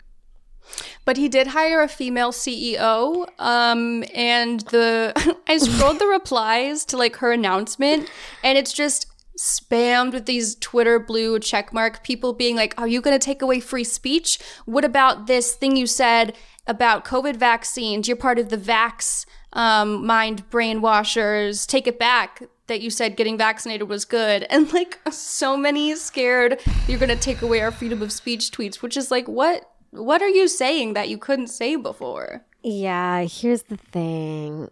But 1.04 1.16
he 1.16 1.28
did 1.28 1.48
hire 1.48 1.82
a 1.82 1.88
female 1.88 2.32
CEO. 2.32 3.28
Um, 3.38 4.04
and 4.14 4.60
the 4.60 5.12
I 5.46 5.58
scrolled 5.58 5.98
the 5.98 6.06
replies 6.06 6.84
to 6.86 6.96
like 6.96 7.16
her 7.16 7.32
announcement, 7.32 8.10
and 8.42 8.56
it's 8.56 8.72
just 8.72 9.06
spammed 9.38 10.12
with 10.12 10.26
these 10.26 10.54
Twitter 10.56 10.98
blue 10.98 11.38
checkmark 11.38 12.02
people 12.02 12.32
being 12.32 12.56
like, 12.56 12.74
"Are 12.78 12.86
you 12.88 13.00
going 13.00 13.18
to 13.18 13.24
take 13.24 13.42
away 13.42 13.58
free 13.60 13.84
speech? 13.84 14.38
What 14.64 14.84
about 14.84 15.26
this 15.26 15.54
thing 15.54 15.76
you 15.76 15.86
said 15.86 16.36
about 16.70 17.04
COVID 17.04 17.36
vaccines? 17.36 18.08
You're 18.08 18.16
part 18.16 18.38
of 18.38 18.48
the 18.48 18.56
vax 18.56 19.26
um, 19.52 20.06
mind 20.06 20.48
brainwashers. 20.50 21.66
Take 21.66 21.86
it 21.86 21.98
back." 21.98 22.42
That 22.68 22.80
you 22.80 22.90
said 22.90 23.16
getting 23.16 23.36
vaccinated 23.36 23.88
was 23.88 24.04
good, 24.04 24.44
and 24.48 24.72
like 24.72 25.00
so 25.10 25.56
many 25.56 25.96
scared 25.96 26.60
you're 26.86 27.00
gonna 27.00 27.16
take 27.16 27.42
away 27.42 27.60
our 27.60 27.72
freedom 27.72 28.00
of 28.00 28.12
speech 28.12 28.52
tweets, 28.52 28.76
which 28.76 28.96
is 28.96 29.10
like, 29.10 29.26
what 29.26 29.68
what 29.90 30.22
are 30.22 30.28
you 30.28 30.46
saying 30.46 30.94
that 30.94 31.08
you 31.08 31.18
couldn't 31.18 31.48
say 31.48 31.74
before? 31.74 32.44
Yeah, 32.62 33.22
here's 33.22 33.64
the 33.64 33.76
thing. 33.76 34.70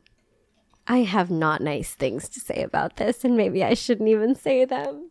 I 0.86 0.98
have 0.98 1.30
not 1.30 1.60
nice 1.60 1.94
things 1.94 2.28
to 2.30 2.40
say 2.40 2.62
about 2.62 2.96
this, 2.96 3.24
and 3.24 3.36
maybe 3.36 3.62
I 3.64 3.74
shouldn't 3.74 4.08
even 4.08 4.34
say 4.34 4.64
them. 4.64 5.10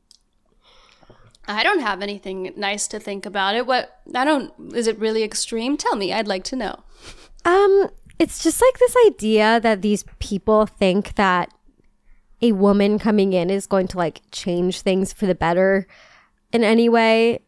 I 1.47 1.63
don't 1.63 1.79
have 1.79 2.01
anything 2.01 2.53
nice 2.57 2.87
to 2.89 2.99
think 2.99 3.25
about 3.25 3.55
it. 3.55 3.65
What 3.65 4.01
I 4.13 4.25
don't 4.25 4.51
is 4.75 4.87
it 4.87 4.99
really 4.99 5.23
extreme? 5.23 5.77
Tell 5.77 5.95
me, 5.95 6.13
I'd 6.13 6.27
like 6.27 6.43
to 6.45 6.55
know. 6.55 6.83
Um, 7.45 7.89
it's 8.19 8.43
just 8.43 8.61
like 8.61 8.77
this 8.79 8.95
idea 9.07 9.59
that 9.61 9.81
these 9.81 10.03
people 10.19 10.65
think 10.65 11.15
that 11.15 11.53
a 12.41 12.51
woman 12.51 12.99
coming 12.99 13.33
in 13.33 13.49
is 13.49 13.65
going 13.65 13.87
to 13.87 13.97
like 13.97 14.21
change 14.31 14.81
things 14.81 15.13
for 15.13 15.25
the 15.25 15.35
better 15.35 15.87
in 16.51 16.63
any 16.63 16.89
way. 16.89 17.39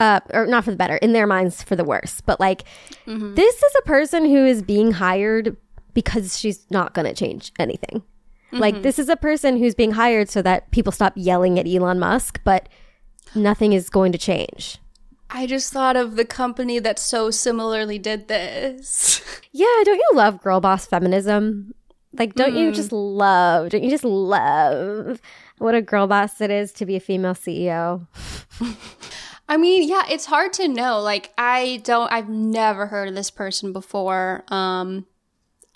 Uh, 0.00 0.20
or 0.32 0.46
not 0.46 0.64
for 0.64 0.70
the 0.70 0.76
better, 0.76 0.96
in 0.98 1.12
their 1.12 1.26
minds 1.26 1.60
for 1.60 1.74
the 1.74 1.82
worse. 1.82 2.20
But 2.20 2.38
like, 2.38 2.62
this 3.04 3.62
is 3.62 3.72
a 3.80 3.82
person 3.82 4.24
who 4.26 4.46
is 4.46 4.62
being 4.62 4.92
hired 4.92 5.56
because 5.92 6.38
she's 6.38 6.64
not 6.70 6.94
going 6.94 7.06
to 7.06 7.12
change 7.12 7.52
anything. 7.58 8.04
Like, 8.50 8.82
this 8.82 8.98
is 8.98 9.08
a 9.08 9.16
person 9.16 9.58
who's 9.58 9.74
being 9.74 9.92
hired 9.92 10.28
so 10.30 10.40
that 10.42 10.70
people 10.70 10.92
stop 10.92 11.12
yelling 11.16 11.58
at 11.58 11.66
Elon 11.66 11.98
Musk, 11.98 12.40
but 12.44 12.68
nothing 13.34 13.72
is 13.72 13.90
going 13.90 14.12
to 14.12 14.18
change. 14.18 14.78
I 15.30 15.46
just 15.46 15.72
thought 15.72 15.96
of 15.96 16.16
the 16.16 16.24
company 16.24 16.78
that 16.78 16.98
so 16.98 17.30
similarly 17.30 17.98
did 17.98 18.28
this. 18.28 19.22
Yeah, 19.50 19.66
don't 19.82 19.96
you 19.96 20.10
love 20.14 20.42
girl 20.42 20.60
boss 20.60 20.86
feminism? 20.86 21.74
Like, 22.12 22.34
don't 22.34 22.54
you 22.54 22.70
just 22.70 22.92
love, 22.92 23.70
don't 23.70 23.82
you 23.82 23.90
just 23.90 24.04
love 24.04 25.20
what 25.56 25.74
a 25.74 25.82
girl 25.82 26.06
boss 26.06 26.40
it 26.40 26.50
is 26.50 26.70
to 26.74 26.86
be 26.86 26.94
a 26.96 27.00
female 27.00 27.34
CEO? 27.34 28.06
I 29.48 29.56
mean, 29.56 29.88
yeah, 29.88 30.04
it's 30.08 30.26
hard 30.26 30.52
to 30.54 30.68
know. 30.68 31.00
Like, 31.00 31.32
I 31.38 31.80
don't, 31.82 32.12
I've 32.12 32.28
never 32.28 32.86
heard 32.86 33.08
of 33.08 33.14
this 33.14 33.30
person 33.30 33.72
before. 33.72 34.44
Um, 34.48 35.06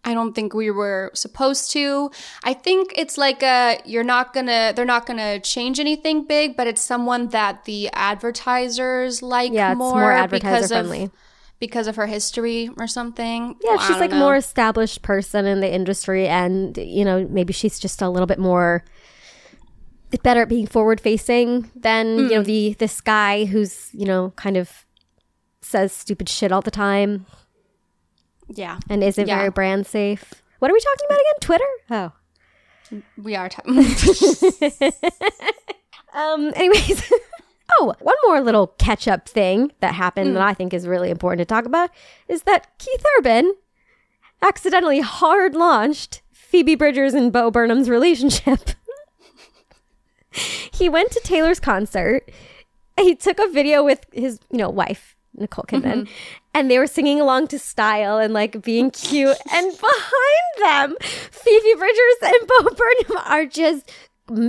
I 0.04 0.14
don't 0.14 0.34
think 0.34 0.52
we 0.52 0.70
were 0.70 1.10
supposed 1.14 1.70
to. 1.72 2.10
I 2.42 2.54
think 2.54 2.92
it's 2.96 3.16
like 3.16 3.42
a, 3.42 3.80
you're 3.84 4.04
not 4.04 4.32
gonna, 4.32 4.72
they're 4.74 4.84
not 4.84 5.06
gonna 5.06 5.38
change 5.38 5.78
anything 5.78 6.24
big, 6.24 6.56
but 6.56 6.66
it's 6.66 6.80
someone 6.80 7.28
that 7.28 7.64
the 7.66 7.88
advertisers 7.92 9.22
like 9.22 9.52
Yeah, 9.52 9.72
it's 9.72 9.78
more, 9.78 9.92
more 9.92 10.12
advertiser 10.12 10.54
because 10.54 10.68
friendly. 10.68 11.04
Of, 11.04 11.10
because 11.60 11.86
of 11.86 11.94
her 11.94 12.06
history 12.06 12.68
or 12.78 12.88
something. 12.88 13.54
Yeah, 13.62 13.76
Well, 13.76 13.78
she's 13.78 13.98
like 13.98 14.10
a 14.10 14.16
more 14.16 14.34
established 14.34 15.02
person 15.02 15.46
in 15.46 15.60
the 15.60 15.72
industry, 15.72 16.26
and 16.26 16.76
you 16.76 17.04
know, 17.04 17.24
maybe 17.30 17.52
she's 17.52 17.78
just 17.78 18.02
a 18.02 18.08
little 18.08 18.26
bit 18.26 18.40
more 18.40 18.84
better 20.22 20.42
at 20.42 20.48
being 20.48 20.66
forward 20.66 21.00
facing 21.00 21.70
than 21.74 22.18
you 22.18 22.28
know 22.28 22.40
hmm. 22.40 22.46
the 22.46 22.74
this 22.74 23.00
guy 23.00 23.44
who's 23.46 23.88
you 23.92 24.04
know 24.04 24.32
kind 24.36 24.56
of 24.56 24.84
says 25.62 25.92
stupid 25.92 26.28
shit 26.28 26.52
all 26.52 26.60
the 26.60 26.70
time 26.70 27.24
Yeah, 28.54 28.78
and 28.88 29.02
isn't 29.02 29.26
Yeah. 29.28 29.38
very 29.38 29.50
brand 29.50 29.86
safe. 29.86 30.42
What 30.58 30.70
are 30.70 30.74
we 30.74 30.80
talking 30.80 31.06
about 31.06 31.20
again? 31.20 31.40
Twitter? 31.40 31.64
Oh. 31.90 32.12
we 33.16 33.34
are. 33.36 33.48
T- 33.48 34.90
Um, 36.14 36.52
anyways. 36.54 37.10
oh, 37.80 37.94
one 38.00 38.14
more 38.26 38.40
little 38.42 38.66
catch 38.78 39.08
up 39.08 39.28
thing 39.28 39.72
that 39.80 39.94
happened 39.94 40.36
that 40.36 40.42
I 40.42 40.52
think 40.54 40.74
is 40.74 40.86
really 40.86 41.08
important 41.10 41.38
to 41.40 41.44
talk 41.46 41.64
about 41.64 41.90
is 42.28 42.42
that 42.42 42.66
Keith 42.78 43.02
Urban 43.18 43.54
accidentally 44.42 45.00
hard 45.00 45.54
launched 45.54 46.20
Phoebe 46.32 46.74
Bridgers 46.74 47.14
and 47.14 47.32
Bo 47.32 47.50
Burnham's 47.50 47.88
relationship. 47.88 48.60
he 50.30 50.88
went 50.88 51.12
to 51.12 51.20
Taylor's 51.24 51.60
concert. 51.60 52.30
He 53.00 53.14
took 53.14 53.38
a 53.38 53.48
video 53.48 53.82
with 53.82 54.04
his, 54.12 54.38
you 54.50 54.58
know, 54.58 54.68
wife, 54.68 55.16
Nicole 55.34 55.64
Kidman, 55.64 55.82
mm-hmm. 55.82 56.12
and 56.54 56.70
they 56.70 56.78
were 56.78 56.86
singing 56.86 57.20
along 57.20 57.48
to 57.48 57.58
style 57.58 58.18
and 58.18 58.34
like 58.34 58.62
being 58.62 58.90
cute. 58.90 59.36
and 59.52 59.72
behind 59.78 60.54
them, 60.60 60.96
Phoebe 61.00 61.74
Bridgers 61.78 62.16
and 62.22 62.48
Bo 62.48 62.70
Burnham 62.74 63.24
are 63.26 63.46
just 63.46 63.90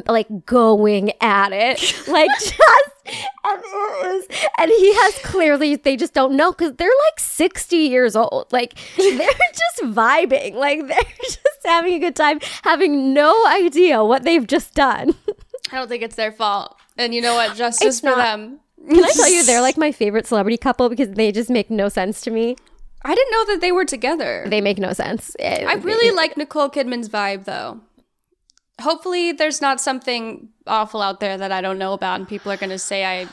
like 0.07 0.45
going 0.45 1.11
at 1.21 1.51
it, 1.51 1.81
like 2.07 2.29
just 2.39 2.59
and 3.45 3.61
it 3.63 4.05
is, 4.15 4.27
and 4.57 4.71
he 4.71 4.93
has 4.95 5.15
clearly 5.23 5.75
they 5.75 5.97
just 5.97 6.13
don't 6.13 6.35
know 6.35 6.51
because 6.51 6.73
they're 6.75 6.87
like 6.87 7.19
sixty 7.19 7.77
years 7.77 8.15
old, 8.15 8.47
like 8.51 8.75
they're 8.97 9.17
just 9.17 9.95
vibing, 9.95 10.55
like 10.55 10.87
they're 10.87 11.03
just 11.23 11.39
having 11.65 11.93
a 11.93 11.99
good 11.99 12.15
time, 12.15 12.39
having 12.63 13.13
no 13.13 13.45
idea 13.47 14.03
what 14.03 14.23
they've 14.23 14.47
just 14.47 14.73
done. 14.73 15.15
I 15.71 15.77
don't 15.77 15.87
think 15.87 16.03
it's 16.03 16.15
their 16.15 16.31
fault. 16.31 16.77
And 16.97 17.13
you 17.15 17.21
know 17.21 17.33
what? 17.35 17.55
Justice 17.55 17.87
It's 17.87 17.99
for 18.01 18.07
not. 18.07 18.17
them. 18.17 18.59
Can 18.87 19.03
I 19.03 19.09
tell 19.11 19.29
you 19.29 19.43
they're 19.45 19.61
like 19.61 19.77
my 19.77 19.91
favorite 19.91 20.27
celebrity 20.27 20.57
couple 20.57 20.89
because 20.89 21.09
they 21.09 21.31
just 21.31 21.49
make 21.49 21.69
no 21.69 21.89
sense 21.89 22.21
to 22.21 22.31
me. 22.31 22.55
I 23.05 23.15
didn't 23.15 23.31
know 23.31 23.45
that 23.53 23.61
they 23.61 23.71
were 23.71 23.85
together. 23.85 24.45
They 24.47 24.61
make 24.61 24.77
no 24.77 24.93
sense. 24.93 25.35
Eh, 25.39 25.65
I 25.67 25.73
really 25.75 26.15
like 26.15 26.37
Nicole 26.37 26.69
Kidman's 26.69 27.09
vibe, 27.09 27.43
though. 27.45 27.81
Hopefully, 28.81 29.31
there's 29.33 29.61
not 29.61 29.79
something 29.81 30.49
awful 30.67 31.01
out 31.01 31.19
there 31.19 31.37
that 31.37 31.51
I 31.51 31.61
don't 31.61 31.77
know 31.77 31.93
about, 31.93 32.19
and 32.19 32.27
people 32.27 32.51
are 32.51 32.57
going 32.57 32.69
to 32.69 32.79
say 32.79 33.05
I 33.05 33.27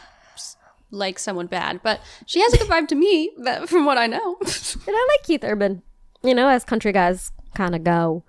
like 0.90 1.18
someone 1.18 1.46
bad. 1.46 1.80
But 1.82 2.00
she 2.27 2.40
has 2.42 2.52
a 2.52 2.58
good 2.58 2.68
vibe 2.68 2.88
to 2.88 2.94
me, 2.96 3.31
that, 3.44 3.68
from 3.70 3.85
what 3.87 3.96
I 3.98 4.06
know. 4.06 4.37
And 4.40 4.85
I 4.88 5.08
like 5.12 5.22
Keith 5.25 5.44
Urban, 5.44 5.83
you 6.22 6.35
know, 6.35 6.48
as 6.48 6.64
country 6.64 6.92
guys 6.92 7.33
kind 7.54 7.75
of 7.75 7.85
go. 7.85 8.25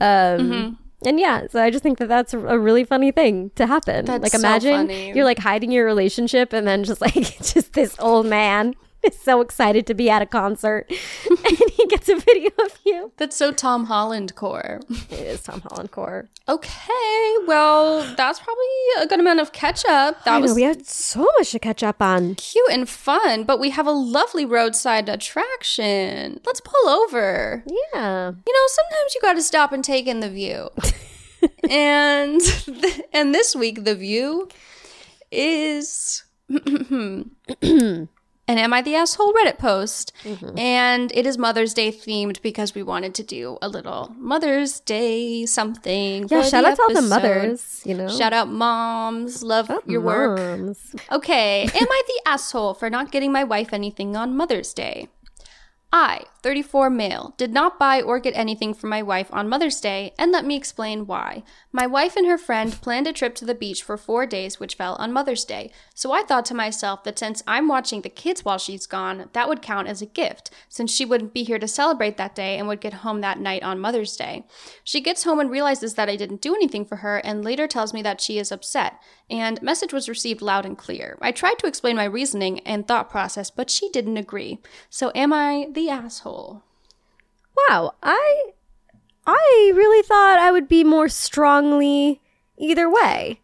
Um, 0.00 0.06
Mm-hmm. 0.06 0.74
And 1.06 1.20
yeah, 1.20 1.46
so 1.48 1.62
I 1.62 1.70
just 1.70 1.82
think 1.82 1.98
that 1.98 2.08
that's 2.08 2.34
a- 2.34 2.58
really 2.58 2.84
funny 2.84 3.12
thing 3.12 3.50
to 3.54 3.66
happen. 3.66 4.04
That's 4.04 4.22
like 4.22 4.32
so 4.32 4.38
imagine 4.38 4.88
funny. 4.88 5.12
you're 5.14 5.24
like 5.24 5.38
hiding 5.38 5.70
your 5.70 5.86
relationship 5.86 6.52
and 6.52 6.66
then 6.66 6.84
just 6.84 7.00
like 7.00 7.14
just 7.14 7.72
this 7.74 7.96
old 8.00 8.26
man 8.26 8.74
is 9.12 9.18
so 9.18 9.40
excited 9.40 9.86
to 9.86 9.94
be 9.94 10.10
at 10.10 10.22
a 10.22 10.26
concert 10.26 10.90
and 11.30 11.58
he 11.70 11.86
gets 11.86 12.08
a 12.08 12.16
video 12.16 12.50
of 12.64 12.78
you. 12.84 13.12
That's 13.16 13.36
so 13.36 13.52
Tom 13.52 13.84
Holland 13.84 14.34
core. 14.34 14.80
It 15.10 15.12
is 15.12 15.42
Tom 15.42 15.62
Holland 15.62 15.90
core. 15.90 16.28
Okay, 16.48 17.34
well, 17.46 18.02
that's 18.16 18.40
probably 18.40 18.64
a 19.00 19.06
good 19.06 19.20
amount 19.20 19.40
of 19.40 19.52
catch 19.52 19.84
up. 19.86 20.24
That 20.24 20.34
I 20.34 20.38
was 20.38 20.52
know, 20.52 20.54
we 20.56 20.62
had 20.62 20.86
so 20.86 21.26
much 21.38 21.50
to 21.52 21.58
catch 21.58 21.82
up 21.82 22.02
on. 22.02 22.34
cute 22.36 22.70
and 22.70 22.88
fun, 22.88 23.44
but 23.44 23.60
we 23.60 23.70
have 23.70 23.86
a 23.86 23.92
lovely 23.92 24.44
roadside 24.44 25.08
attraction. 25.08 26.40
Let's 26.44 26.60
pull 26.60 26.88
over. 26.88 27.64
Yeah. 27.66 28.32
You 28.46 28.52
know, 28.52 28.66
sometimes 28.68 29.14
you 29.14 29.20
got 29.20 29.34
to 29.34 29.42
stop 29.42 29.72
and 29.72 29.84
take 29.84 30.06
in 30.06 30.20
the 30.20 30.30
view. 30.30 30.70
and 31.70 32.40
and 33.12 33.34
this 33.34 33.54
week 33.54 33.84
the 33.84 33.94
view 33.94 34.48
is 35.30 36.24
an 38.48 38.58
Am 38.58 38.72
I 38.72 38.80
the 38.82 38.94
Asshole 38.94 39.32
Reddit 39.32 39.58
post. 39.58 40.12
Mm-hmm. 40.22 40.58
And 40.58 41.12
it 41.14 41.26
is 41.26 41.36
Mother's 41.36 41.74
Day 41.74 41.90
themed 41.90 42.40
because 42.42 42.74
we 42.74 42.82
wanted 42.82 43.14
to 43.14 43.22
do 43.22 43.58
a 43.60 43.68
little 43.68 44.14
Mother's 44.16 44.80
Day 44.80 45.46
something. 45.46 46.28
Yeah, 46.30 46.42
shout 46.42 46.64
out 46.64 46.76
to 46.76 46.82
all 46.82 46.94
the 46.94 47.02
mothers, 47.02 47.82
you 47.84 47.94
know. 47.94 48.08
Shout 48.08 48.32
out 48.32 48.48
moms. 48.48 49.42
Love 49.42 49.70
your 49.86 50.00
work. 50.00 50.76
Okay, 51.10 51.62
am 51.62 51.68
I 51.90 52.02
the 52.06 52.20
asshole 52.26 52.74
for 52.74 52.88
not 52.88 53.10
getting 53.10 53.32
my 53.32 53.44
wife 53.44 53.72
anything 53.72 54.16
on 54.16 54.36
Mother's 54.36 54.72
Day? 54.72 55.08
I, 55.92 56.24
34 56.46 56.90
male, 56.90 57.34
did 57.36 57.52
not 57.52 57.76
buy 57.76 58.00
or 58.00 58.20
get 58.20 58.36
anything 58.36 58.72
for 58.72 58.86
my 58.86 59.02
wife 59.02 59.26
on 59.32 59.48
Mother's 59.48 59.80
Day, 59.80 60.14
and 60.16 60.30
let 60.30 60.44
me 60.44 60.54
explain 60.54 61.04
why. 61.04 61.42
My 61.72 61.88
wife 61.88 62.14
and 62.14 62.24
her 62.28 62.38
friend 62.38 62.70
planned 62.80 63.08
a 63.08 63.12
trip 63.12 63.34
to 63.34 63.44
the 63.44 63.52
beach 63.52 63.82
for 63.82 63.96
four 63.96 64.26
days, 64.26 64.60
which 64.60 64.76
fell 64.76 64.94
on 65.00 65.12
Mother's 65.12 65.44
Day. 65.44 65.72
So 65.92 66.12
I 66.12 66.22
thought 66.22 66.44
to 66.44 66.54
myself 66.54 67.02
that 67.02 67.18
since 67.18 67.42
I'm 67.48 67.66
watching 67.66 68.02
the 68.02 68.08
kids 68.08 68.44
while 68.44 68.58
she's 68.58 68.86
gone, 68.86 69.28
that 69.32 69.48
would 69.48 69.60
count 69.60 69.88
as 69.88 70.00
a 70.00 70.06
gift, 70.06 70.50
since 70.68 70.94
she 70.94 71.04
wouldn't 71.04 71.34
be 71.34 71.42
here 71.42 71.58
to 71.58 71.66
celebrate 71.66 72.16
that 72.16 72.36
day 72.36 72.56
and 72.56 72.68
would 72.68 72.80
get 72.80 73.02
home 73.02 73.22
that 73.22 73.40
night 73.40 73.64
on 73.64 73.80
Mother's 73.80 74.16
Day. 74.16 74.46
She 74.84 75.00
gets 75.00 75.24
home 75.24 75.40
and 75.40 75.50
realizes 75.50 75.94
that 75.94 76.08
I 76.08 76.14
didn't 76.14 76.42
do 76.42 76.54
anything 76.54 76.84
for 76.84 76.98
her, 76.98 77.16
and 77.16 77.44
later 77.44 77.66
tells 77.66 77.92
me 77.92 78.02
that 78.02 78.20
she 78.20 78.38
is 78.38 78.52
upset. 78.52 79.02
And 79.28 79.60
message 79.62 79.92
was 79.92 80.08
received 80.08 80.42
loud 80.42 80.64
and 80.64 80.78
clear. 80.78 81.18
I 81.20 81.32
tried 81.32 81.58
to 81.58 81.66
explain 81.66 81.96
my 81.96 82.04
reasoning 82.04 82.60
and 82.60 82.86
thought 82.86 83.10
process, 83.10 83.50
but 83.50 83.68
she 83.68 83.88
didn't 83.88 84.16
agree. 84.16 84.60
So 84.88 85.10
am 85.12 85.32
I 85.32 85.66
the 85.72 85.90
asshole? 85.90 86.35
Wow, 87.68 87.94
I 88.02 88.52
I 89.26 89.72
really 89.74 90.02
thought 90.02 90.38
I 90.38 90.52
would 90.52 90.68
be 90.68 90.84
more 90.84 91.08
strongly 91.08 92.20
either 92.56 92.88
way. 92.88 93.40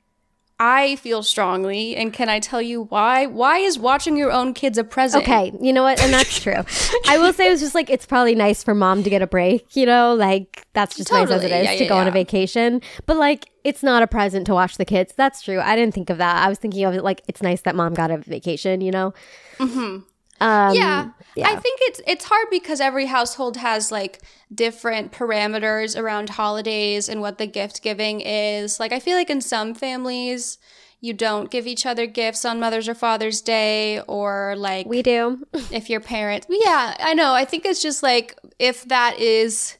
I 0.64 0.94
feel 0.96 1.24
strongly, 1.24 1.96
and 1.96 2.12
can 2.12 2.28
I 2.28 2.38
tell 2.38 2.62
you 2.62 2.84
why? 2.84 3.26
Why 3.26 3.58
is 3.58 3.80
watching 3.80 4.16
your 4.16 4.30
own 4.30 4.54
kids 4.54 4.78
a 4.78 4.84
present? 4.84 5.24
Okay, 5.24 5.52
you 5.60 5.72
know 5.72 5.82
what? 5.82 6.00
And 6.00 6.12
that's 6.12 6.38
true. 6.38 6.62
I 7.08 7.18
will 7.18 7.32
say 7.32 7.48
it 7.48 7.50
was 7.50 7.60
just 7.60 7.74
like 7.74 7.90
it's 7.90 8.06
probably 8.06 8.36
nice 8.36 8.62
for 8.62 8.72
mom 8.72 9.02
to 9.02 9.10
get 9.10 9.22
a 9.22 9.26
break, 9.26 9.74
you 9.74 9.86
know? 9.86 10.14
Like 10.14 10.64
that's 10.72 10.94
just 10.96 11.10
nice 11.10 11.30
as 11.30 11.42
it 11.42 11.48
Totally. 11.48 11.64
Yeah, 11.64 11.76
to 11.78 11.82
yeah, 11.82 11.88
go 11.88 11.96
on 11.96 12.06
a 12.06 12.12
vacation. 12.12 12.80
But 13.06 13.16
like 13.16 13.46
it's 13.64 13.82
not 13.82 14.04
a 14.04 14.06
present 14.06 14.46
to 14.46 14.54
watch 14.54 14.76
the 14.76 14.84
kids. 14.84 15.14
That's 15.16 15.42
true. 15.42 15.58
I 15.58 15.74
didn't 15.74 15.94
think 15.94 16.10
of 16.10 16.18
that. 16.18 16.44
I 16.44 16.48
was 16.48 16.58
thinking 16.58 16.84
of 16.84 16.94
it 16.94 17.02
like 17.02 17.22
it's 17.26 17.42
nice 17.42 17.62
that 17.62 17.74
mom 17.74 17.94
got 17.94 18.12
a 18.12 18.18
vacation, 18.18 18.80
you 18.82 18.92
know? 18.92 19.14
Mm-hmm. 19.58 20.04
Um, 20.40 20.74
yeah. 20.74 21.10
yeah. 21.36 21.48
I 21.48 21.56
think 21.56 21.78
it's 21.82 22.00
it's 22.06 22.24
hard 22.24 22.48
because 22.50 22.80
every 22.80 23.06
household 23.06 23.56
has 23.58 23.92
like 23.92 24.20
different 24.52 25.12
parameters 25.12 25.98
around 25.98 26.30
holidays 26.30 27.08
and 27.08 27.20
what 27.20 27.38
the 27.38 27.46
gift 27.46 27.82
giving 27.82 28.20
is. 28.20 28.80
Like 28.80 28.92
I 28.92 28.98
feel 28.98 29.16
like 29.16 29.30
in 29.30 29.40
some 29.40 29.74
families 29.74 30.58
you 31.00 31.12
don't 31.12 31.50
give 31.50 31.66
each 31.66 31.84
other 31.84 32.06
gifts 32.06 32.44
on 32.44 32.60
Mother's 32.60 32.88
or 32.88 32.94
Father's 32.94 33.40
Day 33.40 34.00
or 34.02 34.54
like 34.56 34.86
we 34.86 35.02
do. 35.02 35.44
if 35.70 35.90
your 35.90 36.00
parents 36.00 36.46
Yeah, 36.48 36.96
I 36.98 37.14
know. 37.14 37.34
I 37.34 37.44
think 37.44 37.64
it's 37.64 37.82
just 37.82 38.02
like 38.02 38.38
if 38.58 38.84
that 38.86 39.18
is 39.18 39.76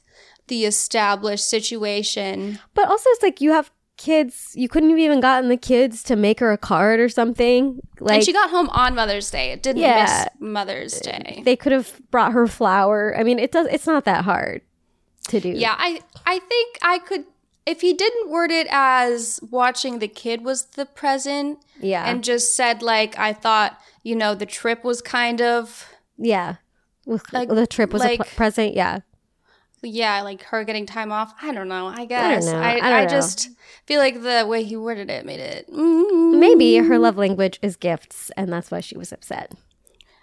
the 0.47 0.65
established 0.65 1.47
situation. 1.47 2.59
But 2.73 2.87
also 2.87 3.09
it's 3.11 3.23
like 3.23 3.41
you 3.41 3.51
have 3.51 3.71
kids, 3.97 4.51
you 4.55 4.67
couldn't 4.67 4.89
have 4.89 4.99
even 4.99 5.19
gotten 5.19 5.49
the 5.49 5.57
kids 5.57 6.03
to 6.03 6.15
make 6.15 6.39
her 6.39 6.51
a 6.51 6.57
card 6.57 6.99
or 6.99 7.09
something. 7.09 7.79
Like 7.99 8.15
and 8.15 8.23
she 8.23 8.33
got 8.33 8.49
home 8.49 8.69
on 8.69 8.95
Mother's 8.95 9.29
Day. 9.29 9.51
It 9.51 9.61
didn't 9.63 9.81
Yeah. 9.81 10.01
miss 10.03 10.27
Mother's 10.39 10.99
Day. 10.99 11.41
they 11.45 11.55
could 11.55 11.71
have 11.71 12.01
brought 12.11 12.31
her 12.33 12.47
flower 12.47 13.15
I 13.17 13.23
mean, 13.23 13.39
it 13.39 13.51
does 13.51 13.67
it's 13.71 13.85
not 13.87 14.05
that 14.05 14.23
hard 14.25 14.61
to 15.29 15.39
do. 15.39 15.49
Yeah, 15.49 15.75
I 15.77 16.01
I 16.25 16.39
think 16.39 16.77
I 16.81 16.99
could 16.99 17.25
if 17.65 17.79
he 17.81 17.93
didn't 17.93 18.29
word 18.29 18.51
it 18.51 18.67
as 18.71 19.39
watching 19.49 19.99
the 19.99 20.07
kid 20.09 20.43
was 20.43 20.65
the 20.65 20.85
present 20.85 21.59
Yeah. 21.79 22.03
and 22.05 22.23
just 22.23 22.55
said 22.55 22.81
like 22.81 23.17
I 23.17 23.31
thought, 23.31 23.79
you 24.03 24.15
know, 24.15 24.35
the 24.35 24.45
trip 24.45 24.83
was 24.83 25.01
kind 25.01 25.41
of 25.41 25.87
yeah. 26.17 26.55
Like- 27.31 27.49
the 27.49 27.67
trip 27.67 27.91
was 27.93 28.01
a 28.03 28.17
like- 28.17 28.35
present, 28.35 28.73
yeah. 28.73 28.99
Yeah, 29.89 30.21
like 30.21 30.43
her 30.43 30.63
getting 30.63 30.85
time 30.85 31.11
off. 31.11 31.33
I 31.41 31.53
don't 31.53 31.67
know. 31.67 31.87
I 31.87 32.05
guess 32.05 32.45
know. 32.45 32.57
I, 32.59 32.71
I 32.71 32.79
don't 32.79 32.83
I 32.85 33.03
know. 33.03 33.09
just 33.09 33.49
feel 33.85 33.99
like 33.99 34.21
the 34.21 34.45
way 34.47 34.63
he 34.63 34.75
worded 34.77 35.09
it 35.09 35.25
made 35.25 35.39
it 35.39 35.69
mm, 35.69 36.39
Maybe 36.39 36.77
her 36.77 36.97
love 36.99 37.17
language 37.17 37.59
is 37.61 37.75
gifts, 37.75 38.31
and 38.37 38.51
that's 38.51 38.71
why 38.71 38.79
she 38.79 38.97
was 38.97 39.11
upset. 39.11 39.53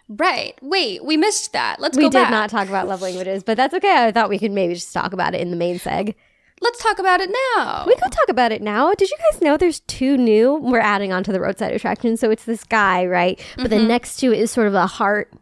right. 0.08 0.54
Wait, 0.62 1.04
we 1.04 1.16
missed 1.16 1.52
that. 1.52 1.80
Let's 1.80 1.96
We 1.96 2.04
go 2.04 2.11
did 2.11 2.14
back. 2.22 2.30
not 2.30 2.50
talk 2.50 2.68
about 2.68 2.88
love 2.88 3.02
languages, 3.02 3.42
but 3.42 3.56
that's 3.56 3.74
okay. 3.74 4.06
I 4.06 4.12
thought 4.12 4.28
we 4.28 4.38
could 4.38 4.52
maybe 4.52 4.74
just 4.74 4.92
talk 4.92 5.12
about 5.12 5.34
it 5.34 5.40
in 5.40 5.50
the 5.50 5.56
main 5.56 5.78
seg. 5.78 6.14
Let's 6.62 6.82
talk 6.82 6.98
about 6.98 7.22
it 7.22 7.30
now. 7.56 7.84
We 7.86 7.94
could 7.94 8.12
talk 8.12 8.28
about 8.28 8.52
it 8.52 8.61
now. 8.61 8.92
Did 8.92 9.08
you 9.11 9.16
guys 9.32 9.40
know 9.40 9.56
there's 9.56 9.80
two 9.80 10.18
new? 10.18 10.56
We're 10.56 10.78
adding 10.80 11.11
on 11.11 11.24
to 11.24 11.32
the 11.32 11.40
roadside 11.40 11.72
attraction. 11.72 12.18
So 12.18 12.30
it's 12.30 12.44
this 12.44 12.64
guy, 12.64 13.06
right? 13.06 13.40
But 13.56 13.70
the 13.70 13.78
next 13.82 14.18
two 14.18 14.32
is 14.34 14.50
sort 14.50 14.66
of 14.66 14.74
a 14.74 14.86
heart. 14.86 15.32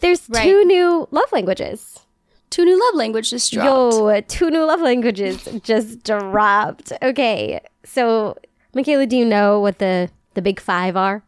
There's 0.00 0.22
Mm-hmm. 0.22 0.32
Right. 0.34 0.42
two 0.44 0.64
new 0.64 1.06
love 1.10 1.30
languages. 1.32 2.00
Two 2.52 2.64
new 2.66 2.78
love 2.78 2.94
languages 2.94 3.48
dropped. 3.48 3.94
Yo, 3.94 4.20
two 4.28 4.50
new 4.50 4.64
love 4.64 4.80
languages 4.82 5.48
just 5.64 6.04
dropped. 6.04 6.92
Okay. 7.02 7.60
So, 7.84 8.36
Michaela, 8.74 9.06
do 9.06 9.16
you 9.16 9.24
know 9.24 9.58
what 9.58 9.78
the, 9.78 10.10
the 10.34 10.42
big 10.42 10.60
five 10.60 10.94
are? 10.96 11.22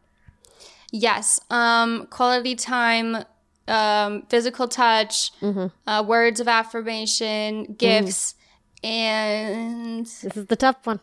Yes. 0.93 1.41
Um, 1.49 2.07
quality 2.11 2.55
time, 2.55 3.25
um, 3.67 4.23
physical 4.29 4.69
touch, 4.69 5.33
Mm-hmm. 5.41 5.67
uh, 5.91 6.03
words 6.03 6.41
of 6.41 6.47
affirmation, 6.47 7.75
gifts, 7.79 8.35
and 8.83 10.05
This 10.07 10.37
is 10.37 10.47
the 10.47 10.57
tough 10.57 10.87
one. 10.87 11.01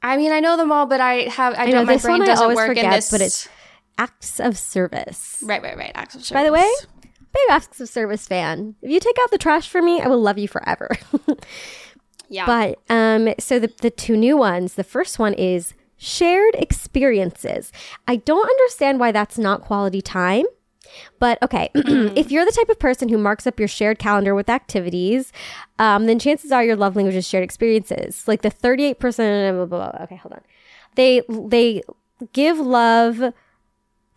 I 0.00 0.16
mean 0.16 0.30
I 0.30 0.38
know 0.38 0.56
them 0.56 0.70
all, 0.70 0.86
but 0.86 1.00
I 1.00 1.22
have 1.28 1.54
I, 1.58 1.62
I 1.62 1.66
know 1.66 1.72
don't. 1.72 1.86
My 1.86 1.96
brain 1.96 2.20
doesn't 2.24 2.40
always 2.42 2.56
work 2.56 2.76
in 2.76 2.88
this. 2.88 3.10
but 3.10 3.20
it's 3.20 3.48
acts 3.98 4.38
of 4.38 4.56
service. 4.56 5.42
right, 5.44 5.60
right, 5.60 5.76
right. 5.76 5.90
Acts 5.96 6.14
of 6.14 6.24
service. 6.24 6.38
By 6.40 6.44
the 6.44 6.52
way. 6.52 6.70
Big 7.32 7.50
acts 7.50 7.80
of 7.80 7.88
service 7.88 8.26
fan. 8.26 8.74
If 8.82 8.90
you 8.90 9.00
take 9.00 9.16
out 9.20 9.30
the 9.30 9.38
trash 9.38 9.68
for 9.68 9.82
me, 9.82 10.00
I 10.00 10.08
will 10.08 10.20
love 10.20 10.38
you 10.38 10.48
forever. 10.48 10.90
yeah, 12.28 12.46
But 12.46 12.78
um, 12.88 13.34
so 13.38 13.58
the 13.58 13.72
the 13.80 13.90
two 13.90 14.16
new 14.16 14.36
ones. 14.36 14.74
The 14.74 14.84
first 14.84 15.18
one 15.18 15.34
is 15.34 15.74
shared 15.96 16.54
experiences. 16.54 17.72
I 18.06 18.16
don't 18.16 18.48
understand 18.48 19.00
why 19.00 19.12
that's 19.12 19.38
not 19.38 19.62
quality 19.62 20.00
time. 20.00 20.46
But 21.18 21.40
okay, 21.42 21.70
if 21.74 22.30
you're 22.30 22.44
the 22.44 22.52
type 22.52 22.68
of 22.70 22.78
person 22.78 23.08
who 23.08 23.18
marks 23.18 23.46
up 23.46 23.58
your 23.58 23.68
shared 23.68 23.98
calendar 23.98 24.34
with 24.34 24.48
activities, 24.48 25.32
um, 25.78 26.06
then 26.06 26.18
chances 26.18 26.50
are 26.50 26.64
your 26.64 26.76
love 26.76 26.96
language 26.96 27.14
is 27.14 27.26
shared 27.26 27.44
experiences. 27.44 28.26
Like 28.26 28.42
the 28.42 28.50
38%. 28.50 28.96
Blah, 28.96 29.66
blah, 29.66 29.90
blah. 29.90 30.04
Okay, 30.04 30.16
hold 30.16 30.32
on. 30.32 30.40
They 30.94 31.22
they 31.28 31.82
give 32.32 32.58
love 32.58 33.32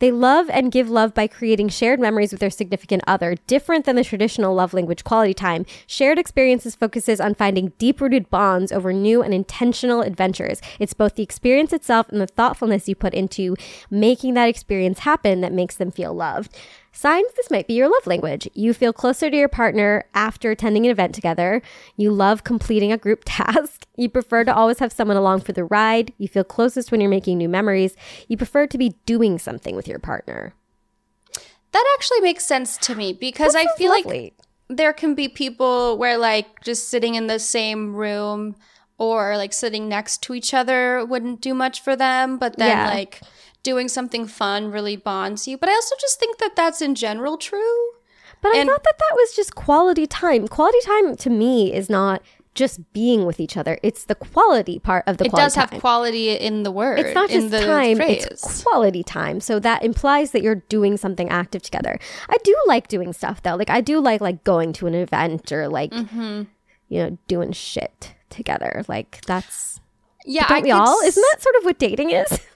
they 0.02 0.12
love 0.12 0.50
and 0.50 0.72
give 0.72 0.90
love 0.90 1.14
by 1.14 1.28
creating 1.28 1.70
shared 1.70 2.00
memories 2.00 2.32
with 2.32 2.42
their 2.42 2.50
significant 2.50 3.04
other, 3.06 3.36
different 3.46 3.86
than 3.86 3.96
the 3.96 4.04
traditional 4.04 4.56
love 4.56 4.74
language 4.74 5.04
quality 5.04 5.36
time. 5.36 5.64
Shared 5.86 6.18
experiences 6.18 6.76
focuses 6.76 7.22
on 7.22 7.36
finding 7.36 7.72
deep 7.78 8.02
rooted 8.02 8.32
bonds 8.32 8.72
over 8.72 8.92
new 8.92 9.22
and 9.22 9.32
intentional 9.32 10.02
adventures. 10.02 10.60
It's 10.80 10.96
both 10.96 11.16
the 11.16 11.24
experience 11.24 11.72
itself 11.72 12.10
and 12.10 12.20
the 12.20 12.26
thoughtfulness 12.26 12.90
you 12.90 12.96
put 12.96 13.14
into 13.14 13.56
making 13.92 14.34
that 14.34 14.50
experience 14.50 15.00
happen 15.00 15.42
that 15.42 15.54
makes 15.54 15.76
them 15.76 15.92
feel 15.92 16.16
loved. 16.16 16.58
Signs 16.94 17.32
this 17.36 17.50
might 17.50 17.68
be 17.68 17.74
your 17.74 17.90
love 17.90 18.06
language. 18.06 18.50
You 18.54 18.74
feel 18.74 18.92
closer 18.92 19.30
to 19.30 19.38
your 19.38 19.48
partner 19.48 20.04
after 20.14 20.52
attending 20.52 20.86
an 20.86 20.92
event 20.92 21.16
together. 21.16 21.62
You 21.96 22.12
love 22.12 22.44
completing 22.44 22.92
a 22.92 22.98
group 22.98 23.22
task. 23.26 23.86
You 23.96 24.10
prefer 24.10 24.44
to 24.44 24.54
always 24.54 24.80
have 24.80 24.92
someone 24.92 25.18
along 25.18 25.42
for 25.42 25.54
the 25.54 25.64
ride. 25.64 26.14
You 26.18 26.28
feel 26.28 26.44
closest 26.44 26.92
when 26.92 27.00
you're 27.00 27.10
making 27.10 27.38
new 27.38 27.48
memories. 27.50 27.96
You 28.28 28.36
prefer 28.38 28.68
to 28.68 28.78
be 28.78 28.96
doing 29.06 29.40
something 29.40 29.76
with 29.76 29.88
your 29.88 30.00
partner. 30.00 30.54
that 31.72 31.96
actually 31.98 32.20
makes 32.22 32.46
sense 32.46 32.78
to 32.80 32.96
me 32.96 33.14
because 33.14 33.56
I 33.56 33.66
feel 33.78 33.92
like 33.92 34.34
there 34.68 34.92
can 34.94 35.16
be 35.16 35.30
people 35.30 35.98
where 35.98 36.18
like 36.18 36.62
just 36.62 36.90
sitting 36.90 37.16
in 37.16 37.28
the 37.28 37.40
same 37.40 37.96
room 37.96 38.56
or 38.98 39.38
like 39.38 39.54
sitting 39.54 39.88
next 39.88 40.22
to 40.24 40.34
each 40.34 40.54
other 40.54 41.06
wouldn't 41.06 41.40
do 41.42 41.54
much 41.54 41.82
for 41.82 41.96
them 41.96 42.38
but 42.38 42.58
then 42.58 42.78
Yeah. 42.78 42.90
like 42.90 43.22
doing 43.64 43.88
something 43.88 44.26
fun 44.28 44.72
really 44.72 44.96
bonds 44.96 45.48
you 45.48 45.58
but 45.58 45.70
i 45.70 45.74
also 45.74 45.96
just 46.00 46.20
think 46.20 46.38
that 46.40 46.56
that's 46.56 46.82
in 46.82 46.96
general 46.96 47.38
true 47.38 47.78
But 48.42 48.56
I 48.56 48.66
thought 48.66 48.84
that 48.84 48.98
that 48.98 49.14
was 49.16 49.36
just 49.36 49.54
quality 49.54 50.08
time. 50.08 50.48
Quality 50.48 50.80
time 50.84 51.16
to 51.18 51.30
me 51.30 51.72
is 51.72 51.90
not 51.92 52.24
just 52.56 52.80
being 52.92 53.24
with 53.28 53.40
each 53.40 53.56
other. 53.56 53.78
It's 53.84 54.06
the 54.06 54.16
quality 54.16 54.80
part 54.80 55.04
of 55.06 55.18
the 55.18 55.26
It 55.26 55.30
quality 55.30 55.46
does 55.46 55.56
have 55.56 55.70
time. 55.70 55.80
quality 55.80 56.32
in 56.32 56.64
the 56.64 56.72
word. 56.72 56.98
It's 57.00 57.14
not 57.14 57.30
just 57.30 57.52
the 57.52 57.62
time, 57.64 57.98
phrase. 57.98 58.26
it's 58.26 58.64
quality 58.64 59.04
time. 59.04 59.42
So 59.42 59.60
that 59.60 59.84
implies 59.84 60.32
that 60.32 60.42
you're 60.42 60.64
doing 60.74 60.98
something 60.98 61.30
active 61.30 61.62
together. 61.62 62.00
I 62.30 62.38
do 62.44 62.56
like 62.66 62.88
doing 62.88 63.14
stuff 63.14 63.44
though. 63.44 63.56
Like 63.56 63.70
I 63.70 63.80
do 63.80 64.00
like 64.02 64.22
like 64.22 64.44
going 64.44 64.74
to 64.74 64.88
an 64.88 64.96
event 64.96 65.52
or 65.52 65.70
like 65.70 65.92
Mm-hmm. 65.92 66.50
you 66.90 66.98
know, 67.00 67.18
doing 67.28 67.52
shit 67.54 68.16
together. 68.32 68.84
Like 68.88 69.22
that's 69.28 69.80
yeah, 70.26 70.48
don't 70.48 70.58
I 70.58 70.62
we 70.62 70.72
all? 70.72 70.98
s- 71.04 71.10
Isn't 71.14 71.26
that 71.32 71.42
sort 71.44 71.56
of 71.58 71.64
what 71.66 71.78
dating 71.78 72.10
is? 72.10 72.40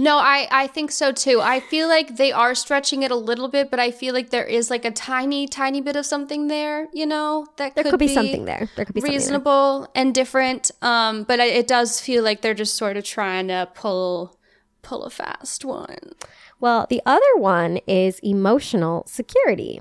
No, 0.00 0.16
I 0.18 0.46
I 0.50 0.66
think 0.68 0.92
so 0.92 1.10
too. 1.10 1.40
I 1.42 1.58
feel 1.58 1.88
like 1.88 2.16
they 2.16 2.30
are 2.30 2.54
stretching 2.54 3.02
it 3.02 3.10
a 3.10 3.16
little 3.16 3.48
bit, 3.48 3.68
but 3.68 3.80
I 3.80 3.90
feel 3.90 4.14
like 4.14 4.30
there 4.30 4.44
is 4.44 4.70
like 4.70 4.84
a 4.84 4.92
tiny, 4.92 5.48
tiny 5.48 5.80
bit 5.80 5.96
of 5.96 6.06
something 6.06 6.46
there. 6.46 6.86
You 6.92 7.04
know, 7.04 7.46
that 7.56 7.74
There 7.74 7.82
could, 7.82 7.98
be, 7.98 8.06
something 8.06 8.44
there. 8.44 8.68
There 8.76 8.84
could 8.84 8.94
be 8.94 9.00
reasonable 9.00 9.88
and 9.96 10.14
different. 10.14 10.70
Um, 10.82 11.24
but 11.24 11.40
it 11.40 11.66
does 11.66 12.00
feel 12.00 12.22
like 12.22 12.42
they're 12.42 12.54
just 12.54 12.76
sort 12.76 12.96
of 12.96 13.02
trying 13.02 13.48
to 13.48 13.68
pull 13.74 14.38
pull 14.82 15.02
a 15.02 15.10
fast 15.10 15.64
one. 15.64 16.14
Well, 16.60 16.86
the 16.88 17.02
other 17.04 17.34
one 17.36 17.78
is 17.88 18.20
emotional 18.20 19.04
security. 19.06 19.80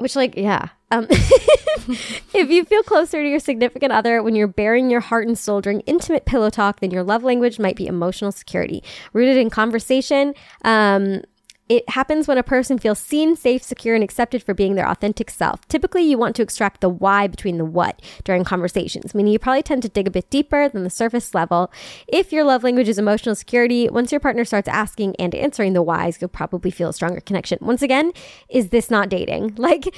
Which, 0.00 0.16
like, 0.16 0.34
yeah. 0.36 0.68
Um, 0.90 1.06
if 1.10 2.50
you 2.50 2.64
feel 2.64 2.82
closer 2.82 3.22
to 3.22 3.28
your 3.28 3.38
significant 3.38 3.92
other 3.92 4.22
when 4.22 4.34
you're 4.34 4.48
bearing 4.48 4.90
your 4.90 5.00
heart 5.00 5.26
and 5.26 5.38
soul 5.38 5.60
during 5.60 5.80
intimate 5.80 6.24
pillow 6.24 6.50
talk, 6.50 6.80
then 6.80 6.90
your 6.90 7.02
love 7.02 7.22
language 7.22 7.58
might 7.58 7.76
be 7.76 7.86
emotional 7.86 8.32
security. 8.32 8.82
Rooted 9.12 9.36
in 9.36 9.50
conversation, 9.50 10.34
um, 10.64 11.22
it 11.70 11.88
happens 11.88 12.26
when 12.26 12.36
a 12.36 12.42
person 12.42 12.80
feels 12.80 12.98
seen, 12.98 13.36
safe, 13.36 13.62
secure, 13.62 13.94
and 13.94 14.02
accepted 14.02 14.42
for 14.42 14.54
being 14.54 14.74
their 14.74 14.88
authentic 14.88 15.30
self. 15.30 15.66
Typically, 15.68 16.02
you 16.02 16.18
want 16.18 16.34
to 16.34 16.42
extract 16.42 16.80
the 16.80 16.88
why 16.88 17.28
between 17.28 17.58
the 17.58 17.64
what 17.64 18.02
during 18.24 18.42
conversations, 18.42 19.14
meaning 19.14 19.32
you 19.32 19.38
probably 19.38 19.62
tend 19.62 19.80
to 19.82 19.88
dig 19.88 20.08
a 20.08 20.10
bit 20.10 20.28
deeper 20.30 20.68
than 20.68 20.82
the 20.82 20.90
surface 20.90 21.32
level. 21.32 21.70
If 22.08 22.32
your 22.32 22.42
love 22.42 22.64
language 22.64 22.88
is 22.88 22.98
emotional 22.98 23.36
security, 23.36 23.88
once 23.88 24.10
your 24.10 24.20
partner 24.20 24.44
starts 24.44 24.66
asking 24.66 25.14
and 25.20 25.32
answering 25.32 25.74
the 25.74 25.82
whys, 25.82 26.20
you'll 26.20 26.26
probably 26.26 26.72
feel 26.72 26.88
a 26.88 26.92
stronger 26.92 27.20
connection. 27.20 27.58
Once 27.60 27.82
again, 27.82 28.10
is 28.48 28.70
this 28.70 28.90
not 28.90 29.08
dating? 29.08 29.54
Like, 29.60 29.94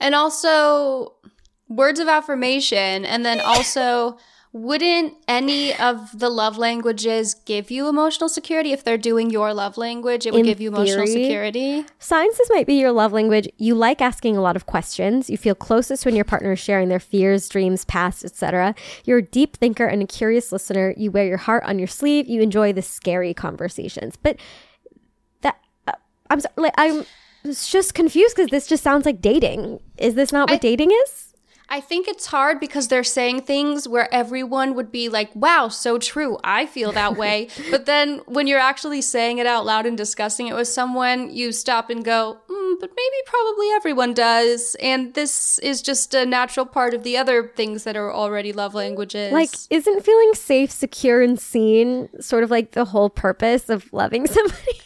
and 0.00 0.14
also 0.14 1.12
words 1.68 2.00
of 2.00 2.08
affirmation, 2.08 3.04
and 3.04 3.24
then 3.24 3.40
also. 3.40 4.18
Wouldn't 4.56 5.12
any 5.28 5.74
of 5.76 6.18
the 6.18 6.30
love 6.30 6.56
languages 6.56 7.34
give 7.34 7.70
you 7.70 7.88
emotional 7.88 8.30
security 8.30 8.72
if 8.72 8.82
they're 8.82 8.96
doing 8.96 9.28
your 9.28 9.52
love 9.52 9.76
language? 9.76 10.24
It 10.24 10.32
would 10.32 10.40
In 10.40 10.46
give 10.46 10.62
you 10.62 10.68
emotional 10.70 11.04
theory, 11.04 11.24
security. 11.24 11.84
Signs 11.98 12.38
this 12.38 12.48
might 12.48 12.66
be 12.66 12.74
your 12.74 12.90
love 12.90 13.12
language. 13.12 13.50
You 13.58 13.74
like 13.74 14.00
asking 14.00 14.34
a 14.34 14.40
lot 14.40 14.56
of 14.56 14.64
questions. 14.64 15.28
You 15.28 15.36
feel 15.36 15.54
closest 15.54 16.06
when 16.06 16.16
your 16.16 16.24
partner 16.24 16.52
is 16.52 16.58
sharing 16.58 16.88
their 16.88 16.98
fears, 16.98 17.46
dreams, 17.50 17.84
past, 17.84 18.24
etc. 18.24 18.74
You're 19.04 19.18
a 19.18 19.22
deep 19.22 19.58
thinker 19.58 19.84
and 19.84 20.02
a 20.02 20.06
curious 20.06 20.50
listener. 20.50 20.94
You 20.96 21.10
wear 21.10 21.26
your 21.26 21.36
heart 21.36 21.64
on 21.64 21.78
your 21.78 21.88
sleeve. 21.88 22.26
You 22.26 22.40
enjoy 22.40 22.72
the 22.72 22.80
scary 22.80 23.34
conversations. 23.34 24.16
But 24.16 24.38
that 25.42 25.60
uh, 25.86 25.92
I'm 26.30 26.40
so, 26.40 26.48
like 26.56 26.72
I'm 26.78 27.04
just 27.44 27.92
confused 27.92 28.34
because 28.34 28.50
this 28.50 28.66
just 28.66 28.82
sounds 28.82 29.04
like 29.04 29.20
dating. 29.20 29.80
Is 29.98 30.14
this 30.14 30.32
not 30.32 30.48
what 30.48 30.56
I- 30.56 30.60
dating 30.60 30.92
is? 31.04 31.25
I 31.68 31.80
think 31.80 32.06
it's 32.06 32.26
hard 32.26 32.60
because 32.60 32.88
they're 32.88 33.04
saying 33.04 33.42
things 33.42 33.88
where 33.88 34.12
everyone 34.14 34.74
would 34.74 34.92
be 34.92 35.08
like, 35.08 35.34
wow, 35.34 35.68
so 35.68 35.98
true. 35.98 36.38
I 36.44 36.66
feel 36.66 36.92
that 36.92 37.16
way. 37.18 37.48
but 37.70 37.86
then 37.86 38.20
when 38.26 38.46
you're 38.46 38.60
actually 38.60 39.02
saying 39.02 39.38
it 39.38 39.46
out 39.46 39.66
loud 39.66 39.86
and 39.86 39.96
discussing 39.96 40.46
it 40.46 40.54
with 40.54 40.68
someone, 40.68 41.30
you 41.34 41.52
stop 41.52 41.90
and 41.90 42.04
go, 42.04 42.38
mm, 42.48 42.80
but 42.80 42.90
maybe 42.90 43.16
probably 43.26 43.70
everyone 43.70 44.14
does. 44.14 44.76
And 44.80 45.14
this 45.14 45.58
is 45.58 45.82
just 45.82 46.14
a 46.14 46.24
natural 46.24 46.66
part 46.66 46.94
of 46.94 47.02
the 47.02 47.16
other 47.16 47.52
things 47.56 47.84
that 47.84 47.96
are 47.96 48.12
already 48.12 48.52
love 48.52 48.74
languages. 48.74 49.32
Like, 49.32 49.50
isn't 49.70 50.04
feeling 50.04 50.34
safe, 50.34 50.70
secure, 50.70 51.20
and 51.20 51.38
seen 51.38 52.08
sort 52.20 52.44
of 52.44 52.50
like 52.50 52.72
the 52.72 52.84
whole 52.84 53.10
purpose 53.10 53.68
of 53.68 53.92
loving 53.92 54.26
somebody? 54.26 54.80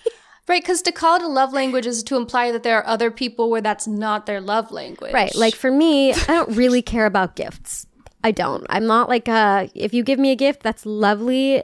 Right, 0.51 0.63
because 0.63 0.83
to 0.83 0.93
call 0.93 1.17
it 1.17 1.23
a 1.23 1.29
love 1.29 1.53
language 1.53 1.87
is 1.87 2.03
to 2.03 2.17
imply 2.17 2.51
that 2.53 2.63
there 2.63 2.77
are 2.79 2.87
other 2.87 3.11
people 3.11 3.49
where 3.49 3.61
that's 3.61 3.87
not 3.87 4.27
their 4.27 4.41
love 4.41 4.71
language. 4.71 5.13
Right. 5.13 5.35
Like 5.35 5.55
for 5.55 5.71
me, 5.71 6.13
I 6.13 6.27
don't 6.27 6.57
really 6.57 6.83
care 6.83 7.07
about 7.07 7.37
gifts. 7.37 7.87
I 8.23 8.33
don't. 8.33 8.67
I'm 8.69 8.87
not 8.87 9.09
like 9.09 9.29
uh 9.29 9.69
if 9.75 9.95
you 9.95 10.03
give 10.03 10.19
me 10.19 10.31
a 10.31 10.37
gift, 10.37 10.63
that's 10.63 10.85
lovely. 10.85 11.63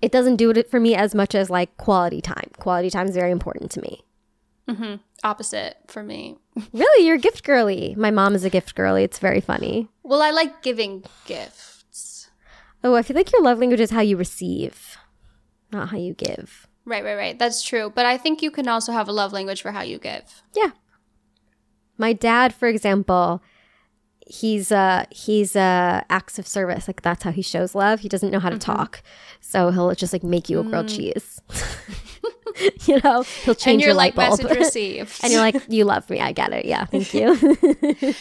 It 0.00 0.12
doesn't 0.12 0.36
do 0.36 0.50
it 0.50 0.70
for 0.70 0.78
me 0.78 0.94
as 0.94 1.14
much 1.14 1.34
as 1.34 1.50
like 1.50 1.76
quality 1.76 2.20
time. 2.20 2.50
Quality 2.58 2.90
time 2.90 3.08
is 3.08 3.14
very 3.14 3.32
important 3.32 3.70
to 3.72 3.80
me. 3.80 4.04
Mm-hmm. 4.68 4.96
Opposite 5.24 5.78
for 5.88 6.02
me. 6.02 6.36
Really, 6.74 7.06
you're 7.06 7.16
gift 7.16 7.42
girly. 7.42 7.94
My 7.96 8.10
mom 8.10 8.34
is 8.34 8.44
a 8.44 8.50
gift 8.50 8.74
girly. 8.74 9.02
It's 9.02 9.18
very 9.18 9.40
funny. 9.40 9.88
Well, 10.02 10.20
I 10.20 10.30
like 10.30 10.62
giving 10.62 11.04
gifts. 11.24 12.28
Oh, 12.84 12.94
I 12.94 13.02
feel 13.02 13.16
like 13.16 13.32
your 13.32 13.42
love 13.42 13.58
language 13.58 13.80
is 13.80 13.90
how 13.90 14.02
you 14.02 14.18
receive, 14.18 14.98
not 15.72 15.88
how 15.88 15.96
you 15.96 16.12
give. 16.12 16.66
Right, 16.84 17.04
right, 17.04 17.14
right. 17.16 17.38
That's 17.38 17.62
true. 17.62 17.92
But 17.94 18.06
I 18.06 18.16
think 18.16 18.42
you 18.42 18.50
can 18.50 18.68
also 18.68 18.92
have 18.92 19.08
a 19.08 19.12
love 19.12 19.32
language 19.32 19.62
for 19.62 19.72
how 19.72 19.82
you 19.82 19.98
give. 19.98 20.42
Yeah. 20.54 20.70
My 21.98 22.12
dad, 22.12 22.54
for 22.54 22.66
example, 22.68 23.42
he's 24.26 24.72
uh 24.72 25.04
he's 25.10 25.54
uh 25.54 26.02
acts 26.08 26.38
of 26.38 26.46
service. 26.46 26.88
Like 26.88 27.02
that's 27.02 27.22
how 27.22 27.32
he 27.32 27.42
shows 27.42 27.74
love. 27.74 28.00
He 28.00 28.08
doesn't 28.08 28.30
know 28.30 28.40
how 28.40 28.50
to 28.50 28.58
talk. 28.58 29.02
So 29.40 29.70
he'll 29.70 29.94
just 29.94 30.12
like 30.12 30.22
make 30.22 30.48
you 30.48 30.60
a 30.60 30.64
grilled 30.64 30.88
cheese. 30.88 31.40
you 32.86 33.00
know, 33.04 33.22
he'll 33.44 33.54
change 33.54 33.74
and 33.74 33.80
you're 33.80 33.88
your 33.88 33.94
like 33.94 34.16
light 34.16 34.28
bulb. 34.28 34.42
message 34.42 34.58
received. 34.64 35.20
and 35.22 35.32
you're 35.32 35.42
like, 35.42 35.56
you 35.68 35.84
love 35.84 36.08
me. 36.10 36.20
I 36.20 36.32
get 36.32 36.52
it. 36.52 36.64
Yeah, 36.64 36.84
thank 36.86 37.12
you. 37.14 38.14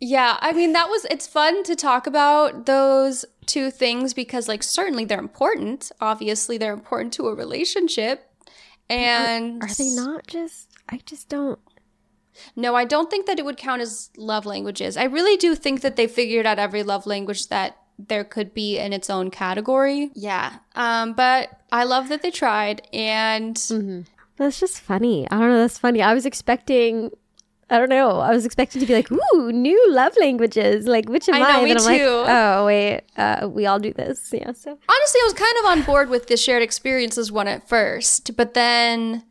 Yeah, 0.00 0.38
I 0.40 0.52
mean 0.52 0.72
that 0.72 0.88
was 0.88 1.04
it's 1.06 1.26
fun 1.26 1.62
to 1.64 1.74
talk 1.76 2.06
about 2.06 2.66
those 2.66 3.24
two 3.46 3.70
things 3.70 4.12
because 4.12 4.48
like 4.48 4.62
certainly 4.62 5.04
they're 5.04 5.18
important. 5.18 5.90
Obviously 6.00 6.58
they're 6.58 6.74
important 6.74 7.12
to 7.14 7.28
a 7.28 7.34
relationship. 7.34 8.30
And 8.88 9.62
Are 9.62 9.74
they 9.74 9.90
not 9.90 10.26
just? 10.26 10.68
I 10.88 11.00
just 11.04 11.28
don't. 11.28 11.58
No, 12.54 12.74
I 12.74 12.84
don't 12.84 13.10
think 13.10 13.26
that 13.26 13.38
it 13.38 13.44
would 13.44 13.56
count 13.56 13.82
as 13.82 14.10
love 14.16 14.44
languages. 14.46 14.96
I 14.96 15.04
really 15.04 15.36
do 15.36 15.54
think 15.54 15.80
that 15.80 15.96
they 15.96 16.06
figured 16.06 16.46
out 16.46 16.58
every 16.58 16.82
love 16.82 17.06
language 17.06 17.48
that 17.48 17.78
there 17.98 18.24
could 18.24 18.52
be 18.52 18.78
in 18.78 18.92
its 18.92 19.08
own 19.08 19.30
category. 19.30 20.10
Yeah. 20.14 20.58
Um, 20.74 21.14
but 21.14 21.60
I 21.72 21.84
love 21.84 22.08
that 22.10 22.22
they 22.22 22.30
tried 22.30 22.86
and 22.92 23.56
That's 24.36 24.60
just 24.60 24.80
funny. 24.80 25.26
I 25.30 25.38
don't 25.38 25.48
know. 25.48 25.60
That's 25.60 25.78
funny. 25.78 26.02
I 26.02 26.12
was 26.14 26.26
expecting. 26.26 27.10
I 27.68 27.78
don't 27.78 27.88
know. 27.88 28.20
I 28.20 28.30
was 28.30 28.44
expecting 28.46 28.80
to 28.80 28.86
be 28.86 28.94
like, 28.94 29.10
ooh, 29.10 29.50
new 29.50 29.92
love 29.92 30.16
languages. 30.20 30.86
Like, 30.86 31.08
which 31.08 31.28
am 31.28 31.34
I 31.34 31.40
I? 31.40 31.52
know, 31.52 31.62
me 31.62 31.68
Then 31.70 31.78
I'm 31.78 31.84
like, 31.84 32.00
too. 32.00 32.24
oh 32.26 32.66
wait, 32.66 33.02
uh, 33.16 33.48
we 33.50 33.66
all 33.66 33.80
do 33.80 33.92
this. 33.92 34.32
Yeah. 34.32 34.52
So 34.52 34.70
honestly, 34.70 35.20
I 35.20 35.24
was 35.24 35.32
kind 35.34 35.56
of 35.58 35.64
on 35.66 35.82
board 35.82 36.08
with 36.08 36.28
the 36.28 36.36
shared 36.36 36.62
experiences 36.62 37.32
one 37.32 37.48
at 37.48 37.68
first, 37.68 38.36
but 38.36 38.54
then 38.54 39.24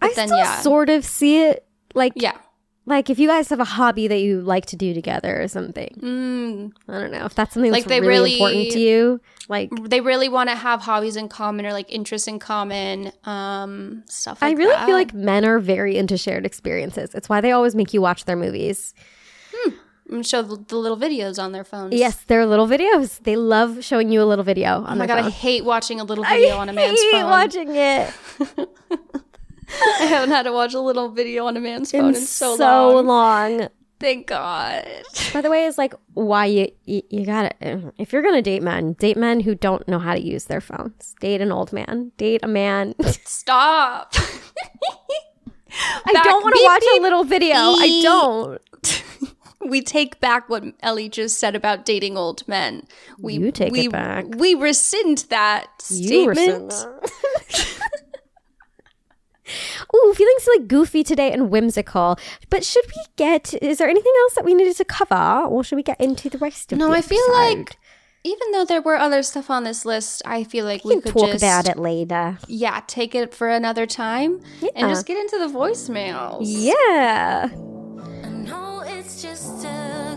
but 0.00 0.10
I 0.10 0.14
then 0.14 0.28
still 0.28 0.38
yeah. 0.38 0.60
sort 0.60 0.88
of 0.88 1.04
see 1.04 1.42
it 1.42 1.66
like 1.94 2.12
yeah. 2.16 2.38
Like 2.86 3.08
if 3.10 3.18
you 3.18 3.28
guys 3.28 3.48
have 3.48 3.60
a 3.60 3.64
hobby 3.64 4.08
that 4.08 4.18
you 4.20 4.40
like 4.42 4.66
to 4.66 4.76
do 4.76 4.92
together 4.94 5.40
or 5.42 5.48
something. 5.48 5.88
Mm, 6.00 6.72
I 6.88 7.00
don't 7.00 7.10
know 7.12 7.24
if 7.24 7.34
that's 7.34 7.54
something 7.54 7.72
Like 7.72 7.84
that's 7.84 7.88
they 7.88 8.00
really, 8.00 8.10
really- 8.10 8.32
important 8.34 8.70
to 8.72 8.78
you. 8.80 9.20
Like 9.48 9.70
they 9.90 10.00
really 10.00 10.28
want 10.28 10.48
to 10.50 10.56
have 10.56 10.80
hobbies 10.80 11.16
in 11.16 11.28
common 11.28 11.66
or 11.66 11.72
like 11.72 11.90
interests 11.92 12.28
in 12.28 12.38
common, 12.38 13.12
um, 13.24 14.02
stuff 14.06 14.40
like 14.40 14.54
I 14.54 14.58
really 14.58 14.74
that. 14.74 14.86
feel 14.86 14.94
like 14.94 15.12
men 15.14 15.44
are 15.44 15.58
very 15.58 15.96
into 15.96 16.16
shared 16.16 16.46
experiences. 16.46 17.14
It's 17.14 17.28
why 17.28 17.40
they 17.42 17.52
always 17.52 17.74
make 17.74 17.92
you 17.92 18.00
watch 18.00 18.24
their 18.24 18.36
movies. 18.36 18.94
And 20.10 20.26
show 20.26 20.42
the, 20.42 20.56
the 20.68 20.76
little 20.76 20.98
videos 20.98 21.42
on 21.42 21.52
their 21.52 21.64
phones. 21.64 21.94
Yes, 21.94 22.16
they're 22.26 22.44
little 22.44 22.66
videos. 22.66 23.22
They 23.22 23.36
love 23.36 23.82
showing 23.82 24.10
you 24.12 24.20
a 24.22 24.26
little 24.26 24.44
video 24.44 24.82
on 24.82 24.84
Oh 24.84 24.94
my 24.96 25.06
their 25.06 25.16
god, 25.16 25.24
I 25.24 25.30
hate 25.30 25.64
watching 25.64 25.98
a 25.98 26.04
little 26.04 26.24
video 26.24 26.56
on 26.58 26.68
a 26.68 26.74
man's 26.74 27.00
hate 27.00 27.10
phone. 27.12 27.24
watching 27.30 27.74
it. 27.74 28.12
I 30.00 30.06
haven't 30.06 30.30
had 30.30 30.42
to 30.44 30.52
watch 30.52 30.74
a 30.74 30.80
little 30.80 31.10
video 31.10 31.46
on 31.46 31.56
a 31.56 31.60
man's 31.60 31.90
phone 31.90 32.10
in, 32.10 32.14
in 32.14 32.20
so, 32.20 32.56
so 32.56 32.90
long. 33.00 33.06
long. 33.58 33.68
Thank 34.00 34.26
God. 34.26 34.86
By 35.32 35.40
the 35.40 35.48
way, 35.50 35.64
is 35.64 35.78
like 35.78 35.94
why 36.12 36.46
you, 36.46 36.70
you 36.84 37.02
you 37.10 37.24
gotta 37.24 37.52
if 37.96 38.12
you're 38.12 38.22
gonna 38.22 38.42
date 38.42 38.62
men, 38.62 38.94
date 38.94 39.16
men 39.16 39.40
who 39.40 39.54
don't 39.54 39.86
know 39.88 39.98
how 39.98 40.14
to 40.14 40.20
use 40.20 40.44
their 40.44 40.60
phones. 40.60 41.14
Date 41.20 41.40
an 41.40 41.52
old 41.52 41.72
man. 41.72 42.12
Date 42.16 42.40
a 42.42 42.48
man. 42.48 42.94
Stop. 43.24 44.14
I 46.06 46.12
don't 46.12 46.42
want 46.42 46.54
to 46.54 46.60
beep, 46.60 46.66
watch 46.66 46.84
a 46.98 47.02
little 47.02 47.24
video. 47.24 47.56
I 47.56 48.00
don't. 48.02 49.02
we 49.70 49.80
take 49.80 50.20
back 50.20 50.48
what 50.48 50.64
Ellie 50.80 51.08
just 51.08 51.38
said 51.38 51.56
about 51.56 51.84
dating 51.84 52.16
old 52.16 52.46
men. 52.46 52.86
We 53.18 53.34
You 53.34 53.50
take 53.50 53.76
it 53.76 53.90
back. 53.90 54.26
We 54.36 54.54
rescind 54.54 55.18
that 55.30 55.68
You 55.90 56.34
statement. 56.34 56.72
so- 56.72 57.00
ooh, 59.94 60.14
feeling 60.14 60.34
so 60.38 60.50
like 60.58 60.68
goofy 60.68 61.04
today 61.04 61.32
and 61.32 61.50
whimsical. 61.50 62.18
But 62.50 62.64
should 62.64 62.84
we 62.86 63.02
get? 63.16 63.54
Is 63.62 63.78
there 63.78 63.88
anything 63.88 64.12
else 64.22 64.34
that 64.34 64.44
we 64.44 64.54
needed 64.54 64.76
to 64.76 64.84
cover, 64.84 65.46
or 65.48 65.62
should 65.64 65.76
we 65.76 65.82
get 65.82 66.00
into 66.00 66.28
the 66.28 66.38
rest 66.38 66.72
of? 66.72 66.78
No, 66.78 66.92
I 66.92 67.00
feel 67.00 67.24
like 67.32 67.78
even 68.24 68.52
though 68.52 68.64
there 68.64 68.80
were 68.80 68.96
other 68.96 69.22
stuff 69.22 69.50
on 69.50 69.64
this 69.64 69.84
list, 69.84 70.22
I 70.24 70.44
feel 70.44 70.64
like 70.64 70.84
we, 70.84 70.96
we 70.96 71.02
could 71.02 71.12
talk 71.12 71.32
just, 71.32 71.44
about 71.44 71.68
it 71.68 71.78
later. 71.78 72.38
Yeah, 72.48 72.80
take 72.86 73.14
it 73.14 73.34
for 73.34 73.48
another 73.48 73.86
time 73.86 74.40
yeah. 74.60 74.70
and 74.74 74.88
just 74.88 75.06
get 75.06 75.18
into 75.18 75.38
the 75.38 75.48
voicemails. 75.48 76.40
Yeah. 76.42 77.50
I 78.22 78.28
know 78.28 78.80
it's 78.86 79.20
just 79.20 79.64
a 79.64 80.14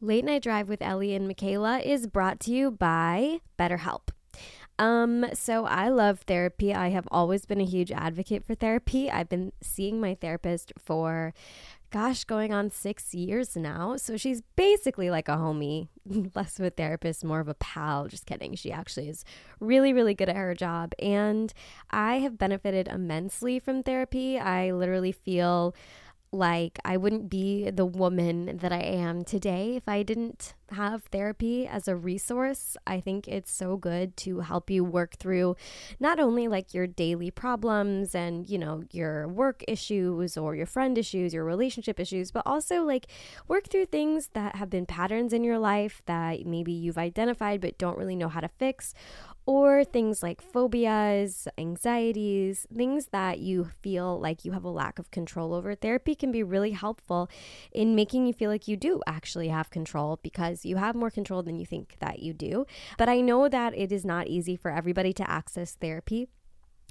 Late 0.00 0.24
Night 0.26 0.42
Drive 0.42 0.68
with 0.68 0.82
Ellie 0.82 1.14
and 1.14 1.26
Michaela 1.26 1.78
is 1.78 2.06
brought 2.06 2.38
to 2.40 2.52
you 2.52 2.70
by 2.70 3.38
BetterHelp. 3.58 4.08
Um, 4.78 5.24
so 5.32 5.64
I 5.64 5.88
love 5.88 6.20
therapy. 6.20 6.74
I 6.74 6.90
have 6.90 7.08
always 7.10 7.46
been 7.46 7.62
a 7.62 7.64
huge 7.64 7.90
advocate 7.90 8.44
for 8.44 8.54
therapy. 8.54 9.10
I've 9.10 9.30
been 9.30 9.52
seeing 9.62 9.98
my 9.98 10.14
therapist 10.14 10.74
for 10.78 11.32
gosh, 11.90 12.24
going 12.24 12.52
on 12.52 12.70
six 12.70 13.14
years 13.14 13.56
now. 13.56 13.96
So 13.96 14.18
she's 14.18 14.42
basically 14.54 15.08
like 15.08 15.28
a 15.28 15.36
homie, 15.36 15.88
less 16.34 16.58
of 16.58 16.66
a 16.66 16.70
therapist, 16.70 17.24
more 17.24 17.40
of 17.40 17.48
a 17.48 17.54
pal. 17.54 18.06
Just 18.06 18.26
kidding. 18.26 18.54
She 18.54 18.70
actually 18.72 19.08
is 19.08 19.24
really, 19.60 19.94
really 19.94 20.12
good 20.12 20.28
at 20.28 20.36
her 20.36 20.54
job. 20.54 20.92
And 20.98 21.54
I 21.90 22.18
have 22.18 22.36
benefited 22.36 22.88
immensely 22.88 23.58
from 23.58 23.82
therapy. 23.82 24.38
I 24.38 24.72
literally 24.72 25.12
feel 25.12 25.74
like 26.36 26.78
I 26.84 26.96
wouldn't 26.96 27.30
be 27.30 27.70
the 27.70 27.86
woman 27.86 28.58
that 28.58 28.72
I 28.72 28.80
am 28.80 29.24
today 29.24 29.76
if 29.76 29.88
I 29.88 30.02
didn't 30.02 30.54
have 30.70 31.04
therapy 31.04 31.66
as 31.66 31.88
a 31.88 31.96
resource. 31.96 32.76
I 32.86 33.00
think 33.00 33.28
it's 33.28 33.52
so 33.52 33.76
good 33.76 34.16
to 34.18 34.40
help 34.40 34.68
you 34.68 34.84
work 34.84 35.16
through 35.16 35.56
not 36.00 36.18
only 36.18 36.48
like 36.48 36.74
your 36.74 36.86
daily 36.86 37.30
problems 37.30 38.14
and, 38.14 38.48
you 38.48 38.58
know, 38.58 38.82
your 38.92 39.28
work 39.28 39.62
issues 39.68 40.36
or 40.36 40.54
your 40.54 40.66
friend 40.66 40.98
issues, 40.98 41.32
your 41.32 41.44
relationship 41.44 42.00
issues, 42.00 42.30
but 42.30 42.42
also 42.46 42.82
like 42.82 43.06
work 43.48 43.68
through 43.68 43.86
things 43.86 44.30
that 44.34 44.56
have 44.56 44.70
been 44.70 44.86
patterns 44.86 45.32
in 45.32 45.44
your 45.44 45.58
life 45.58 46.02
that 46.06 46.44
maybe 46.46 46.72
you've 46.72 46.98
identified 46.98 47.60
but 47.60 47.78
don't 47.78 47.98
really 47.98 48.16
know 48.16 48.28
how 48.28 48.40
to 48.40 48.48
fix 48.48 48.94
or 49.46 49.84
things 49.84 50.22
like 50.22 50.42
phobias, 50.42 51.46
anxieties, 51.56 52.66
things 52.74 53.06
that 53.06 53.38
you 53.38 53.70
feel 53.80 54.20
like 54.20 54.44
you 54.44 54.52
have 54.52 54.64
a 54.64 54.68
lack 54.68 54.98
of 54.98 55.12
control 55.12 55.54
over. 55.54 55.74
Therapy 55.74 56.16
can 56.16 56.32
be 56.32 56.42
really 56.42 56.72
helpful 56.72 57.30
in 57.70 57.94
making 57.94 58.26
you 58.26 58.32
feel 58.32 58.50
like 58.50 58.66
you 58.66 58.76
do 58.76 59.00
actually 59.06 59.48
have 59.48 59.70
control 59.70 60.18
because 60.20 60.64
you 60.64 60.76
have 60.76 60.96
more 60.96 61.10
control 61.10 61.44
than 61.44 61.56
you 61.56 61.64
think 61.64 61.96
that 62.00 62.18
you 62.18 62.32
do. 62.32 62.66
But 62.98 63.08
I 63.08 63.20
know 63.20 63.48
that 63.48 63.76
it 63.76 63.92
is 63.92 64.04
not 64.04 64.26
easy 64.26 64.56
for 64.56 64.72
everybody 64.72 65.12
to 65.12 65.30
access 65.30 65.74
therapy. 65.74 66.28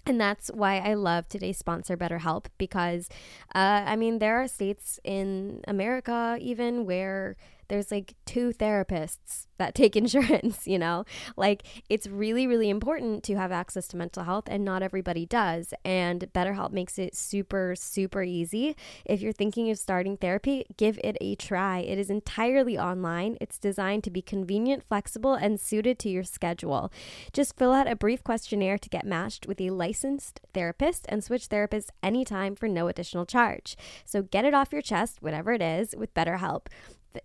And 0.08 0.22
that's 0.22 0.50
why 0.54 0.78
I 0.78 0.94
love 0.94 1.28
today's 1.28 1.58
sponsor, 1.58 1.98
BetterHelp, 1.98 2.46
because 2.58 3.10
uh, 3.56 3.84
I 3.86 3.96
mean, 3.96 4.20
there 4.20 4.40
are 4.40 4.48
states 4.48 5.00
in 5.04 5.62
America 5.68 6.38
even 6.40 6.86
where 6.86 7.36
there's 7.68 7.92
like 7.92 8.16
two 8.26 8.52
therapists 8.52 9.48
that 9.58 9.76
take 9.76 9.96
insurance, 9.96 10.68
you 10.68 10.80
know? 10.80 11.06
Like 11.38 11.64
it's 11.90 12.08
really, 12.08 12.48
really 12.48 12.70
important 12.70 13.24
to 13.24 13.36
have 13.36 13.52
access 13.52 13.88
to 13.90 13.98
mental 13.98 14.24
health, 14.24 14.46
and 14.48 14.64
not 14.66 14.84
everybody 14.84 15.26
does. 15.26 15.74
And 15.84 16.30
BetterHelp 16.34 16.72
makes 16.72 16.98
it 16.98 17.16
super, 17.16 17.76
super 17.76 18.24
easy. 18.24 18.76
If 19.06 19.22
you're 19.22 19.34
thinking 19.34 19.70
of 19.70 19.78
starting 19.78 20.18
therapy, 20.18 20.66
give 20.78 21.00
it 21.04 21.18
a 21.22 21.36
try. 21.36 21.80
It 21.80 21.98
is 21.98 22.10
entirely 22.10 22.78
online, 22.78 23.38
it's 23.42 23.58
designed 23.58 24.04
to 24.06 24.12
be 24.12 24.22
convenient, 24.22 24.84
flexible, 24.88 25.34
and 25.34 25.60
suited 25.60 26.00
to 26.00 26.10
your 26.10 26.24
schedule. 26.24 26.92
Just 27.34 27.58
fill 27.58 27.74
out 27.74 27.88
a 27.88 27.96
brief 27.96 28.24
questionnaire 28.24 28.78
to 28.78 28.90
get 28.90 29.06
matched 29.06 29.48
with 29.48 29.62
a 29.62 29.70
licensed 29.70 30.42
therapist 30.54 31.06
and 31.10 31.24
switch 31.24 31.50
therapists 31.50 31.90
anytime 32.04 32.56
for 32.56 32.68
no 32.68 32.88
additional 32.88 33.26
charge. 33.26 33.78
So 34.06 34.22
get 34.22 34.46
it 34.46 34.54
off 34.54 34.72
your 34.72 34.82
chest, 34.82 35.22
whatever 35.22 35.54
it 35.54 35.62
is, 35.62 35.96
with 35.98 36.14
BetterHelp. 36.14 36.68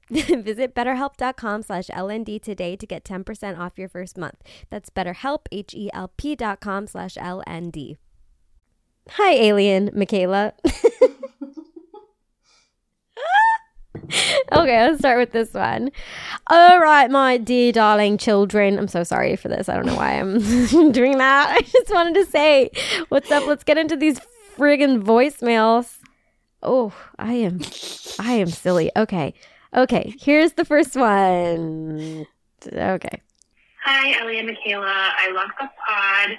Visit 0.11 0.75
betterhelp.com 0.75 1.63
slash 1.63 1.89
LND 1.89 2.43
today 2.43 2.77
to 2.77 2.87
get 2.87 3.05
10% 3.05 3.59
off 3.59 3.79
your 3.79 3.89
first 3.89 4.19
month. 4.19 4.37
That's 4.71 4.91
betterhelp, 4.91 5.47
H-E-L-P 5.53 6.37
dot 6.37 6.61
com 6.61 6.87
slash 6.87 7.15
LND. 7.15 7.97
Hi, 9.11 9.33
alien 9.33 9.91
Michaela. 9.95 10.53
okay, 14.53 14.83
let's 14.87 14.99
start 14.99 15.19
with 15.19 15.33
this 15.33 15.53
one. 15.53 15.91
All 16.47 16.79
right, 16.81 17.11
my 17.11 17.37
dear 17.37 17.73
darling 17.73 18.19
children. 18.19 18.79
I'm 18.79 18.89
so 18.89 19.03
sorry 19.05 19.37
for 19.37 19.49
this. 19.49 19.69
I 19.69 19.75
don't 19.75 19.87
know 19.87 19.97
why 19.97 20.13
I'm 20.13 20.39
doing 20.93 21.19
that. 21.19 21.57
I 21.57 21.61
just 21.63 21.91
wanted 21.91 22.15
to 22.15 22.27
say, 22.27 22.71
what's 23.09 23.31
up? 23.31 23.47
Let's 23.47 23.65
get 23.65 23.79
into 23.79 23.97
these 23.97 24.21
friggin' 24.57 25.03
voicemails. 25.03 25.99
Oh, 26.63 26.93
I 27.19 27.35
am 27.35 27.61
I 28.19 28.33
am 28.33 28.49
silly. 28.49 28.91
Okay. 28.97 29.35
Okay, 29.77 30.15
here's 30.21 30.55
the 30.55 30.65
first 30.65 30.97
one. 30.97 32.27
Okay. 32.67 33.23
Hi, 33.85 34.21
Ellie 34.21 34.39
and 34.39 34.49
Michaela. 34.49 35.13
I 35.17 35.31
love 35.33 35.51
the 35.59 35.69
pod. 35.87 36.31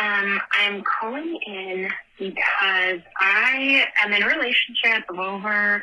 Um, 0.00 0.40
I'm 0.52 0.82
calling 1.00 1.38
in 1.46 1.88
because 2.18 3.00
I 3.20 3.84
am 4.02 4.12
in 4.12 4.22
a 4.22 4.26
relationship 4.26 5.04
of 5.10 5.18
over 5.18 5.82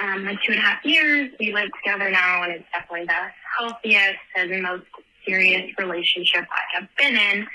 um, 0.00 0.28
two 0.44 0.52
and 0.52 0.58
a 0.58 0.62
half 0.62 0.84
years. 0.84 1.32
We 1.40 1.52
live 1.52 1.68
together 1.82 2.10
now, 2.10 2.44
and 2.44 2.52
it's 2.52 2.64
definitely 2.72 3.06
the 3.06 3.30
healthiest 3.58 4.18
and 4.36 4.62
most 4.62 4.84
serious 5.26 5.72
relationship 5.78 6.44
I 6.50 6.78
have 6.78 6.88
been 6.96 7.16
in. 7.16 7.46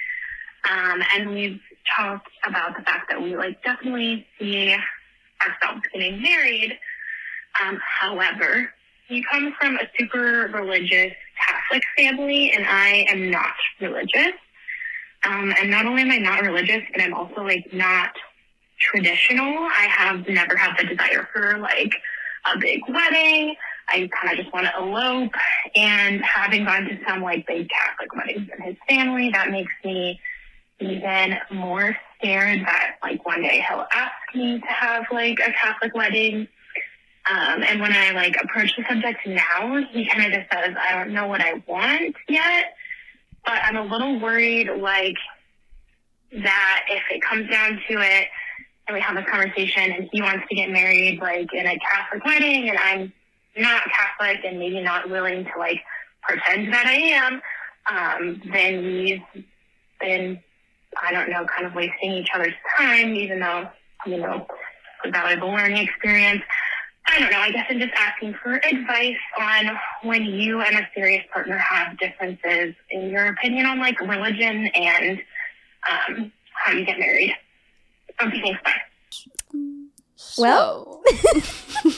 Um, 0.70 1.04
and 1.16 1.30
we've 1.30 1.62
talked 1.96 2.30
about 2.46 2.76
the 2.76 2.84
fact 2.84 3.10
that 3.10 3.22
we 3.22 3.38
like 3.38 3.64
definitely 3.64 4.28
see 4.38 4.76
ourselves 5.42 5.82
getting 5.94 6.22
married. 6.22 6.78
Um, 7.64 7.80
however, 8.00 8.74
you 9.08 9.24
come 9.32 9.54
from 9.60 9.76
a 9.78 9.88
super 9.98 10.50
religious 10.54 11.14
Catholic 11.48 11.84
family, 11.98 12.52
and 12.52 12.66
I 12.66 13.06
am 13.10 13.30
not 13.30 13.54
religious. 13.80 14.34
Um, 15.24 15.54
and 15.60 15.72
not 15.72 15.86
only 15.86 16.04
am 16.04 16.12
I 16.12 16.18
not 16.18 16.42
religious, 16.42 16.84
but 16.92 17.02
I'm 17.02 17.14
also 17.14 17.42
like 17.44 17.74
not 17.74 18.12
traditional. 18.80 19.48
I 19.48 19.88
have 19.90 20.28
never 20.28 20.56
had 20.56 20.78
the 20.78 20.96
desire 20.96 21.28
for 21.34 21.58
like 21.58 21.94
a 22.54 22.58
big 22.60 22.82
wedding. 22.88 23.56
I 23.88 24.10
kind 24.20 24.32
of 24.32 24.44
just 24.44 24.54
want 24.54 24.68
to 24.68 24.74
elope. 24.78 25.34
And 25.76 26.24
having 26.24 26.66
gone 26.66 26.86
to 26.86 26.98
some 27.08 27.22
like 27.22 27.48
big 27.48 27.70
Catholic 27.70 28.16
weddings 28.16 28.50
in 28.56 28.64
his 28.64 28.76
family, 28.88 29.30
that 29.32 29.52
makes 29.52 29.72
me 29.84 30.20
even 30.80 31.38
more 31.52 31.96
scared 32.18 32.62
that 32.62 32.96
like 33.02 33.26
one 33.26 33.42
day 33.42 33.64
he'll 33.68 33.86
ask 33.94 34.14
me 34.34 34.60
to 34.60 34.68
have 34.68 35.06
like 35.12 35.40
a 35.40 35.52
Catholic 35.54 35.96
wedding. 35.96 36.48
Um, 37.30 37.64
and 37.64 37.82
when 37.82 37.92
I 37.92 38.12
like 38.12 38.36
approach 38.44 38.76
the 38.78 38.84
subject 38.88 39.26
now, 39.26 39.84
he 39.92 40.06
kind 40.06 40.26
of 40.26 40.40
just 40.40 40.52
says, 40.52 40.76
I 40.80 40.96
don't 40.96 41.14
know 41.14 41.28
what 41.28 41.42
I 41.42 41.64
want 41.68 42.16
yet, 42.30 42.76
but 43.46 43.60
I'm 43.64 43.78
a 43.78 43.84
little 43.84 44.20
worried 44.20 44.70
like 44.80 45.18
that 46.32 46.86
if 46.90 47.04
it 47.12 47.22
comes 47.24 47.50
down 47.50 47.80
to 47.90 48.00
it 48.00 48.28
and 48.88 48.94
we 48.94 49.02
have 49.02 49.18
a 49.18 49.24
conversation 49.24 49.92
and 49.92 50.10
he 50.12 50.22
wants 50.22 50.46
to 50.50 50.56
get 50.56 50.70
married 50.70 51.20
like 51.20 51.52
in 51.54 51.66
a 51.66 51.78
Catholic 51.80 52.24
wedding 52.26 52.70
and 52.70 52.78
I'm 52.78 53.14
not 53.58 53.84
Catholic 53.90 54.44
and 54.46 54.60
maybe 54.60 54.82
not 54.82 55.10
willing 55.10 55.46
to 55.46 55.52
like 55.58 55.82
pretend 56.22 56.74
that 56.74 56.86
I 56.86 56.94
am, 56.94 57.42
um, 57.90 58.42
then 58.52 58.84
we've 58.84 59.22
been, 60.00 60.40
I 61.02 61.12
don't 61.12 61.30
know, 61.30 61.46
kind 61.46 61.66
of 61.66 61.76
wasting 61.76 62.14
each 62.14 62.30
other's 62.34 62.54
time, 62.78 63.16
even 63.16 63.40
though, 63.40 63.68
you 64.06 64.18
know, 64.18 64.46
it's 64.50 65.06
a 65.06 65.12
valuable 65.12 65.50
learning 65.50 65.78
experience. 65.78 66.42
I 67.08 67.20
don't 67.20 67.32
know. 67.32 67.40
I 67.40 67.52
guess 67.52 67.66
I'm 67.70 67.80
just 67.80 67.94
asking 67.98 68.36
for 68.42 68.56
advice 68.56 69.16
on 69.40 69.78
when 70.04 70.26
you 70.26 70.62
and 70.62 70.78
a 70.78 70.88
serious 70.96 71.24
partner 71.32 71.58
have 71.58 71.98
differences 72.00 72.74
in 72.90 73.10
your 73.10 73.28
opinion 73.28 73.66
on 73.66 73.80
like 73.80 74.00
religion 74.02 74.68
and 74.68 75.22
um, 75.90 76.32
how 76.54 76.74
you 76.74 76.86
get 76.86 76.98
married. 77.00 77.36
Okay, 78.22 78.42
thanks. 78.42 78.62
Bye. 78.64 78.74
Well, 80.38 81.04
wow, 81.86 81.94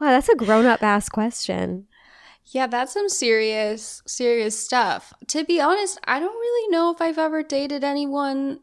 that's 0.00 0.28
a 0.28 0.36
grown 0.36 0.66
up 0.66 0.82
ass 0.82 1.08
question. 1.08 1.86
Yeah, 2.46 2.66
that's 2.66 2.92
some 2.92 3.08
serious, 3.08 4.02
serious 4.06 4.58
stuff. 4.58 5.12
To 5.28 5.44
be 5.44 5.60
honest, 5.60 6.00
I 6.04 6.18
don't 6.18 6.34
really 6.34 6.70
know 6.70 6.90
if 6.90 7.00
I've 7.00 7.18
ever 7.18 7.42
dated 7.42 7.84
anyone 7.84 8.60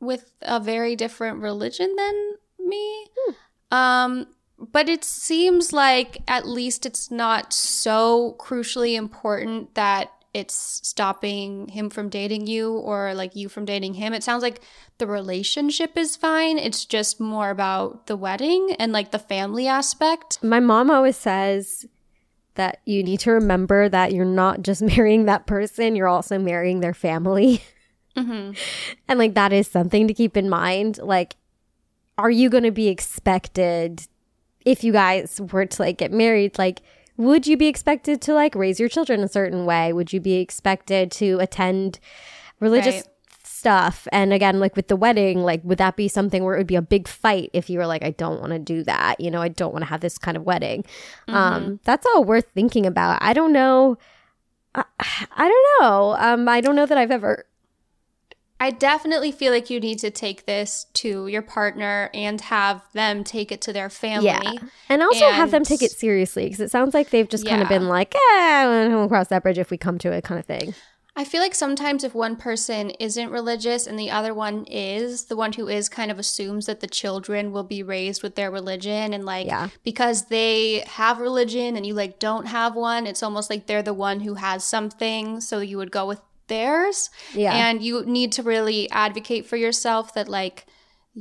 with 0.00 0.32
a 0.42 0.60
very 0.60 0.96
different 0.96 1.40
religion 1.40 1.94
than 1.96 2.34
me. 2.58 3.06
Hmm. 3.16 3.32
Um, 3.72 4.26
but 4.58 4.88
it 4.88 5.02
seems 5.02 5.72
like 5.72 6.18
at 6.28 6.46
least 6.46 6.86
it's 6.86 7.10
not 7.10 7.52
so 7.52 8.36
crucially 8.38 8.94
important 8.94 9.74
that 9.74 10.12
it's 10.34 10.80
stopping 10.82 11.68
him 11.68 11.90
from 11.90 12.08
dating 12.08 12.46
you 12.46 12.72
or 12.72 13.12
like 13.14 13.34
you 13.34 13.48
from 13.48 13.64
dating 13.64 13.94
him. 13.94 14.14
It 14.14 14.22
sounds 14.22 14.42
like 14.42 14.60
the 14.98 15.06
relationship 15.06 15.96
is 15.96 16.16
fine. 16.16 16.58
It's 16.58 16.84
just 16.84 17.20
more 17.20 17.50
about 17.50 18.06
the 18.06 18.16
wedding 18.16 18.74
and 18.78 18.92
like 18.92 19.10
the 19.10 19.18
family 19.18 19.66
aspect. 19.66 20.38
My 20.42 20.60
mom 20.60 20.90
always 20.90 21.16
says 21.16 21.86
that 22.54 22.80
you 22.84 23.02
need 23.02 23.20
to 23.20 23.32
remember 23.32 23.88
that 23.88 24.12
you're 24.12 24.24
not 24.24 24.62
just 24.62 24.82
marrying 24.96 25.24
that 25.24 25.46
person, 25.46 25.96
you're 25.96 26.08
also 26.08 26.38
marrying 26.38 26.80
their 26.80 26.94
family. 26.94 27.62
Mm-hmm. 28.16 28.52
and 29.08 29.18
like 29.18 29.34
that 29.34 29.52
is 29.52 29.66
something 29.66 30.06
to 30.08 30.14
keep 30.14 30.36
in 30.36 30.48
mind. 30.48 30.98
Like, 30.98 31.36
are 32.18 32.30
you 32.30 32.50
going 32.50 32.64
to 32.64 32.70
be 32.70 32.88
expected 32.88 34.06
if 34.64 34.84
you 34.84 34.92
guys 34.92 35.40
were 35.52 35.66
to 35.66 35.82
like 35.82 35.98
get 35.98 36.12
married? 36.12 36.58
Like, 36.58 36.82
would 37.16 37.46
you 37.46 37.56
be 37.56 37.66
expected 37.66 38.20
to 38.22 38.34
like 38.34 38.54
raise 38.54 38.80
your 38.80 38.88
children 38.88 39.20
a 39.22 39.28
certain 39.28 39.64
way? 39.64 39.92
Would 39.92 40.12
you 40.12 40.20
be 40.20 40.34
expected 40.34 41.10
to 41.12 41.38
attend 41.40 42.00
religious 42.60 43.04
stuff. 43.62 44.08
And 44.10 44.32
again, 44.32 44.58
like 44.58 44.74
with 44.74 44.88
the 44.88 44.96
wedding, 44.96 45.44
like 45.44 45.60
would 45.62 45.78
that 45.78 45.94
be 45.94 46.08
something 46.08 46.42
where 46.42 46.56
it 46.56 46.58
would 46.58 46.66
be 46.66 46.74
a 46.74 46.82
big 46.82 47.06
fight 47.06 47.48
if 47.52 47.70
you 47.70 47.78
were 47.78 47.86
like, 47.86 48.02
I 48.02 48.10
don't 48.10 48.40
want 48.40 48.52
to 48.52 48.58
do 48.58 48.82
that. 48.82 49.20
You 49.20 49.30
know, 49.30 49.40
I 49.40 49.48
don't 49.48 49.72
want 49.72 49.84
to 49.84 49.88
have 49.88 50.00
this 50.00 50.18
kind 50.18 50.36
of 50.36 50.42
wedding. 50.42 50.84
Um, 51.28 51.78
that's 51.84 52.04
all 52.04 52.24
worth 52.24 52.46
thinking 52.54 52.86
about. 52.86 53.22
I 53.22 53.32
don't 53.32 53.52
know. 53.52 53.98
I, 54.74 54.84
I 54.98 55.48
don't 55.48 55.66
know. 55.80 56.16
Um, 56.18 56.48
I 56.48 56.60
don't 56.60 56.74
know 56.74 56.86
that 56.86 56.98
I've 56.98 57.12
ever. 57.12 57.46
I 58.62 58.70
definitely 58.70 59.32
feel 59.32 59.52
like 59.52 59.70
you 59.70 59.80
need 59.80 59.98
to 59.98 60.10
take 60.12 60.46
this 60.46 60.86
to 60.94 61.26
your 61.26 61.42
partner 61.42 62.10
and 62.14 62.40
have 62.42 62.80
them 62.92 63.24
take 63.24 63.50
it 63.50 63.60
to 63.62 63.72
their 63.72 63.90
family. 63.90 64.28
Yeah. 64.28 64.52
And 64.88 65.02
also 65.02 65.30
have 65.30 65.50
them 65.50 65.64
take 65.64 65.82
it 65.82 65.90
seriously 65.90 66.44
because 66.44 66.60
it 66.60 66.70
sounds 66.70 66.94
like 66.94 67.10
they've 67.10 67.28
just 67.28 67.44
kind 67.44 67.60
of 67.60 67.68
been 67.68 67.88
like, 67.88 68.14
eh, 68.14 68.86
we'll 68.86 69.08
cross 69.08 69.26
that 69.28 69.42
bridge 69.42 69.58
if 69.58 69.72
we 69.72 69.78
come 69.78 69.98
to 69.98 70.12
it 70.12 70.22
kind 70.22 70.38
of 70.38 70.46
thing. 70.46 70.76
I 71.16 71.24
feel 71.24 71.42
like 71.42 71.56
sometimes 71.56 72.04
if 72.04 72.14
one 72.14 72.36
person 72.36 72.90
isn't 73.00 73.30
religious 73.30 73.88
and 73.88 73.98
the 73.98 74.12
other 74.12 74.32
one 74.32 74.64
is, 74.66 75.24
the 75.24 75.36
one 75.36 75.52
who 75.54 75.66
is 75.66 75.88
kind 75.88 76.12
of 76.12 76.20
assumes 76.20 76.66
that 76.66 76.78
the 76.78 76.86
children 76.86 77.50
will 77.50 77.64
be 77.64 77.82
raised 77.82 78.22
with 78.22 78.36
their 78.36 78.52
religion 78.52 79.12
and 79.12 79.26
like 79.26 79.48
Yeah. 79.48 79.70
because 79.82 80.26
they 80.26 80.84
have 80.86 81.18
religion 81.18 81.76
and 81.76 81.84
you 81.84 81.94
like 81.94 82.20
don't 82.20 82.46
have 82.46 82.76
one, 82.76 83.08
it's 83.08 83.24
almost 83.24 83.50
like 83.50 83.66
they're 83.66 83.82
the 83.82 83.92
one 83.92 84.20
who 84.20 84.34
has 84.34 84.62
something, 84.62 85.40
so 85.40 85.58
you 85.58 85.78
would 85.78 85.90
go 85.90 86.06
with 86.06 86.20
theirs. 86.52 87.08
Yeah. 87.34 87.54
And 87.54 87.82
you 87.82 88.04
need 88.04 88.32
to 88.32 88.42
really 88.42 88.90
advocate 88.90 89.46
for 89.46 89.56
yourself 89.56 90.12
that 90.14 90.28
like 90.28 90.66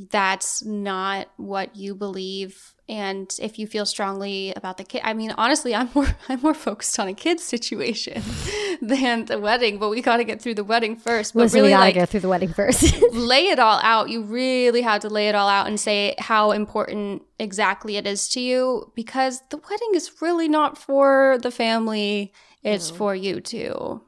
that's 0.10 0.64
not 0.64 1.28
what 1.38 1.76
you 1.76 1.94
believe 1.94 2.74
and 2.88 3.36
if 3.42 3.60
you 3.60 3.68
feel 3.68 3.86
strongly 3.86 4.54
about 4.56 4.78
the 4.78 4.86
kid 4.86 5.02
i 5.04 5.14
mean 5.14 5.34
honestly 5.38 5.76
i'm 5.76 5.90
more 5.94 6.08
i'm 6.30 6.40
more 6.42 6.54
focused 6.54 6.98
on 6.98 7.10
a 7.10 7.14
kid's 7.14 7.44
situation 7.44 8.22
than 8.82 9.26
the 9.26 9.38
wedding 9.38 9.78
but 9.78 9.90
we 9.90 10.02
got 10.02 10.18
to 10.18 10.24
get 10.24 10.42
through 10.42 10.54
the 10.54 10.64
wedding 10.64 10.96
first 10.96 11.34
but 11.34 11.42
Listen, 11.42 11.58
really 11.58 11.70
we 11.70 11.74
gotta 11.74 11.86
like 11.86 11.96
go 11.96 12.06
through 12.06 12.22
the 12.22 12.30
wedding 12.30 12.54
first. 12.54 13.02
lay 13.12 13.48
it 13.48 13.60
all 13.60 13.82
out 13.84 14.10
you 14.10 14.22
really 14.22 14.82
have 14.82 15.02
to 15.02 15.10
lay 15.10 15.28
it 15.28 15.36
all 15.36 15.50
out 15.50 15.68
and 15.68 15.78
say 15.78 16.16
how 16.20 16.52
important 16.52 17.22
exactly 17.38 17.98
it 17.98 18.08
is 18.08 18.30
to 18.30 18.40
you 18.40 18.92
because 18.96 19.42
the 19.50 19.58
wedding 19.58 19.92
is 19.94 20.22
really 20.22 20.48
not 20.48 20.78
for 20.78 21.38
the 21.42 21.52
family 21.52 22.32
it's 22.64 22.90
for 22.90 23.16
you 23.16 23.42
too 23.42 24.02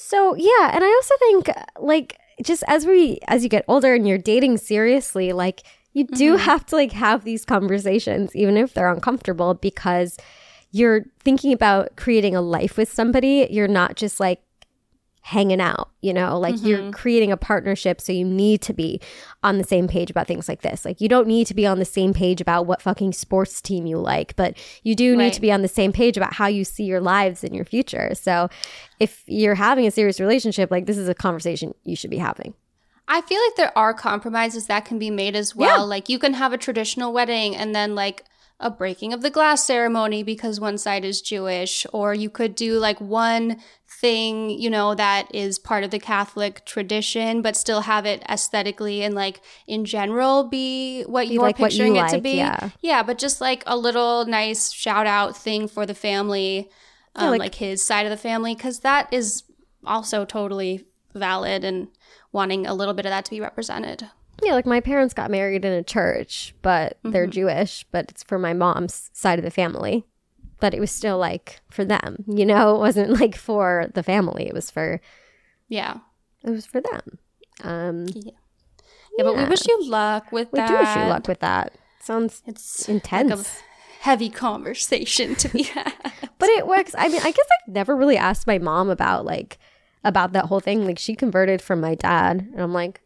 So 0.00 0.36
yeah, 0.36 0.70
and 0.72 0.84
I 0.84 0.86
also 0.86 1.14
think 1.18 1.50
like 1.80 2.20
just 2.44 2.62
as 2.68 2.86
we 2.86 3.18
as 3.26 3.42
you 3.42 3.48
get 3.48 3.64
older 3.66 3.94
and 3.94 4.06
you're 4.06 4.16
dating 4.16 4.58
seriously, 4.58 5.32
like 5.32 5.64
you 5.92 6.04
do 6.04 6.34
mm-hmm. 6.34 6.44
have 6.44 6.64
to 6.66 6.76
like 6.76 6.92
have 6.92 7.24
these 7.24 7.44
conversations 7.44 8.36
even 8.36 8.56
if 8.56 8.74
they're 8.74 8.92
uncomfortable 8.92 9.54
because 9.54 10.16
you're 10.70 11.04
thinking 11.18 11.52
about 11.52 11.96
creating 11.96 12.36
a 12.36 12.40
life 12.40 12.76
with 12.76 12.92
somebody. 12.92 13.48
You're 13.50 13.66
not 13.66 13.96
just 13.96 14.20
like 14.20 14.40
hanging 15.28 15.60
out, 15.60 15.90
you 16.00 16.14
know, 16.14 16.38
like 16.38 16.54
you're 16.62 16.78
mm-hmm. 16.78 16.90
creating 16.92 17.30
a 17.30 17.36
partnership. 17.36 18.00
So 18.00 18.14
you 18.14 18.24
need 18.24 18.62
to 18.62 18.72
be 18.72 18.98
on 19.42 19.58
the 19.58 19.64
same 19.64 19.86
page 19.86 20.10
about 20.10 20.26
things 20.26 20.48
like 20.48 20.62
this. 20.62 20.86
Like 20.86 21.02
you 21.02 21.08
don't 21.08 21.26
need 21.26 21.46
to 21.48 21.54
be 21.54 21.66
on 21.66 21.78
the 21.78 21.84
same 21.84 22.14
page 22.14 22.40
about 22.40 22.64
what 22.64 22.80
fucking 22.80 23.12
sports 23.12 23.60
team 23.60 23.84
you 23.84 23.98
like, 23.98 24.34
but 24.36 24.56
you 24.84 24.94
do 24.94 25.14
need 25.14 25.24
Right. 25.24 25.32
to 25.34 25.40
be 25.42 25.52
on 25.52 25.60
the 25.60 25.68
same 25.68 25.92
page 25.92 26.16
about 26.16 26.32
how 26.32 26.46
you 26.46 26.64
see 26.64 26.84
your 26.84 27.02
lives 27.02 27.44
in 27.44 27.52
your 27.52 27.66
future. 27.66 28.14
So 28.14 28.48
if 28.98 29.22
you're 29.26 29.56
having 29.56 29.86
a 29.86 29.90
serious 29.90 30.18
relationship, 30.18 30.70
like 30.70 30.86
this 30.86 30.96
is 30.96 31.10
a 31.10 31.14
conversation 31.14 31.74
you 31.84 31.94
should 31.94 32.10
be 32.10 32.16
having. 32.16 32.54
I 33.06 33.20
feel 33.20 33.40
like 33.46 33.56
there 33.56 33.76
are 33.76 33.92
compromises 33.92 34.66
that 34.68 34.86
can 34.86 34.98
be 34.98 35.10
made 35.10 35.36
as 35.36 35.54
well. 35.54 35.86
Like 35.86 36.08
you 36.08 36.18
can 36.18 36.32
have 36.34 36.54
a 36.54 36.58
traditional 36.58 37.12
wedding 37.12 37.54
and 37.54 37.74
then 37.74 37.94
like 37.94 38.24
a 38.60 38.70
breaking 38.70 39.12
of 39.12 39.22
the 39.22 39.30
glass 39.30 39.64
ceremony 39.64 40.22
because 40.22 40.58
one 40.58 40.78
side 40.78 41.04
is 41.04 41.20
Jewish, 41.20 41.86
or 41.92 42.12
you 42.12 42.28
could 42.28 42.54
do 42.54 42.78
like 42.78 43.00
one 43.00 43.60
thing, 44.00 44.50
you 44.50 44.70
know, 44.70 44.94
that 44.94 45.32
is 45.34 45.58
part 45.58 45.82
of 45.84 45.90
the 45.90 45.98
Catholic 45.98 46.64
tradition, 46.64 47.42
but 47.42 47.56
still 47.56 47.82
have 47.82 48.06
it 48.06 48.22
aesthetically 48.28 49.02
and 49.02 49.14
like 49.14 49.40
in 49.66 49.84
general 49.84 50.44
be 50.44 51.02
what 51.02 51.26
Be 51.28 51.34
you're 51.34 51.42
like 51.42 51.58
what 51.58 51.72
you 51.72 51.78
picturing 51.84 51.96
it 51.96 52.08
to 52.10 52.20
be. 52.20 52.32
yeah. 52.36 52.70
Yeah, 52.80 53.02
but 53.02 53.18
just 53.18 53.40
like 53.40 53.62
a 53.66 53.76
little 53.76 54.24
nice 54.26 54.70
shout 54.72 55.06
out 55.06 55.36
thing 55.36 55.66
for 55.68 55.84
the 55.86 55.94
family, 55.94 56.68
um, 57.16 57.30
like- 57.30 57.40
like, 57.40 57.54
his 57.56 57.82
side 57.82 58.06
of 58.06 58.10
the 58.10 58.16
family, 58.16 58.54
because 58.54 58.80
that 58.80 59.12
is 59.12 59.42
also 59.84 60.24
totally 60.24 60.84
valid 61.14 61.64
and 61.64 61.88
wanting 62.30 62.66
a 62.66 62.74
little 62.74 62.94
bit 62.94 63.06
of 63.06 63.10
that 63.10 63.24
to 63.24 63.30
be 63.32 63.40
represented. 63.40 64.08
Yeah, 64.42 64.52
like 64.52 64.66
my 64.66 64.80
parents 64.80 65.14
got 65.14 65.30
married 65.32 65.64
in 65.64 65.72
a 65.72 65.82
church, 65.82 66.54
but 66.62 66.98
they're 67.02 67.26
Jewish, 67.26 67.84
but 67.90 68.10
it's 68.10 68.22
for 68.22 68.38
my 68.38 68.52
mom's 68.52 69.10
side 69.12 69.40
of 69.40 69.44
the 69.44 69.50
family. 69.50 70.04
But 70.60 70.74
it 70.74 70.80
was 70.80 70.90
still 70.90 71.18
like 71.18 71.60
for 71.70 71.84
them, 71.84 72.24
you 72.26 72.44
know, 72.44 72.74
it 72.74 72.78
wasn't 72.78 73.20
like 73.20 73.36
for 73.36 73.86
the 73.94 74.02
family. 74.02 74.46
It 74.46 74.54
was 74.54 74.70
for 74.70 75.00
Yeah. 75.68 75.98
it 76.44 76.50
was 76.50 76.66
for 76.66 76.80
them. 76.80 77.18
Um 77.62 78.06
Yeah, 78.14 79.24
but 79.24 79.36
we 79.36 79.44
wish 79.44 79.66
you 79.66 79.88
luck 79.88 80.30
with 80.32 80.52
we 80.52 80.58
that. 80.58 80.68
do 80.68 80.74
wish 80.76 80.96
you 80.96 81.02
luck 81.10 81.26
with 81.28 81.40
that. 81.40 81.72
Sounds 82.00 82.42
It's 82.46 82.88
intense. 82.88 83.30
Like 83.30 83.46
heavy 84.00 84.30
conversation 84.30 85.34
to 85.36 85.48
be 85.48 85.64
had. 85.64 85.92
but 86.38 86.48
it 86.50 86.66
works. 86.66 86.94
I 86.96 87.08
mean, 87.08 87.20
I 87.20 87.30
guess 87.32 87.46
I've 87.66 87.72
never 87.74 87.96
really 87.96 88.16
asked 88.16 88.46
my 88.46 88.58
mom 88.58 88.90
about 88.90 89.24
like 89.24 89.58
about 90.04 90.32
that 90.32 90.46
whole 90.46 90.60
thing. 90.60 90.86
Like 90.86 90.98
she 90.98 91.14
converted 91.16 91.60
from 91.60 91.80
my 91.80 91.94
dad, 91.96 92.48
and 92.52 92.60
I'm 92.62 92.72
like, 92.72 93.00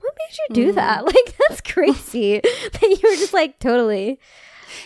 what 0.00 0.14
made 0.18 0.36
you 0.48 0.66
do 0.66 0.72
that? 0.72 1.04
Like 1.14 1.36
that's 1.48 1.60
crazy 1.60 2.40
that 2.72 2.82
you 2.82 2.98
were 3.02 3.16
just 3.16 3.34
like 3.34 3.58
totally. 3.58 4.18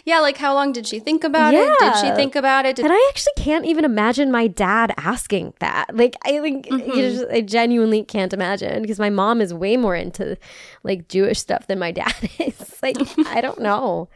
Yeah, 0.05 0.20
like 0.20 0.37
how 0.37 0.55
long 0.55 0.72
did 0.72 0.87
she 0.87 0.99
think 0.99 1.24
about 1.24 1.55
it? 1.55 1.78
Did 1.78 1.97
she 1.97 2.11
think 2.12 2.35
about 2.37 2.66
it? 2.66 2.76
Did, 2.76 2.85
And 2.85 2.93
I 2.93 3.07
actually 3.11 3.33
can't 3.37 3.64
even 3.64 3.85
imagine 3.85 4.30
my 4.30 4.47
dad 4.47 4.95
asking 4.97 5.55
that. 5.61 5.95
Like 5.95 6.16
I 6.24 6.41
think 6.41 6.70
you 6.70 6.95
just, 6.95 7.26
I 7.30 7.41
genuinely 7.41 8.05
can't 8.05 8.33
imagine 8.33 8.83
because 8.83 8.99
my 8.99 9.11
mom 9.11 9.41
is 9.41 9.53
way 9.55 9.76
more 9.76 9.97
into 9.97 10.37
like 10.83 11.09
Jewish 11.09 11.39
stuff 11.39 11.66
than 11.66 11.78
my 11.78 11.91
dad 12.03 12.14
is. 12.39 12.78
Like 12.83 12.97
I 13.26 13.41
don't 13.41 13.61
know, 13.68 14.09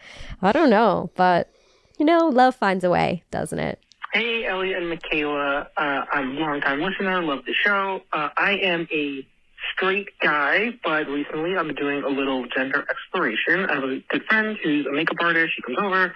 I 0.43 0.53
don't 0.53 0.71
know, 0.71 1.11
but 1.17 1.51
you 1.99 2.05
know, 2.05 2.29
love 2.29 2.55
finds 2.55 2.85
a 2.85 2.91
way, 2.91 3.23
doesn't 3.31 3.59
it? 3.59 3.81
Hey, 4.13 4.47
Elliot 4.47 4.79
and 4.79 4.89
Michaela. 4.89 5.69
Uh, 5.77 6.05
I'm 6.13 6.37
a 6.37 6.41
long-time 6.41 6.81
listener. 6.81 7.23
Love 7.23 7.45
the 7.45 7.53
show. 7.53 8.01
Uh, 8.13 8.29
I 8.39 8.53
am 8.53 8.87
a 8.93 9.27
straight 9.73 10.09
guy, 10.21 10.71
but 10.85 11.09
recently 11.09 11.57
I've 11.57 11.67
been 11.67 11.77
doing 11.77 12.03
a 12.03 12.09
little 12.09 12.47
gender 12.47 12.85
exploration. 12.89 13.67
I 13.69 13.75
have 13.75 13.85
a 13.85 14.01
good 14.09 14.25
friend 14.25 14.57
who's 14.63 14.87
a 14.87 14.93
makeup 14.93 15.17
artist. 15.21 15.55
She 15.55 15.63
comes 15.63 15.79
over, 15.79 16.15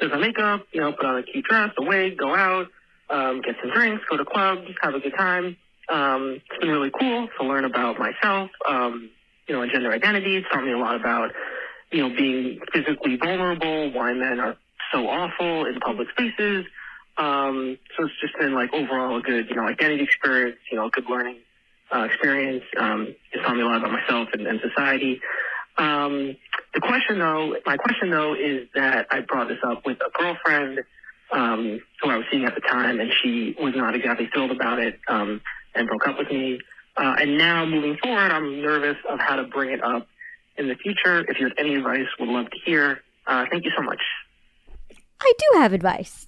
does 0.00 0.10
my 0.10 0.18
makeup, 0.18 0.66
you 0.72 0.80
know, 0.80 0.92
put 0.92 1.04
on 1.04 1.18
a 1.18 1.22
cute 1.22 1.44
dress, 1.44 1.70
a 1.78 1.82
wig, 1.82 2.18
go 2.18 2.34
out, 2.34 2.68
um, 3.10 3.40
get 3.42 3.56
some 3.60 3.72
drinks, 3.72 4.04
go 4.08 4.16
to 4.16 4.24
clubs, 4.24 4.68
have 4.80 4.94
a 4.94 5.00
good 5.00 5.14
time. 5.16 5.56
Um, 5.88 6.40
it's 6.50 6.60
been 6.60 6.70
really 6.70 6.90
cool 6.90 7.28
to 7.38 7.46
learn 7.46 7.64
about 7.64 7.98
myself, 7.98 8.50
um, 8.68 9.10
you 9.46 9.54
know, 9.54 9.62
and 9.62 9.70
gender 9.70 9.92
identity. 9.92 10.36
It's 10.36 10.46
taught 10.52 10.64
me 10.64 10.72
a 10.72 10.78
lot 10.78 10.96
about, 10.96 11.32
you 11.90 12.08
know, 12.08 12.14
being 12.16 12.60
physically 12.72 13.16
vulnerable, 13.16 13.92
why 13.92 14.12
men 14.14 14.40
are 14.40 14.56
so 14.92 15.08
awful 15.08 15.66
in 15.66 15.78
public 15.80 16.08
spaces. 16.10 16.64
Um, 17.18 17.78
so 17.96 18.04
it's 18.04 18.20
just 18.20 18.38
been 18.38 18.54
like 18.54 18.72
overall 18.72 19.18
a 19.18 19.20
good, 19.20 19.50
you 19.50 19.56
know, 19.56 19.66
identity 19.66 20.04
experience, 20.04 20.56
you 20.70 20.78
know, 20.78 20.88
good 20.88 21.04
learning 21.10 21.36
uh, 21.94 22.04
experience. 22.04 22.64
Um, 22.78 23.14
taught 23.44 23.56
me 23.56 23.62
a 23.62 23.66
lot 23.66 23.78
about 23.78 23.92
myself 23.92 24.28
and, 24.32 24.46
and 24.46 24.60
society. 24.60 25.20
Um, 25.78 26.36
the 26.74 26.80
question 26.80 27.18
though, 27.18 27.56
my 27.66 27.76
question 27.76 28.10
though 28.10 28.34
is 28.34 28.68
that 28.74 29.06
I 29.10 29.20
brought 29.20 29.48
this 29.48 29.58
up 29.64 29.84
with 29.84 29.98
a 30.00 30.10
girlfriend 30.18 30.80
um, 31.32 31.80
who 32.00 32.10
I 32.10 32.16
was 32.16 32.26
seeing 32.30 32.44
at 32.44 32.54
the 32.54 32.60
time, 32.60 33.00
and 33.00 33.10
she 33.22 33.56
was 33.58 33.74
not 33.74 33.94
exactly 33.94 34.28
thrilled 34.32 34.50
about 34.50 34.78
it 34.78 35.00
um, 35.08 35.40
and 35.74 35.88
broke 35.88 36.06
up 36.06 36.18
with 36.18 36.28
me. 36.28 36.60
Uh, 36.96 37.16
and 37.18 37.38
now 37.38 37.64
moving 37.64 37.96
forward, 38.02 38.30
I'm 38.30 38.60
nervous 38.60 38.96
of 39.08 39.18
how 39.18 39.36
to 39.36 39.44
bring 39.44 39.70
it 39.70 39.82
up 39.82 40.06
in 40.58 40.68
the 40.68 40.74
future. 40.74 41.24
If 41.26 41.40
you 41.40 41.46
have 41.46 41.56
any 41.58 41.74
advice, 41.74 42.06
would 42.20 42.28
love 42.28 42.50
to 42.50 42.58
hear. 42.64 43.00
Uh, 43.26 43.46
thank 43.50 43.64
you 43.64 43.70
so 43.76 43.82
much. 43.82 44.00
I 45.20 45.32
do 45.38 45.58
have 45.58 45.72
advice. 45.72 46.26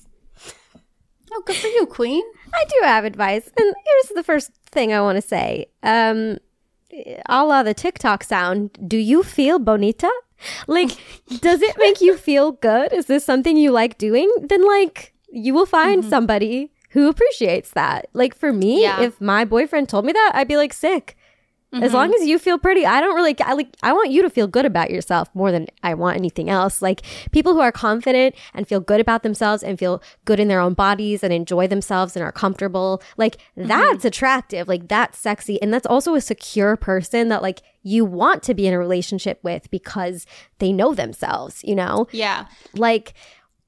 Oh, 1.34 1.42
good 1.46 1.56
for 1.56 1.66
you, 1.68 1.86
Queen. 1.86 2.22
I 2.54 2.64
do 2.64 2.76
have 2.82 3.04
advice. 3.04 3.50
And 3.58 3.74
here's 3.84 4.14
the 4.14 4.22
first 4.22 4.50
thing 4.70 4.92
I 4.92 5.00
want 5.00 5.16
to 5.16 5.22
say. 5.22 5.66
Um, 5.82 6.38
a 7.26 7.44
la 7.44 7.62
the 7.62 7.74
TikTok 7.74 8.22
sound, 8.24 8.78
do 8.86 8.96
you 8.96 9.22
feel 9.22 9.58
bonita? 9.58 10.10
Like, 10.66 10.90
does 11.40 11.62
it 11.62 11.76
make 11.78 12.00
you 12.00 12.16
feel 12.16 12.52
good? 12.52 12.92
Is 12.92 13.06
this 13.06 13.24
something 13.24 13.56
you 13.56 13.70
like 13.70 13.98
doing? 13.98 14.30
Then, 14.42 14.64
like, 14.66 15.14
you 15.30 15.54
will 15.54 15.66
find 15.66 16.04
somebody 16.04 16.70
who 16.90 17.08
appreciates 17.08 17.70
that. 17.72 18.06
Like, 18.12 18.36
for 18.36 18.52
me, 18.52 18.82
Yeah. 18.82 19.00
if 19.02 19.20
my 19.20 19.44
boyfriend 19.44 19.88
told 19.88 20.04
me 20.04 20.12
that, 20.12 20.32
I'd 20.34 20.46
be 20.48 20.56
like, 20.56 20.72
sick. 20.72 21.16
As 21.82 21.92
long 21.92 22.08
mm-hmm. 22.08 22.22
as 22.22 22.28
you 22.28 22.38
feel 22.38 22.58
pretty, 22.58 22.86
I 22.86 23.00
don't 23.00 23.14
really. 23.14 23.38
I 23.40 23.54
like. 23.54 23.76
I 23.82 23.92
want 23.92 24.10
you 24.10 24.22
to 24.22 24.30
feel 24.30 24.46
good 24.46 24.64
about 24.64 24.90
yourself 24.90 25.28
more 25.34 25.50
than 25.50 25.66
I 25.82 25.94
want 25.94 26.16
anything 26.16 26.50
else. 26.50 26.80
Like 26.80 27.02
people 27.32 27.54
who 27.54 27.60
are 27.60 27.72
confident 27.72 28.34
and 28.52 28.68
feel 28.68 28.80
good 28.80 29.00
about 29.00 29.22
themselves 29.22 29.62
and 29.62 29.78
feel 29.78 30.02
good 30.24 30.38
in 30.38 30.48
their 30.48 30.60
own 30.60 30.74
bodies 30.74 31.24
and 31.24 31.32
enjoy 31.32 31.66
themselves 31.66 32.16
and 32.16 32.24
are 32.24 32.32
comfortable. 32.32 33.02
Like 33.16 33.36
mm-hmm. 33.56 33.66
that's 33.68 34.04
attractive. 34.04 34.68
Like 34.68 34.88
that's 34.88 35.18
sexy, 35.18 35.60
and 35.60 35.72
that's 35.72 35.86
also 35.86 36.14
a 36.14 36.20
secure 36.20 36.76
person 36.76 37.28
that 37.28 37.42
like 37.42 37.62
you 37.82 38.04
want 38.04 38.42
to 38.44 38.54
be 38.54 38.66
in 38.66 38.74
a 38.74 38.78
relationship 38.78 39.40
with 39.42 39.70
because 39.70 40.26
they 40.58 40.72
know 40.72 40.94
themselves. 40.94 41.62
You 41.64 41.74
know, 41.74 42.06
Yeah. 42.12 42.46
like 42.74 43.14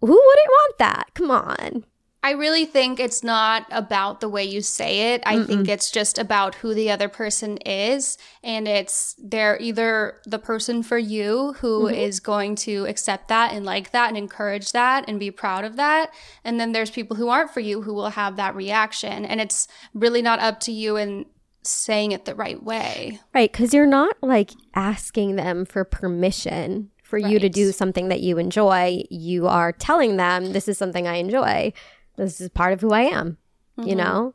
who 0.01 0.09
wouldn't 0.09 0.49
want 0.49 0.79
that? 0.79 1.11
Come 1.15 1.31
on. 1.31 1.85
I 2.27 2.33
really 2.33 2.64
think 2.64 2.99
it's 2.99 3.22
not 3.22 3.66
about 3.70 4.18
the 4.18 4.29
way 4.29 4.43
you 4.43 4.61
say 4.61 5.14
it. 5.14 5.22
I 5.24 5.45
think 5.45 5.68
it's 5.68 5.93
just 5.93 6.18
about 6.18 6.57
who 6.57 6.74
the 6.74 6.91
other 6.91 7.09
person 7.09 7.57
is. 7.59 8.18
And 8.43 8.66
it's 8.66 9.14
they're 9.16 9.57
either 9.61 10.20
the 10.27 10.41
person 10.41 10.83
for 10.83 10.99
you 10.99 11.53
who 11.61 11.85
mm-hmm. 11.85 11.95
is 11.95 12.18
going 12.18 12.57
to 12.57 12.85
accept 12.87 13.29
that 13.29 13.53
and 13.53 13.64
like 13.64 13.93
that 13.93 14.09
and 14.09 14.18
encourage 14.18 14.72
that 14.72 15.05
and 15.07 15.20
be 15.20 15.31
proud 15.31 15.64
of 15.64 15.77
that. 15.77 16.12
And 16.43 16.59
then 16.59 16.72
there's 16.72 16.91
people 16.91 17.16
who 17.16 17.29
aren't 17.29 17.53
for 17.53 17.61
you 17.61 17.83
who 17.83 17.95
will 17.95 18.11
have 18.11 18.35
that 18.35 18.57
reaction. 18.57 19.24
And 19.24 19.41
it's 19.41 19.68
really 19.95 20.20
not 20.20 20.41
up 20.41 20.59
to 20.61 20.72
you 20.72 20.97
in 20.97 21.27
saying 21.62 22.11
it 22.11 22.24
the 22.24 22.35
right 22.35 22.61
way. 22.61 23.20
Right, 23.35 23.53
because 23.53 23.72
you're 23.72 23.87
not 23.87 24.16
like 24.20 24.51
asking 24.74 25.37
them 25.37 25.64
for 25.64 25.85
permission 25.85 26.91
for 27.05 27.18
you 27.18 27.39
to 27.39 27.49
do 27.49 27.70
something 27.70 28.09
that 28.09 28.20
you 28.20 28.37
enjoy. 28.37 29.05
You 29.11 29.47
are 29.47 29.70
telling 29.70 30.16
them, 30.16 30.53
this 30.53 30.66
is 30.66 30.77
something 30.77 31.07
I 31.07 31.18
enjoy. 31.18 31.72
This 32.17 32.41
is 32.41 32.49
part 32.49 32.73
of 32.73 32.81
who 32.81 32.93
I 32.93 33.03
am. 33.03 33.39
You 33.77 33.85
mm-hmm. 33.85 33.99
know? 33.99 34.35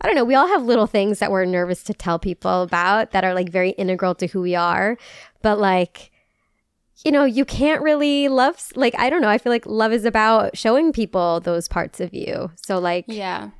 I 0.00 0.06
don't 0.06 0.16
know. 0.16 0.24
We 0.24 0.34
all 0.34 0.48
have 0.48 0.64
little 0.64 0.88
things 0.88 1.20
that 1.20 1.30
we're 1.30 1.44
nervous 1.44 1.84
to 1.84 1.94
tell 1.94 2.18
people 2.18 2.62
about 2.62 3.12
that 3.12 3.24
are 3.24 3.34
like 3.34 3.48
very 3.48 3.70
integral 3.70 4.14
to 4.16 4.26
who 4.26 4.40
we 4.42 4.56
are. 4.56 4.98
But 5.42 5.60
like, 5.60 6.10
you 7.04 7.12
know, 7.12 7.24
you 7.24 7.44
can't 7.44 7.82
really 7.82 8.28
love, 8.28 8.60
like, 8.74 8.98
I 8.98 9.10
don't 9.10 9.22
know. 9.22 9.28
I 9.28 9.38
feel 9.38 9.52
like 9.52 9.66
love 9.66 9.92
is 9.92 10.04
about 10.04 10.56
showing 10.56 10.92
people 10.92 11.40
those 11.40 11.68
parts 11.68 12.00
of 12.00 12.12
you. 12.12 12.50
So, 12.56 12.78
like, 12.78 13.04
Yeah. 13.08 13.50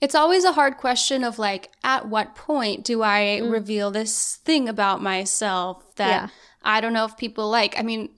It's 0.00 0.14
always 0.14 0.44
a 0.44 0.52
hard 0.52 0.78
question 0.78 1.22
of 1.22 1.38
like, 1.38 1.68
at 1.84 2.08
what 2.08 2.34
point 2.34 2.84
do 2.84 3.02
I 3.02 3.40
mm. 3.42 3.52
reveal 3.52 3.90
this 3.90 4.36
thing 4.36 4.66
about 4.66 5.02
myself 5.02 5.94
that 5.96 6.08
Yeah. 6.08 6.28
I 6.62 6.80
don't 6.80 6.94
know 6.94 7.04
if 7.04 7.18
people 7.18 7.50
like? 7.50 7.78
I 7.78 7.82
mean, 7.82 8.08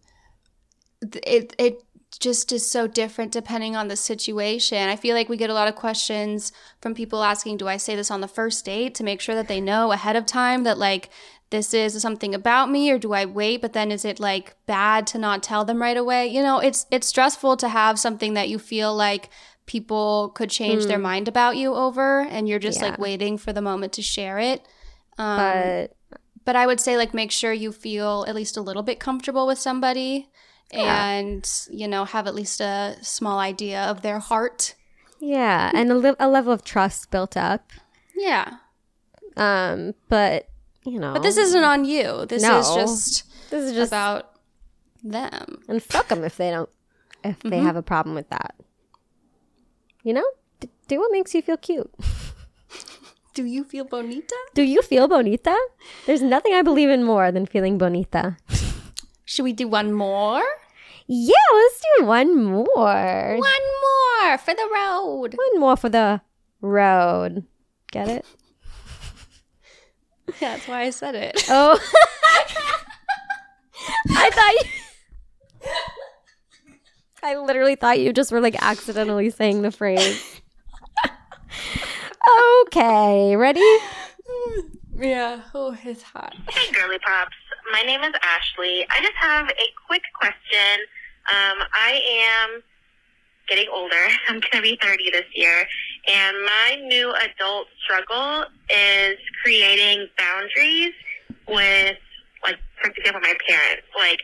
it 1.25 1.55
it 1.59 1.83
just 2.23 2.53
is 2.53 2.65
so 2.65 2.87
different 2.87 3.33
depending 3.33 3.77
on 3.77 3.89
the 3.89 3.97
situation. 3.97 4.89
I 4.89 4.97
feel 4.97 5.15
like 5.15 5.29
we 5.29 5.37
get 5.37 5.51
a 5.51 5.55
lot 5.55 5.69
of 5.69 5.75
questions 5.75 6.53
from 6.81 6.95
people 6.95 7.23
asking, 7.23 7.59
"Do 7.59 7.69
I 7.69 7.77
say 7.77 7.97
this 7.97 8.11
on 8.11 8.21
the 8.21 8.29
first 8.29 8.65
date 8.65 8.95
to 8.95 9.05
make 9.05 9.21
sure 9.21 9.35
that 9.35 9.49
they 9.49 9.61
know 9.61 9.93
ahead 9.93 10.17
of 10.17 10.25
time 10.25 10.63
that 10.65 10.79
like 10.79 11.11
this 11.51 11.75
is 11.75 12.01
something 12.01 12.35
about 12.35 12.71
me 12.71 12.91
or 12.91 12.99
do 12.99 13.13
I 13.13 13.27
wait 13.27 13.61
but 13.61 13.75
then 13.75 13.93
is 13.93 14.07
it 14.07 14.19
like 14.19 14.57
bad 14.67 15.07
to 15.09 15.19
not 15.19 15.43
tell 15.43 15.65
them 15.65 15.83
right 15.83 15.97
away?" 15.97 16.29
You 16.29 16.43
know, 16.43 16.61
it's 16.61 16.87
it's 16.91 17.09
stressful 17.09 17.57
to 17.59 17.69
have 17.69 17.99
something 17.99 18.35
that 18.35 18.49
you 18.49 18.59
feel 18.59 18.95
like 18.95 19.29
people 19.67 20.31
could 20.35 20.51
change 20.51 20.87
their 20.87 20.99
mind 20.99 21.29
about 21.29 21.57
you 21.57 21.75
over 21.75 22.21
and 22.21 22.49
you're 22.49 22.59
just 22.59 22.81
like 22.81 22.99
waiting 22.99 23.37
for 23.37 23.53
the 23.53 23.63
moment 23.63 23.93
to 23.95 24.03
share 24.03 24.39
it. 24.39 24.67
Um, 25.19 25.37
but 25.37 25.97
but 26.45 26.57
I 26.57 26.67
would 26.67 26.81
say 26.81 26.97
like 26.97 27.15
make 27.15 27.31
sure 27.31 27.53
you 27.53 27.73
feel 27.73 28.25
at 28.27 28.35
least 28.35 28.57
a 28.57 28.61
little 28.61 28.83
bit 28.83 28.99
comfortable 28.99 29.47
with 29.47 29.59
somebody 29.59 30.29
and 30.73 31.49
you 31.71 31.87
know 31.89 32.05
have 32.05 32.27
at 32.27 32.35
least 32.35 32.61
a 32.61 32.97
small 33.03 33.39
idea 33.39 33.83
of 33.85 34.03
their 34.03 34.19
heart. 34.19 34.75
yeah. 35.21 35.71
And 35.75 35.91
a, 35.93 35.95
li- 35.95 36.17
a 36.19 36.29
level 36.29 36.53
of 36.53 36.65
trust 36.65 37.11
built 37.11 37.37
up. 37.37 37.71
Yeah. 38.17 38.57
Um, 39.37 39.95
but, 40.09 40.49
you 40.85 40.99
know. 40.99 41.13
But 41.15 41.23
this 41.23 41.37
isn't 41.37 41.65
on 41.65 41.85
you. 41.85 42.27
This 42.27 42.43
is 42.43 42.75
just 42.75 43.25
This 43.51 43.65
is 43.65 43.73
just 43.73 43.91
about 43.93 44.33
them. 45.03 45.63
and 45.69 45.83
fuck 45.83 46.09
them 46.09 46.23
if 46.25 46.37
they 46.37 46.51
don't 46.51 46.69
if 47.25 47.39
they 47.41 47.59
have 47.59 47.77
a 47.77 47.83
problem 47.83 48.15
with 48.15 48.29
that. 48.31 48.55
You 50.03 50.13
know, 50.15 50.25
D- 50.61 50.69
do 50.89 50.99
what 50.99 51.13
makes 51.13 51.35
you 51.35 51.43
feel 51.43 51.57
cute. 51.57 51.91
Do 53.35 53.45
you 53.45 53.65
feel 53.65 53.85
bonita? 53.87 54.37
Do 54.55 54.63
you 54.63 54.83
feel 54.83 55.09
bonita? 55.09 55.57
There's 56.07 56.21
nothing 56.21 56.53
I 56.53 56.61
believe 56.61 56.91
in 56.91 57.03
more 57.03 57.33
than 57.33 57.47
feeling 57.47 57.79
bonita. 57.79 58.37
Should 59.25 59.45
we 59.45 59.55
do 59.55 59.67
one 59.69 59.93
more? 59.95 60.43
Yeah, 61.07 61.35
let's 61.55 61.81
do 61.99 62.05
one 62.07 62.45
more. 62.45 63.37
One 63.37 63.41
more 63.41 64.39
for 64.39 64.55
the 64.55 64.69
road. 64.73 65.35
One 65.35 65.61
more 65.61 65.77
for 65.77 65.89
the 65.89 66.21
road. 66.61 67.45
Get 67.91 68.09
it? 68.09 68.25
Yeah, 70.29 70.33
that's 70.57 70.69
why 70.69 70.83
I 70.83 70.91
said 70.91 71.15
it. 71.15 71.45
Oh. 71.49 71.79
I 74.11 74.31
thought 74.31 74.55
you. 74.55 75.71
I 77.25 77.37
literally 77.37 77.77
thought 77.77 78.01
you 78.01 78.13
just 78.13 78.33
were 78.33 78.41
like 78.41 78.61
accidentally 78.61 79.31
saying 79.31 79.63
the 79.63 79.71
phrase. 79.71 80.41
okay, 82.67 83.37
ready? 83.37 83.61
yeah. 84.99 85.43
Oh, 85.55 85.77
it's 85.85 86.03
hot. 86.03 86.35
Hey, 86.49 86.73
girly 86.73 86.99
pops. 86.99 87.37
My 87.73 87.81
name 87.81 88.03
is 88.03 88.13
Ashley. 88.23 88.85
I 88.91 89.01
just 89.01 89.17
have 89.17 89.49
a 89.49 89.67
quick 89.87 90.03
question. 90.15 90.85
Um, 91.33 91.65
I 91.73 92.03
am 92.21 92.63
getting 93.49 93.67
older. 93.73 94.09
I'm 94.29 94.41
going 94.41 94.53
to 94.53 94.61
be 94.61 94.79
30 94.83 95.11
this 95.11 95.25
year. 95.35 95.67
And 96.07 96.37
my 96.45 96.77
new 96.85 97.15
adult 97.15 97.69
struggle 97.83 98.45
is 98.69 99.17
creating 99.43 100.07
boundaries 100.19 100.93
with, 101.49 101.97
like, 102.45 102.59
for 102.77 102.91
example, 102.91 103.23
my 103.23 103.35
parents. 103.49 103.89
Like, 103.97 104.21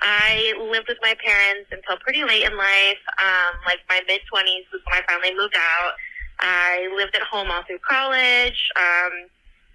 I 0.00 0.54
lived 0.58 0.88
with 0.88 0.98
my 1.00 1.14
parents 1.24 1.70
until 1.70 1.98
pretty 1.98 2.24
late 2.24 2.42
in 2.42 2.56
life. 2.56 3.02
Um, 3.22 3.62
like, 3.64 3.78
my 3.88 4.00
mid 4.08 4.22
20s 4.26 4.66
was 4.72 4.82
when 4.90 4.98
I 4.98 5.02
finally 5.06 5.38
moved 5.38 5.54
out. 5.56 5.92
I 6.40 6.92
lived 6.96 7.14
at 7.14 7.22
home 7.22 7.48
all 7.52 7.62
through 7.62 7.78
college. 7.88 8.58
Um, 8.74 9.30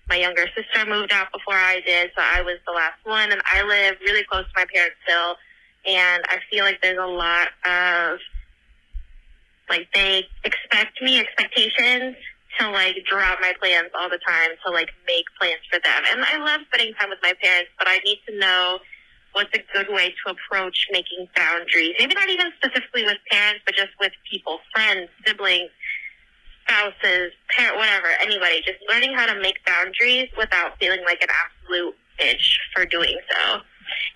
my 0.10 0.18
younger 0.18 0.46
sister 0.56 0.86
moved 0.90 1.12
out 1.12 1.32
before 1.32 1.56
I 1.56 1.82
did, 1.86 2.12
so 2.16 2.22
I 2.22 2.42
was 2.42 2.58
the 2.66 2.74
last 2.74 3.00
one, 3.04 3.32
and 3.32 3.42
I 3.46 3.64
live 3.64 3.96
really 4.02 4.24
close 4.24 4.44
to 4.44 4.52
my 4.56 4.66
parents 4.74 4.96
still. 5.08 5.36
And 5.86 6.24
I 6.30 6.38
feel 6.50 6.64
like 6.64 6.82
there's 6.82 6.98
a 6.98 7.08
lot 7.08 7.50
of 7.66 8.20
like 9.70 9.88
they 9.94 10.28
expect 10.44 11.02
me 11.02 11.20
expectations 11.20 12.16
to 12.60 12.70
like 12.70 12.96
out 13.14 13.38
my 13.42 13.54
plans 13.60 13.90
all 13.98 14.10
the 14.10 14.20
time 14.20 14.52
to 14.66 14.72
like 14.72 14.90
make 15.08 15.26
plans 15.40 15.62
for 15.72 15.80
them. 15.80 16.04
And 16.12 16.24
I 16.24 16.38
love 16.38 16.62
spending 16.68 16.94
time 16.96 17.10
with 17.10 17.20
my 17.22 17.34
parents, 17.42 17.72
but 17.78 17.88
I 17.88 17.98
need 18.06 18.20
to 18.28 18.38
know 18.38 18.80
what's 19.34 19.50
a 19.54 19.64
good 19.74 19.88
way 19.90 20.14
to 20.24 20.32
approach 20.32 20.88
making 20.92 21.28
boundaries. 21.36 21.96
Maybe 21.98 22.14
not 22.14 22.30
even 22.30 22.52
specifically 22.58 23.04
with 23.04 23.18
parents, 23.32 23.62
but 23.66 23.76
just 23.76 23.90
with 24.00 24.12
people, 24.30 24.60
friends, 24.74 25.10
siblings, 25.26 25.72
spouses, 26.68 27.32
parent, 27.56 27.78
whatever, 27.78 28.08
anybody. 28.22 28.62
Just 28.62 28.80
learning 28.90 29.14
how 29.16 29.26
to 29.26 29.40
make 29.42 29.64
boundaries 29.66 30.30
without 30.38 30.78
feeling 30.80 31.02
like 31.06 31.22
an 31.22 31.30
absolute 31.30 31.96
bitch 32.20 32.56
for 32.76 32.86
doing 32.86 33.18
so. 33.32 33.60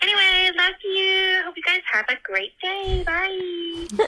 Anyway, 0.02 0.52
love 0.58 0.74
you. 0.84 1.42
Hope 1.46 1.56
you 1.58 1.64
guys 1.64 1.82
have 1.92 2.06
a 2.10 2.16
great 2.24 2.54
day. 2.62 3.04
Bye. 3.06 4.06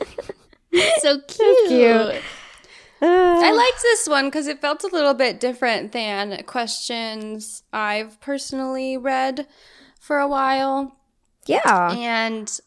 So 1.00 1.20
cute. 1.28 1.68
cute. 1.68 2.22
Ah. 3.02 3.42
I 3.44 3.52
liked 3.52 3.82
this 3.82 4.08
one 4.08 4.26
because 4.26 4.46
it 4.46 4.62
felt 4.62 4.84
a 4.84 4.88
little 4.88 5.16
bit 5.16 5.40
different 5.40 5.94
than 5.94 6.44
questions 6.44 7.64
I've 7.74 8.22
personally 8.22 8.96
read 8.96 9.48
for 10.00 10.20
a 10.20 10.28
while. 10.28 10.96
yeah. 11.48 11.92
And 11.92 12.60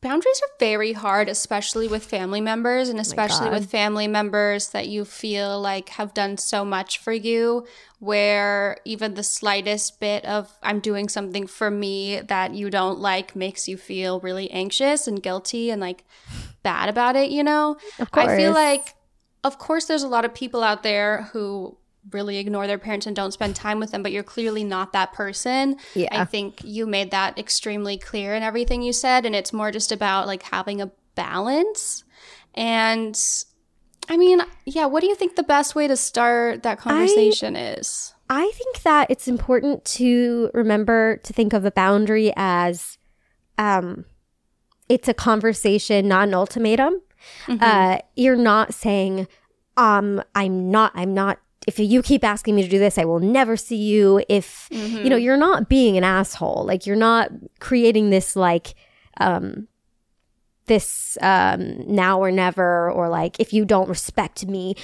boundaries 0.00 0.40
are 0.42 0.56
very 0.58 0.92
hard, 0.92 1.28
especially 1.28 1.88
with 1.88 2.04
family 2.04 2.40
members, 2.40 2.88
and 2.88 2.98
oh 2.98 3.02
especially 3.02 3.46
God. 3.46 3.52
with 3.52 3.70
family 3.70 4.08
members 4.08 4.68
that 4.70 4.88
you 4.88 5.04
feel 5.04 5.60
like 5.60 5.90
have 5.90 6.14
done 6.14 6.36
so 6.36 6.64
much 6.64 6.98
for 6.98 7.12
you, 7.12 7.66
where 7.98 8.78
even 8.84 9.14
the 9.14 9.22
slightest 9.22 10.00
bit 10.00 10.24
of 10.24 10.56
I'm 10.62 10.80
doing 10.80 11.08
something 11.08 11.46
for 11.46 11.70
me 11.70 12.20
that 12.20 12.54
you 12.54 12.70
don't 12.70 12.98
like 12.98 13.34
makes 13.34 13.68
you 13.68 13.76
feel 13.76 14.20
really 14.20 14.50
anxious 14.50 15.06
and 15.06 15.22
guilty 15.22 15.70
and 15.70 15.80
like 15.80 16.04
bad 16.62 16.88
about 16.88 17.16
it, 17.16 17.30
you 17.30 17.42
know? 17.42 17.76
Of 17.98 18.10
I 18.12 18.36
feel 18.36 18.52
like, 18.52 18.94
of 19.44 19.58
course, 19.58 19.86
there's 19.86 20.02
a 20.02 20.08
lot 20.08 20.24
of 20.24 20.34
people 20.34 20.62
out 20.62 20.82
there 20.82 21.22
who 21.32 21.76
really 22.10 22.38
ignore 22.38 22.66
their 22.66 22.78
parents 22.78 23.06
and 23.06 23.14
don't 23.14 23.32
spend 23.32 23.54
time 23.56 23.80
with 23.80 23.90
them, 23.90 24.02
but 24.02 24.12
you're 24.12 24.22
clearly 24.22 24.64
not 24.64 24.92
that 24.92 25.12
person. 25.12 25.76
Yeah. 25.94 26.08
I 26.22 26.24
think 26.24 26.60
you 26.64 26.86
made 26.86 27.10
that 27.10 27.38
extremely 27.38 27.98
clear 27.98 28.34
in 28.34 28.42
everything 28.42 28.82
you 28.82 28.92
said. 28.92 29.26
And 29.26 29.34
it's 29.34 29.52
more 29.52 29.70
just 29.70 29.92
about 29.92 30.26
like 30.26 30.42
having 30.44 30.80
a 30.80 30.90
balance. 31.14 32.04
And 32.54 33.18
I 34.08 34.16
mean, 34.16 34.40
yeah, 34.64 34.86
what 34.86 35.00
do 35.00 35.06
you 35.06 35.14
think 35.14 35.36
the 35.36 35.42
best 35.42 35.74
way 35.74 35.86
to 35.86 35.96
start 35.96 36.62
that 36.62 36.78
conversation 36.78 37.56
is? 37.56 38.14
I 38.30 38.50
think 38.54 38.82
that 38.82 39.10
it's 39.10 39.28
important 39.28 39.84
to 39.86 40.50
remember 40.54 41.18
to 41.24 41.32
think 41.32 41.52
of 41.52 41.64
a 41.64 41.70
boundary 41.70 42.32
as 42.36 42.98
um 43.58 44.04
it's 44.88 45.08
a 45.08 45.14
conversation, 45.14 46.08
not 46.08 46.28
an 46.28 46.34
ultimatum. 46.34 47.02
Uh 47.48 47.98
you're 48.16 48.36
not 48.36 48.72
saying 48.72 49.28
um 49.76 50.22
I'm 50.34 50.70
not 50.70 50.92
I'm 50.94 51.12
not 51.14 51.38
if 51.68 51.78
you 51.78 52.00
keep 52.00 52.24
asking 52.24 52.56
me 52.56 52.62
to 52.62 52.68
do 52.68 52.78
this, 52.78 52.96
I 52.96 53.04
will 53.04 53.20
never 53.20 53.54
see 53.54 53.76
you. 53.76 54.24
If 54.26 54.68
you 54.70 55.10
know, 55.10 55.16
you're 55.16 55.36
not 55.36 55.68
being 55.68 55.98
an 55.98 56.04
asshole. 56.04 56.64
Like 56.64 56.86
you're 56.86 56.96
not 56.96 57.30
creating 57.60 58.08
this 58.08 58.34
like 58.34 58.74
um 59.20 59.68
this 60.68 61.18
um, 61.20 61.82
now 61.92 62.20
or 62.20 62.30
never, 62.30 62.90
or 62.90 63.08
like 63.08 63.38
if 63.40 63.52
you 63.52 63.64
don't 63.64 63.88
respect 63.88 64.46
me, 64.46 64.76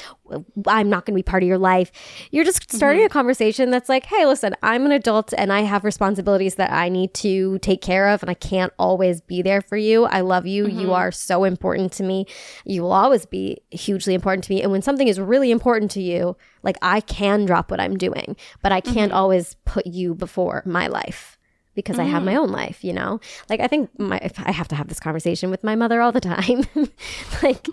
I'm 0.67 0.89
not 0.89 1.07
going 1.07 1.15
to 1.15 1.19
be 1.19 1.23
part 1.23 1.43
of 1.43 1.49
your 1.49 1.59
life. 1.59 1.93
You're 2.31 2.45
just 2.45 2.67
mm-hmm. 2.67 2.77
starting 2.77 3.05
a 3.05 3.09
conversation 3.09 3.71
that's 3.71 3.89
like, 3.89 4.07
hey, 4.07 4.27
listen, 4.27 4.55
I'm 4.63 4.85
an 4.87 4.93
adult 4.93 5.33
and 5.37 5.53
I 5.53 5.61
have 5.61 5.85
responsibilities 5.85 6.57
that 6.57 6.73
I 6.73 6.89
need 6.89 7.15
to 7.15 7.59
take 7.61 7.81
care 7.81 8.09
of, 8.09 8.23
and 8.23 8.31
I 8.31 8.35
can't 8.35 8.73
always 8.79 9.21
be 9.21 9.43
there 9.43 9.61
for 9.61 9.77
you. 9.77 10.05
I 10.05 10.23
love 10.23 10.47
you. 10.47 10.67
You 10.67 10.87
mm-hmm. 10.87 10.91
are 10.91 11.13
so 11.13 11.45
important 11.45 11.93
to 11.93 12.03
me. 12.03 12.27
You 12.65 12.83
will 12.83 12.93
always 12.93 13.27
be 13.27 13.59
hugely 13.71 14.15
important 14.15 14.45
to 14.45 14.53
me. 14.53 14.63
And 14.63 14.73
when 14.73 14.83
something 14.83 15.09
is 15.09 15.21
really 15.21 15.51
important 15.51 15.91
to 15.93 16.03
you, 16.03 16.37
like 16.63 16.77
I 16.83 17.01
can 17.01 17.45
drop 17.45 17.71
what 17.71 17.81
I'm 17.81 17.97
doing, 17.97 18.37
but 18.63 18.73
I 18.73 18.81
can't 18.81 19.13
mm-hmm. 19.13 19.19
always 19.19 19.57
put 19.65 19.87
you 19.87 20.15
before 20.15 20.63
my 20.65 20.87
life 20.87 21.34
because 21.75 21.99
I 21.99 22.05
have 22.05 22.23
my 22.23 22.35
mm. 22.35 22.39
own 22.39 22.51
life, 22.51 22.85
you 22.85 22.93
know? 22.93 23.21
Like 23.49 23.61
I 23.61 23.67
think 23.67 23.91
my 23.99 24.19
if 24.19 24.39
I 24.41 24.53
have 24.53 24.69
to 24.69 24.75
have 24.75 24.89
this 24.89 25.01
conversation 25.01 25.51
with 25.51 25.65
my 25.65 25.75
mother 25.77 26.01
all 26.01 26.13
the 26.13 26.21
time. 26.35 26.65
like 27.43 27.67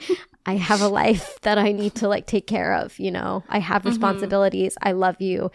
I 0.46 0.56
have 0.56 0.82
a 0.82 0.88
life 0.88 1.40
that 1.42 1.58
I 1.58 1.72
need 1.72 1.96
to 1.96 2.08
like 2.08 2.26
take 2.26 2.48
care 2.48 2.74
of, 2.74 2.98
you 3.00 3.12
know? 3.12 3.44
I 3.50 3.60
have 3.60 3.82
mm-hmm. 3.82 3.90
responsibilities. 3.90 4.78
I 4.82 4.92
love 4.94 5.22
you, 5.22 5.52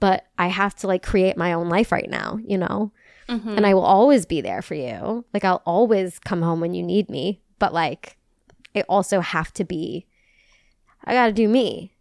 but 0.00 0.26
I 0.38 0.48
have 0.48 0.74
to 0.76 0.86
like 0.86 1.02
create 1.02 1.36
my 1.36 1.52
own 1.52 1.68
life 1.68 1.92
right 1.92 2.08
now, 2.08 2.38
you 2.44 2.58
know? 2.58 2.92
Mm-hmm. 3.28 3.56
And 3.56 3.66
I 3.66 3.74
will 3.74 3.84
always 3.84 4.26
be 4.26 4.40
there 4.40 4.62
for 4.62 4.74
you. 4.74 5.24
Like 5.32 5.44
I'll 5.44 5.62
always 5.64 6.18
come 6.18 6.42
home 6.42 6.60
when 6.60 6.74
you 6.74 6.82
need 6.82 7.08
me, 7.08 7.40
but 7.58 7.72
like 7.72 8.16
I 8.74 8.82
also 8.82 9.20
have 9.20 9.52
to 9.54 9.64
be 9.64 10.06
I 11.04 11.14
got 11.14 11.26
to 11.26 11.32
do 11.32 11.48
me. 11.48 11.92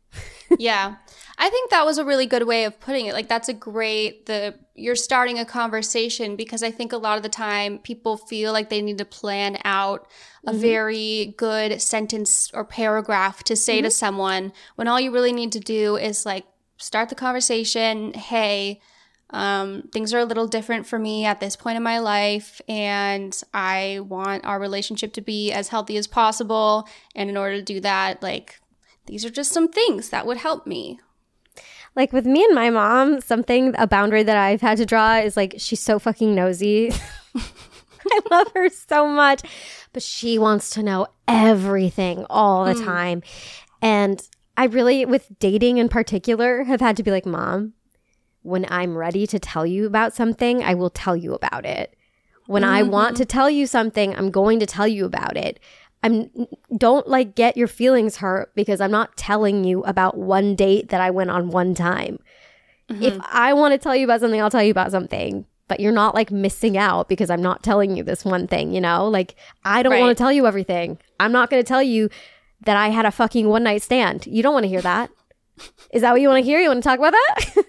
yeah. 0.60 0.96
I 1.42 1.50
think 1.50 1.72
that 1.72 1.88
was 1.88 1.98
a 1.98 2.06
really 2.06 2.28
good 2.28 2.46
way 2.46 2.66
of 2.66 2.80
putting 2.80 3.08
it. 3.08 3.16
Like 3.16 3.28
that's 3.28 3.50
a 3.50 3.54
great 3.54 4.28
the 4.28 4.54
you're 4.76 4.96
starting 4.96 5.39
a 5.39 5.46
conversation 5.46 6.36
because 6.36 6.62
I 6.62 6.70
think 6.70 6.94
a 6.94 6.98
lot 6.98 7.18
of 7.18 7.24
the 7.24 7.30
time 7.30 7.80
people 7.80 8.16
feel 8.16 8.54
like 8.54 8.70
they 8.70 8.80
need 8.80 9.00
to 9.00 9.06
plan 9.06 9.58
out 9.66 10.08
a 10.46 10.54
very 10.54 11.34
good 11.38 11.82
sentence 11.82 12.52
or 12.54 12.64
paragraph 12.64 13.44
to 13.46 13.56
say 13.56 13.82
to 13.82 13.89
someone 13.89 14.54
when 14.76 14.88
all 14.88 15.00
you 15.00 15.12
really 15.12 15.34
need 15.34 15.52
to 15.54 15.60
do 15.60 15.98
is 15.98 16.28
like 16.28 16.46
start 16.78 17.10
the 17.10 17.16
conversation, 17.16 18.14
hey, 18.14 18.80
um, 19.32 19.89
things 19.92 20.14
are 20.14 20.20
a 20.20 20.26
little 20.26 20.48
different 20.48 20.86
for 20.86 21.00
me 21.00 21.26
at 21.26 21.39
this 21.39 21.56
point 21.56 21.78
in 21.78 21.84
my 21.84 22.00
life, 22.00 22.62
and 22.68 23.39
I 23.54 24.00
want 24.02 24.46
our 24.46 24.60
relationship 24.60 25.14
to 25.14 25.22
be 25.22 25.52
as 25.52 25.70
healthy 25.70 25.98
as 25.98 26.06
possible. 26.06 26.88
And 27.16 27.30
in 27.30 27.38
order 27.38 27.56
to 27.56 27.64
do 27.64 27.80
that, 27.80 28.22
like, 28.22 28.60
these 29.06 29.24
are 29.24 29.30
just 29.30 29.52
some 29.52 29.70
things 29.70 30.10
that 30.10 30.28
would 30.28 30.38
help 30.38 30.68
me. 30.68 31.00
Like 31.96 32.14
with 32.14 32.26
me 32.26 32.44
and 32.44 32.56
my 32.56 32.70
mom, 32.70 33.22
something 33.22 33.76
a 33.78 33.88
boundary 33.88 34.24
that 34.24 34.38
I've 34.38 34.62
had 34.62 34.78
to 34.78 34.86
draw 34.86 35.18
is 35.18 35.36
like 35.36 35.56
she's 35.58 35.80
so 35.80 36.00
fucking 36.00 36.34
nosy. 36.34 36.92
I 37.36 38.20
love 38.30 38.48
her 38.54 38.70
so 38.70 39.08
much, 39.08 39.42
but 39.94 40.02
she 40.02 40.39
wants 40.39 40.72
to 40.72 40.84
know 40.84 41.08
everything 41.28 42.26
all 42.30 42.66
the 42.66 42.74
hmm. 42.74 42.86
time. 42.86 43.24
And 43.82 44.22
I 44.58 44.66
really 44.66 45.06
with 45.06 45.28
dating 45.39 45.78
in 45.78 45.89
particular 45.89 46.64
have 46.64 46.82
had 46.82 46.98
to 46.98 47.04
be 47.04 47.12
like, 47.12 47.26
"Mom, 47.26 47.74
when 48.42 48.66
I'm 48.70 48.98
ready 48.98 49.28
to 49.28 49.39
tell 49.39 49.66
you 49.66 49.86
about 49.86 50.14
something, 50.14 50.64
I 50.64 50.74
will 50.74 50.89
tell 50.89 51.16
you 51.16 51.34
about 51.34 51.66
it. 51.66 51.96
When 52.48 52.64
I 52.64 52.82
mm-hmm, 52.82 52.92
want 52.92 53.18
to 53.18 53.24
mm-hmm. 53.24 53.38
tell 53.38 53.50
you 53.50 53.68
something, 53.68 54.16
I'm 54.16 54.32
going 54.32 54.60
to 54.60 54.66
tell 54.66 54.88
you 54.88 55.06
about 55.06 55.38
it. 55.38 55.60
I'm 56.04 56.47
don't 56.76 57.08
like 57.08 57.36
get 57.36 57.58
your 57.58 57.68
feelings 57.68 58.18
hurt 58.18 58.54
because 58.56 58.82
I'm 58.82 58.91
not 58.91 59.16
telling 59.18 59.64
you 59.64 59.84
about 59.84 60.18
one 60.18 60.56
date 60.56 60.89
that 60.89 61.02
I 61.02 61.12
went 61.12 61.30
on 61.30 61.49
one 61.49 61.76
time. 61.76 62.20
Mm-hmm. 62.89 63.04
If 63.04 63.20
I 63.22 63.54
want 63.54 63.74
to 63.74 63.78
tell 63.78 63.95
you 63.95 64.06
about 64.06 64.22
something, 64.22 64.41
I'll 64.41 64.49
tell 64.49 64.64
you 64.64 64.72
about 64.72 64.91
something. 64.91 65.45
But 65.68 65.80
you're 65.80 65.93
not 65.93 66.16
like 66.16 66.32
missing 66.32 66.78
out 66.78 67.08
because 67.08 67.30
I'm 67.30 67.41
not 67.41 67.64
telling 67.64 67.95
you 67.95 68.04
this 68.04 68.26
one 68.26 68.47
thing, 68.47 68.74
you 68.74 68.82
know? 68.82 69.08
Like 69.08 69.36
I 69.64 69.84
don't 69.84 69.97
want 69.99 70.16
to 70.18 70.22
tell 70.22 70.32
you 70.32 70.45
everything. 70.45 70.97
I'm 71.20 71.32
not 71.32 71.49
going 71.49 71.64
to 71.64 71.68
tell 71.68 71.84
you 71.84 72.10
that 72.66 72.76
I 72.76 72.89
had 72.89 73.06
a 73.06 73.12
fucking 73.12 73.47
one 73.47 73.64
night 73.64 73.82
stand. 73.82 74.28
You 74.28 74.43
don't 74.43 74.54
want 74.54 74.66
to 74.66 74.70
hear 74.70 74.82
that. 74.82 75.12
Is 75.93 76.02
that 76.02 76.12
what 76.12 76.22
you 76.22 76.28
want 76.28 76.43
to 76.43 76.49
hear? 76.49 76.60
You 76.60 76.70
want 76.70 76.84
to 76.84 76.89
talk 76.89 76.99
about 76.99 77.14
that? 77.14 77.56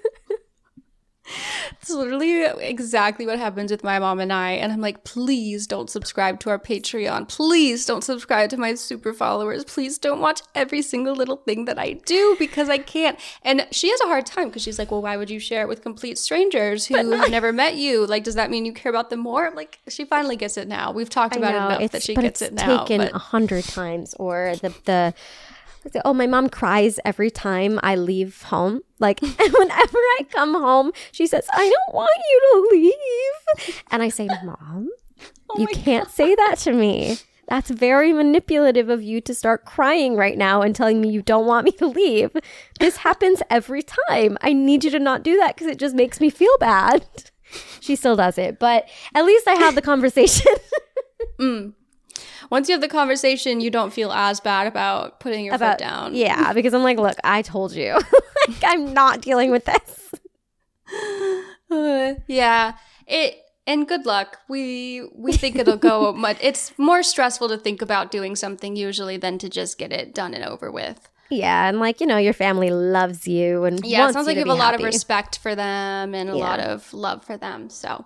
It's 1.80 1.90
literally 1.90 2.44
exactly 2.44 3.26
what 3.26 3.38
happens 3.38 3.70
with 3.70 3.82
my 3.82 3.98
mom 3.98 4.20
and 4.20 4.32
I. 4.32 4.52
And 4.52 4.72
I'm 4.72 4.80
like, 4.80 5.04
please 5.04 5.66
don't 5.66 5.90
subscribe 5.90 6.40
to 6.40 6.50
our 6.50 6.58
Patreon. 6.58 7.28
Please 7.28 7.84
don't 7.86 8.04
subscribe 8.04 8.50
to 8.50 8.56
my 8.56 8.74
super 8.74 9.12
followers. 9.12 9.64
Please 9.64 9.98
don't 9.98 10.20
watch 10.20 10.42
every 10.54 10.82
single 10.82 11.14
little 11.14 11.36
thing 11.36 11.64
that 11.66 11.78
I 11.78 11.94
do 12.04 12.36
because 12.38 12.68
I 12.68 12.78
can't. 12.78 13.18
And 13.42 13.66
she 13.70 13.90
has 13.90 14.00
a 14.00 14.06
hard 14.06 14.26
time 14.26 14.48
because 14.48 14.62
she's 14.62 14.78
like, 14.78 14.90
well, 14.90 15.02
why 15.02 15.16
would 15.16 15.30
you 15.30 15.40
share 15.40 15.62
it 15.62 15.68
with 15.68 15.82
complete 15.82 16.18
strangers 16.18 16.86
who 16.86 16.96
have 16.96 17.30
never 17.30 17.52
met 17.52 17.76
you? 17.76 18.06
Like, 18.06 18.24
does 18.24 18.34
that 18.36 18.50
mean 18.50 18.64
you 18.64 18.72
care 18.72 18.90
about 18.90 19.10
them 19.10 19.20
more? 19.20 19.46
I'm 19.46 19.54
like, 19.54 19.80
she 19.88 20.04
finally 20.04 20.36
gets 20.36 20.56
it 20.56 20.68
now. 20.68 20.92
We've 20.92 21.10
talked 21.10 21.36
about 21.36 21.54
it 21.54 21.56
enough 21.56 21.92
that 21.92 22.02
she 22.02 22.14
gets 22.14 22.42
it's 22.42 22.52
it 22.52 22.54
now. 22.54 22.84
taken 22.84 22.98
but- 22.98 23.14
a 23.14 23.18
hundred 23.18 23.64
times, 23.64 24.14
or 24.14 24.54
the 24.60 24.74
the. 24.84 25.14
Oh, 26.04 26.14
my 26.14 26.26
mom 26.26 26.48
cries 26.48 26.98
every 27.04 27.30
time 27.30 27.78
I 27.82 27.96
leave 27.96 28.42
home. 28.42 28.82
Like 28.98 29.20
whenever 29.22 29.98
I 30.18 30.26
come 30.30 30.54
home, 30.54 30.92
she 31.10 31.26
says, 31.26 31.46
"I 31.52 31.68
don't 31.68 31.94
want 31.94 32.10
you 32.30 32.40
to 32.52 32.76
leave," 32.76 33.82
and 33.90 34.02
I 34.02 34.08
say, 34.08 34.28
"Mom, 34.44 34.88
Oh 35.50 35.58
you 35.58 35.66
can't 35.66 36.10
say 36.10 36.34
that 36.34 36.58
to 36.60 36.72
me." 36.72 37.18
That's 37.48 37.70
very 37.70 38.12
manipulative 38.12 38.88
of 38.88 39.02
you 39.02 39.20
to 39.22 39.34
start 39.34 39.66
crying 39.66 40.16
right 40.16 40.38
now 40.38 40.62
and 40.62 40.74
telling 40.74 41.00
me 41.00 41.10
you 41.10 41.20
don't 41.22 41.44
want 41.44 41.66
me 41.66 41.72
to 41.72 41.86
leave. 41.86 42.34
This 42.80 42.98
happens 42.98 43.42
every 43.50 43.82
time. 44.08 44.38
I 44.40 44.52
need 44.52 44.84
you 44.84 44.90
to 44.92 44.98
not 44.98 45.22
do 45.22 45.36
that 45.38 45.54
because 45.54 45.66
it 45.66 45.78
just 45.78 45.94
makes 45.94 46.20
me 46.20 46.30
feel 46.30 46.56
bad. 46.58 47.04
She 47.80 47.96
still 47.96 48.16
does 48.16 48.38
it, 48.38 48.58
but 48.58 48.88
at 49.14 49.26
least 49.26 49.46
I 49.46 49.54
have 49.54 49.74
the 49.74 49.82
conversation. 49.82 50.52
Mm. 51.38 51.72
Once 52.52 52.68
you 52.68 52.74
have 52.74 52.82
the 52.82 52.88
conversation, 52.88 53.62
you 53.62 53.70
don't 53.70 53.94
feel 53.94 54.12
as 54.12 54.38
bad 54.38 54.66
about 54.66 55.20
putting 55.20 55.46
your 55.46 55.54
about 55.54 55.78
foot 55.78 55.84
down. 55.86 56.14
Yeah, 56.14 56.52
because 56.58 56.74
I'm 56.74 56.82
like, 56.82 56.98
look, 56.98 57.16
I 57.24 57.40
told 57.40 57.72
you. 57.72 57.94
like 58.48 58.62
I'm 58.62 58.92
not 58.92 59.22
dealing 59.22 59.50
with 59.50 59.64
this. 59.64 60.14
Uh, 61.70 62.14
yeah. 62.26 62.74
It 63.06 63.38
and 63.66 63.88
good 63.88 64.04
luck. 64.04 64.36
We 64.50 65.08
we 65.14 65.32
think 65.32 65.56
it'll 65.56 65.78
go 65.78 66.12
much 66.12 66.36
it's 66.42 66.76
more 66.78 67.02
stressful 67.02 67.48
to 67.48 67.56
think 67.56 67.80
about 67.80 68.10
doing 68.10 68.36
something 68.36 68.76
usually 68.76 69.16
than 69.16 69.38
to 69.38 69.48
just 69.48 69.78
get 69.78 69.90
it 69.90 70.14
done 70.14 70.34
and 70.34 70.44
over 70.44 70.70
with. 70.70 71.08
Yeah, 71.30 71.66
and 71.66 71.80
like, 71.80 72.02
you 72.02 72.06
know, 72.06 72.18
your 72.18 72.34
family 72.34 72.68
loves 72.68 73.26
you 73.26 73.64
and 73.64 73.82
Yeah, 73.82 74.10
it 74.10 74.12
sounds 74.12 74.26
like 74.26 74.36
you 74.36 74.40
have 74.40 74.48
a 74.50 74.54
lot 74.54 74.74
of 74.74 74.82
respect 74.82 75.38
for 75.38 75.54
them 75.54 76.14
and 76.14 76.28
a 76.28 76.36
Yeah. 76.36 76.44
lot 76.50 76.60
of 76.60 76.92
love 76.92 77.24
for 77.24 77.38
them. 77.38 77.70
So 77.70 78.04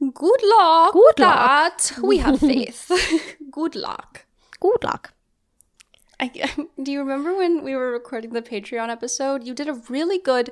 good 0.00 0.42
luck. 0.44 0.92
Good 0.92 1.18
luck. 1.18 1.80
We 2.04 2.18
have 2.18 2.38
faith. 2.38 3.34
Good 3.58 3.74
luck. 3.74 4.24
Good 4.60 4.84
luck. 4.84 5.12
I, 6.20 6.26
do 6.82 6.92
you 6.92 7.00
remember 7.00 7.36
when 7.36 7.62
we 7.64 7.74
were 7.74 7.90
recording 7.92 8.32
the 8.32 8.42
Patreon 8.42 8.88
episode? 8.88 9.46
You 9.46 9.54
did 9.54 9.68
a 9.68 9.74
really 9.88 10.18
good 10.30 10.50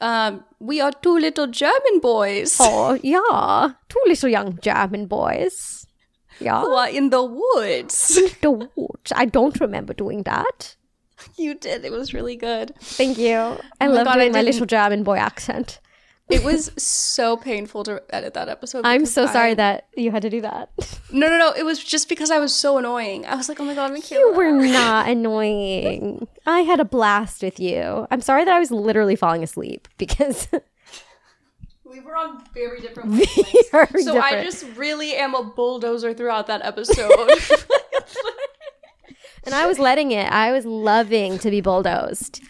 um 0.00 0.44
we 0.70 0.80
are 0.80 0.92
two 0.92 1.16
little 1.26 1.48
German 1.62 2.00
boys. 2.00 2.56
Oh, 2.60 2.98
yeah. 3.02 3.72
Two 3.88 4.02
little 4.06 4.28
young 4.36 4.58
German 4.70 5.06
boys. 5.06 5.86
Yeah. 6.40 6.60
who 6.60 6.72
are 6.72 6.88
in 6.88 7.10
the 7.10 7.24
woods. 7.24 8.00
The 8.42 8.50
woods. 8.50 9.12
I 9.22 9.24
don't 9.24 9.58
remember 9.66 9.92
doing 10.04 10.22
that. 10.34 10.74
You 11.36 11.54
did. 11.54 11.84
It 11.84 11.90
was 11.90 12.14
really 12.14 12.36
good. 12.36 12.74
Thank 12.98 13.18
you. 13.18 13.38
I 13.80 13.88
my 13.88 13.94
love 13.94 14.04
God, 14.06 14.14
doing 14.18 14.30
I 14.36 14.38
my 14.38 14.42
little 14.42 14.66
German 14.66 15.02
boy 15.02 15.16
accent. 15.16 15.80
It 16.30 16.44
was 16.44 16.70
so 16.76 17.36
painful 17.38 17.84
to 17.84 18.02
edit 18.10 18.34
that 18.34 18.48
episode. 18.50 18.84
I'm 18.84 19.06
so 19.06 19.26
sorry 19.26 19.52
I- 19.52 19.54
that 19.54 19.86
you 19.96 20.10
had 20.10 20.22
to 20.22 20.30
do 20.30 20.40
that. 20.42 20.68
No, 21.10 21.28
no, 21.28 21.38
no. 21.38 21.52
It 21.52 21.64
was 21.64 21.82
just 21.82 22.08
because 22.08 22.30
I 22.30 22.38
was 22.38 22.54
so 22.54 22.76
annoying. 22.76 23.24
I 23.24 23.34
was 23.34 23.48
like, 23.48 23.58
oh 23.60 23.64
my 23.64 23.74
god, 23.74 23.92
Michaela. 23.92 24.20
You 24.20 24.32
were 24.36 24.52
not 24.52 25.08
annoying. 25.08 26.28
I 26.46 26.60
had 26.60 26.80
a 26.80 26.84
blast 26.84 27.42
with 27.42 27.58
you. 27.58 28.06
I'm 28.10 28.20
sorry 28.20 28.44
that 28.44 28.54
I 28.54 28.58
was 28.58 28.70
literally 28.70 29.16
falling 29.16 29.42
asleep 29.42 29.88
because 29.96 30.48
We 31.84 32.00
were 32.00 32.14
on 32.14 32.44
very 32.52 32.82
different 32.82 33.12
wavelengths. 33.12 33.70
very 33.70 34.02
So 34.02 34.20
I 34.20 34.44
just 34.44 34.66
really 34.76 35.14
am 35.14 35.34
a 35.34 35.42
bulldozer 35.42 36.12
throughout 36.12 36.46
that 36.48 36.60
episode. 36.62 37.10
And 39.44 39.54
I 39.54 39.66
was 39.66 39.78
letting 39.78 40.10
it. 40.10 40.30
I 40.30 40.52
was 40.52 40.66
loving 40.66 41.38
to 41.38 41.50
be 41.50 41.62
bulldozed. 41.62 42.42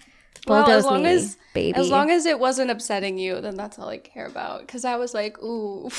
well, 0.48 0.68
as 0.68 0.84
long 0.84 1.04
me, 1.04 1.10
as 1.10 1.36
baby. 1.58 1.78
as 1.78 1.90
long 1.90 2.10
as 2.10 2.26
it 2.26 2.38
wasn't 2.38 2.70
upsetting 2.70 3.18
you, 3.18 3.40
then 3.40 3.56
that's 3.56 3.78
all 3.78 3.88
I 3.88 3.98
care 3.98 4.26
about. 4.26 4.60
Because 4.60 4.84
I 4.84 4.96
was 4.96 5.14
like, 5.14 5.42
ooh. 5.42 5.84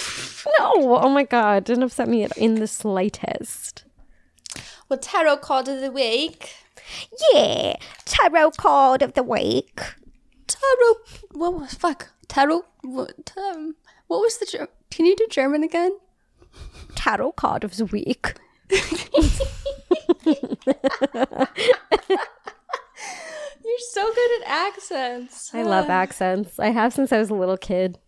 no, 0.59 0.97
oh 0.97 1.09
my 1.09 1.23
god, 1.23 1.65
didn't 1.65 1.83
upset 1.83 2.07
me 2.07 2.27
in 2.37 2.55
the 2.55 2.67
slightest. 2.67 3.83
well, 4.87 4.99
tarot 4.99 5.37
card 5.37 5.67
of 5.67 5.81
the 5.81 5.91
week. 5.91 6.55
Yeah, 7.33 7.75
tarot 8.05 8.51
card 8.51 9.01
of 9.01 9.13
the 9.13 9.23
week. 9.23 9.81
Tarot. 10.47 10.95
What 11.31 11.53
was 11.53 11.73
fuck? 11.75 12.09
Tarot. 12.27 12.65
What? 12.81 13.33
Um, 13.37 13.75
what 14.07 14.21
was 14.21 14.37
the? 14.37 14.67
Can 14.89 15.05
you 15.05 15.15
do 15.15 15.27
German 15.29 15.63
again? 15.63 15.97
Tarot 16.95 17.33
card 17.33 17.63
of 17.63 17.77
the 17.77 17.85
week. 17.85 18.33
You're 23.69 23.77
so 23.91 24.11
good 24.15 24.41
at 24.41 24.47
accents. 24.47 25.53
I 25.53 25.61
love 25.61 25.91
accents. 25.91 26.57
I 26.57 26.69
have 26.69 26.91
since 26.91 27.13
I 27.13 27.19
was 27.19 27.29
a 27.29 27.35
little 27.35 27.55
kid. 27.55 27.99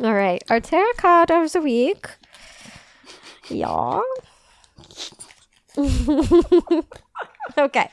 All 0.00 0.14
right, 0.14 0.40
our 0.48 0.60
tarot 0.60 0.92
card 0.96 1.32
of 1.32 1.50
the 1.50 1.60
week. 1.60 2.08
Yeah. 3.48 4.00
okay. 7.58 7.90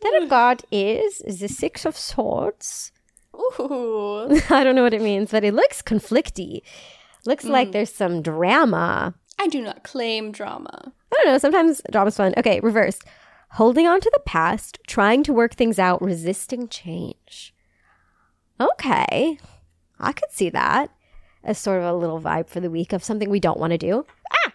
Ten 0.00 0.22
of 0.22 0.30
God 0.30 0.62
is 0.72 1.18
the 1.18 1.48
Six 1.48 1.84
of 1.84 1.94
Swords. 1.94 2.90
Ooh. 3.34 4.40
I 4.48 4.64
don't 4.64 4.74
know 4.74 4.82
what 4.82 4.94
it 4.94 5.02
means, 5.02 5.30
but 5.30 5.44
it 5.44 5.52
looks 5.52 5.82
conflicty. 5.82 6.62
Looks 7.26 7.44
like 7.44 7.68
hmm. 7.68 7.72
there's 7.72 7.92
some 7.92 8.22
drama. 8.22 9.12
I 9.38 9.48
do 9.48 9.60
not 9.60 9.82
claim 9.82 10.32
drama. 10.32 10.90
I 11.12 11.16
don't 11.16 11.26
know. 11.26 11.38
Sometimes 11.38 11.82
drama's 11.90 12.16
fun. 12.16 12.32
Okay, 12.38 12.60
reverse. 12.60 12.98
Holding 13.54 13.86
on 13.86 14.00
to 14.00 14.10
the 14.12 14.20
past, 14.20 14.80
trying 14.84 15.22
to 15.22 15.32
work 15.32 15.54
things 15.54 15.78
out, 15.78 16.02
resisting 16.02 16.66
change. 16.66 17.54
Okay. 18.60 19.38
I 20.00 20.12
could 20.12 20.32
see 20.32 20.50
that 20.50 20.90
as 21.44 21.56
sort 21.56 21.78
of 21.78 21.84
a 21.84 21.96
little 21.96 22.20
vibe 22.20 22.48
for 22.48 22.58
the 22.58 22.70
week 22.70 22.92
of 22.92 23.04
something 23.04 23.30
we 23.30 23.38
don't 23.38 23.60
want 23.60 23.70
to 23.70 23.78
do. 23.78 24.06
Ah! 24.32 24.52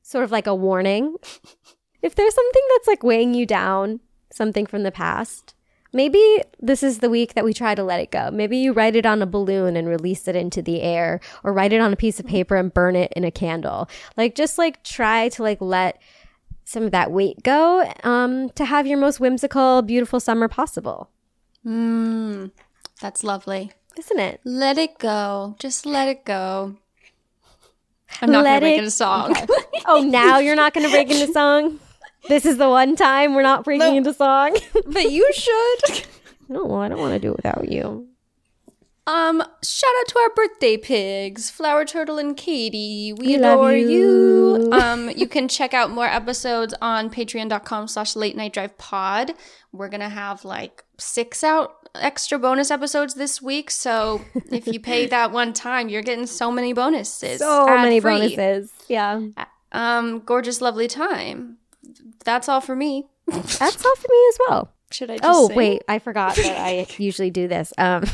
Sort 0.00 0.22
of 0.22 0.30
like 0.30 0.46
a 0.46 0.54
warning. 0.54 1.16
if 2.02 2.14
there's 2.14 2.34
something 2.34 2.62
that's 2.70 2.86
like 2.86 3.02
weighing 3.02 3.34
you 3.34 3.46
down, 3.46 3.98
something 4.30 4.64
from 4.64 4.84
the 4.84 4.92
past, 4.92 5.56
maybe 5.92 6.40
this 6.60 6.84
is 6.84 6.98
the 7.00 7.10
week 7.10 7.34
that 7.34 7.44
we 7.44 7.52
try 7.52 7.74
to 7.74 7.82
let 7.82 7.98
it 7.98 8.12
go. 8.12 8.30
Maybe 8.30 8.58
you 8.58 8.72
write 8.72 8.94
it 8.94 9.06
on 9.06 9.22
a 9.22 9.26
balloon 9.26 9.76
and 9.76 9.88
release 9.88 10.28
it 10.28 10.36
into 10.36 10.62
the 10.62 10.82
air, 10.82 11.18
or 11.42 11.52
write 11.52 11.72
it 11.72 11.80
on 11.80 11.92
a 11.92 11.96
piece 11.96 12.20
of 12.20 12.26
paper 12.26 12.54
and 12.54 12.72
burn 12.72 12.94
it 12.94 13.12
in 13.16 13.24
a 13.24 13.32
candle. 13.32 13.88
Like 14.16 14.36
just 14.36 14.56
like 14.56 14.84
try 14.84 15.30
to 15.30 15.42
like 15.42 15.60
let 15.60 16.00
some 16.68 16.82
of 16.82 16.90
that 16.90 17.10
weight 17.12 17.42
go 17.44 17.88
um, 18.02 18.50
to 18.50 18.64
have 18.64 18.86
your 18.86 18.98
most 18.98 19.20
whimsical, 19.20 19.80
beautiful 19.82 20.18
summer 20.20 20.48
possible. 20.48 21.10
Mmm. 21.64 22.50
That's 23.00 23.22
lovely. 23.22 23.70
Isn't 23.96 24.18
it? 24.18 24.40
Let 24.44 24.76
it 24.76 24.98
go. 24.98 25.54
Just 25.58 25.86
let 25.86 26.08
it 26.08 26.24
go. 26.24 26.76
I'm 28.20 28.30
not 28.32 28.44
make 28.44 28.78
it- 28.78 28.82
it 28.82 28.84
a 28.84 28.90
song. 28.90 29.34
Oh, 29.88 30.02
now 30.02 30.38
you're 30.40 30.56
not 30.56 30.74
going 30.74 30.84
to 30.84 30.90
break 30.90 31.08
into 31.10 31.32
song? 31.32 31.78
This 32.28 32.44
is 32.44 32.56
the 32.58 32.68
one 32.68 32.96
time 32.96 33.34
we're 33.36 33.42
not 33.42 33.62
breaking 33.62 33.86
No. 33.92 33.96
into 33.98 34.12
song? 34.12 34.56
but 34.86 35.12
you 35.12 35.30
should. 35.32 36.04
no, 36.48 36.74
I 36.74 36.88
don't 36.88 36.98
want 36.98 37.12
to 37.14 37.20
do 37.20 37.30
it 37.30 37.36
without 37.36 37.70
you. 37.70 38.08
Um, 39.06 39.40
shout 39.62 39.90
out 40.00 40.08
to 40.08 40.18
our 40.18 40.30
birthday 40.34 40.76
pigs, 40.76 41.48
Flower 41.48 41.84
Turtle 41.84 42.18
and 42.18 42.36
Katie. 42.36 43.12
We, 43.12 43.26
We 43.28 43.38
love 43.38 43.58
adore 43.60 43.76
you. 43.76 43.88
you. 44.64 44.72
Um, 44.72 45.10
you 45.10 45.28
can 45.28 45.46
check 45.48 45.72
out 45.74 45.90
more 45.90 46.06
episodes 46.06 46.74
on 46.82 47.08
patreon.com 47.10 47.86
slash 47.88 48.16
late 48.16 48.36
night 48.36 48.52
drive 48.52 48.76
pod. 48.78 49.32
We're 49.72 49.88
gonna 49.88 50.08
have 50.08 50.44
like 50.44 50.84
six 50.98 51.44
out 51.44 51.74
extra 51.94 52.38
bonus 52.38 52.70
episodes 52.70 53.14
this 53.14 53.40
week. 53.40 53.70
So 53.70 54.22
if 54.50 54.66
you 54.66 54.80
pay 54.80 55.06
that 55.16 55.30
one 55.30 55.52
time, 55.52 55.88
you're 55.88 56.02
getting 56.02 56.26
so 56.26 56.50
many 56.50 56.72
bonuses. 56.72 57.38
So 57.38 57.66
many 57.66 57.98
ad-free. 57.98 58.10
bonuses. 58.36 58.72
Yeah. 58.88 59.20
Um, 59.72 60.20
gorgeous, 60.20 60.60
lovely 60.60 60.88
time. 60.88 61.58
That's 62.24 62.48
all 62.48 62.60
for 62.60 62.74
me. 62.74 63.06
That's 63.28 63.84
all 63.84 63.96
for 63.96 64.08
me 64.10 64.28
as 64.30 64.38
well. 64.48 64.72
Should 64.92 65.10
I 65.10 65.16
just 65.18 65.28
Oh, 65.28 65.48
sing? 65.48 65.56
wait. 65.56 65.82
I 65.88 65.98
forgot 65.98 66.36
that 66.36 66.58
I 66.60 66.86
usually 66.98 67.30
do 67.30 67.48
this. 67.48 67.72
Um, 67.76 68.04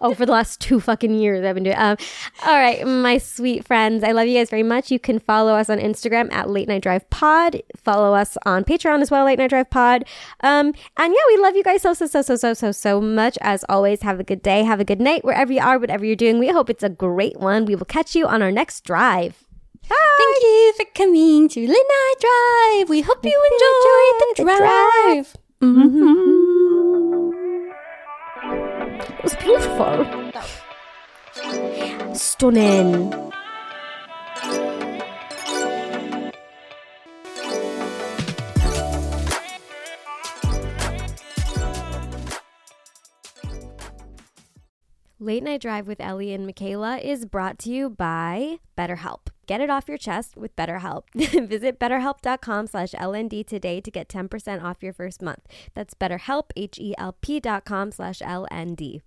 oh, 0.00 0.14
for 0.14 0.26
the 0.26 0.32
last 0.32 0.60
two 0.60 0.80
fucking 0.80 1.14
years, 1.14 1.44
I've 1.44 1.54
been 1.54 1.62
doing 1.64 1.76
um, 1.78 1.96
All 2.44 2.54
right, 2.58 2.84
my 2.86 3.18
sweet 3.18 3.64
friends. 3.64 4.02
I 4.02 4.10
love 4.12 4.26
you 4.26 4.36
guys 4.36 4.50
very 4.50 4.64
much. 4.64 4.90
You 4.90 4.98
can 4.98 5.18
follow 5.20 5.52
us 5.54 5.70
on 5.70 5.78
Instagram 5.78 6.32
at 6.32 6.50
Late 6.50 6.66
Night 6.66 6.82
Drive 6.82 7.08
Pod. 7.10 7.62
Follow 7.76 8.14
us 8.14 8.36
on 8.44 8.64
Patreon 8.64 9.00
as 9.00 9.10
well, 9.12 9.24
Late 9.24 9.38
Night 9.38 9.50
Drive 9.50 9.70
Pod. 9.70 10.04
Um, 10.40 10.74
and 10.96 11.14
yeah, 11.14 11.20
we 11.28 11.36
love 11.38 11.54
you 11.54 11.62
guys 11.62 11.82
so, 11.82 11.94
so, 11.94 12.06
so, 12.06 12.20
so, 12.22 12.34
so, 12.36 12.52
so, 12.52 12.72
so 12.72 13.00
much. 13.00 13.38
As 13.40 13.64
always, 13.68 14.02
have 14.02 14.18
a 14.18 14.24
good 14.24 14.42
day. 14.42 14.64
Have 14.64 14.80
a 14.80 14.84
good 14.84 15.00
night 15.00 15.24
wherever 15.24 15.52
you 15.52 15.60
are, 15.60 15.78
whatever 15.78 16.04
you're 16.04 16.16
doing. 16.16 16.38
We 16.40 16.48
hope 16.48 16.68
it's 16.68 16.82
a 16.82 16.88
great 16.90 17.38
one. 17.38 17.64
We 17.64 17.76
will 17.76 17.86
catch 17.86 18.16
you 18.16 18.26
on 18.26 18.42
our 18.42 18.50
next 18.50 18.82
drive. 18.82 19.44
Bye. 19.88 19.96
Thank 20.18 20.42
you 20.42 20.72
for 20.76 20.84
coming 20.94 21.48
to 21.48 21.60
Late 21.60 21.68
Night 21.68 22.14
Drive. 22.20 22.88
We 22.88 23.02
hope 23.02 23.24
you 23.24 23.30
enjoyed 23.52 24.36
the 24.36 24.44
drive. 24.44 25.36
Mm-hmm. 25.62 27.30
It 29.12 29.22
was 29.22 29.36
beautiful. 29.36 30.06
Stunning. 32.14 33.12
Late 45.22 45.42
Night 45.42 45.60
Drive 45.60 45.86
with 45.86 46.00
Ellie 46.00 46.32
and 46.32 46.46
Michaela 46.46 46.96
is 46.96 47.26
brought 47.26 47.58
to 47.58 47.70
you 47.70 47.90
by 47.90 48.60
BetterHelp. 48.78 49.28
Get 49.50 49.60
it 49.60 49.68
off 49.68 49.88
your 49.88 49.98
chest 49.98 50.36
with 50.36 50.54
BetterHelp. 50.54 51.06
Visit 51.48 51.80
betterhelp.com 51.80 52.68
slash 52.68 52.92
LND 52.92 53.44
today 53.44 53.80
to 53.80 53.90
get 53.90 54.08
10% 54.08 54.62
off 54.62 54.80
your 54.80 54.92
first 54.92 55.22
month. 55.22 55.44
That's 55.74 55.92
betterhelp, 55.92 56.52
H-E-L-P 56.54 57.40
dot 57.40 57.64
com 57.64 57.90
slash 57.90 58.20
LND. 58.20 59.00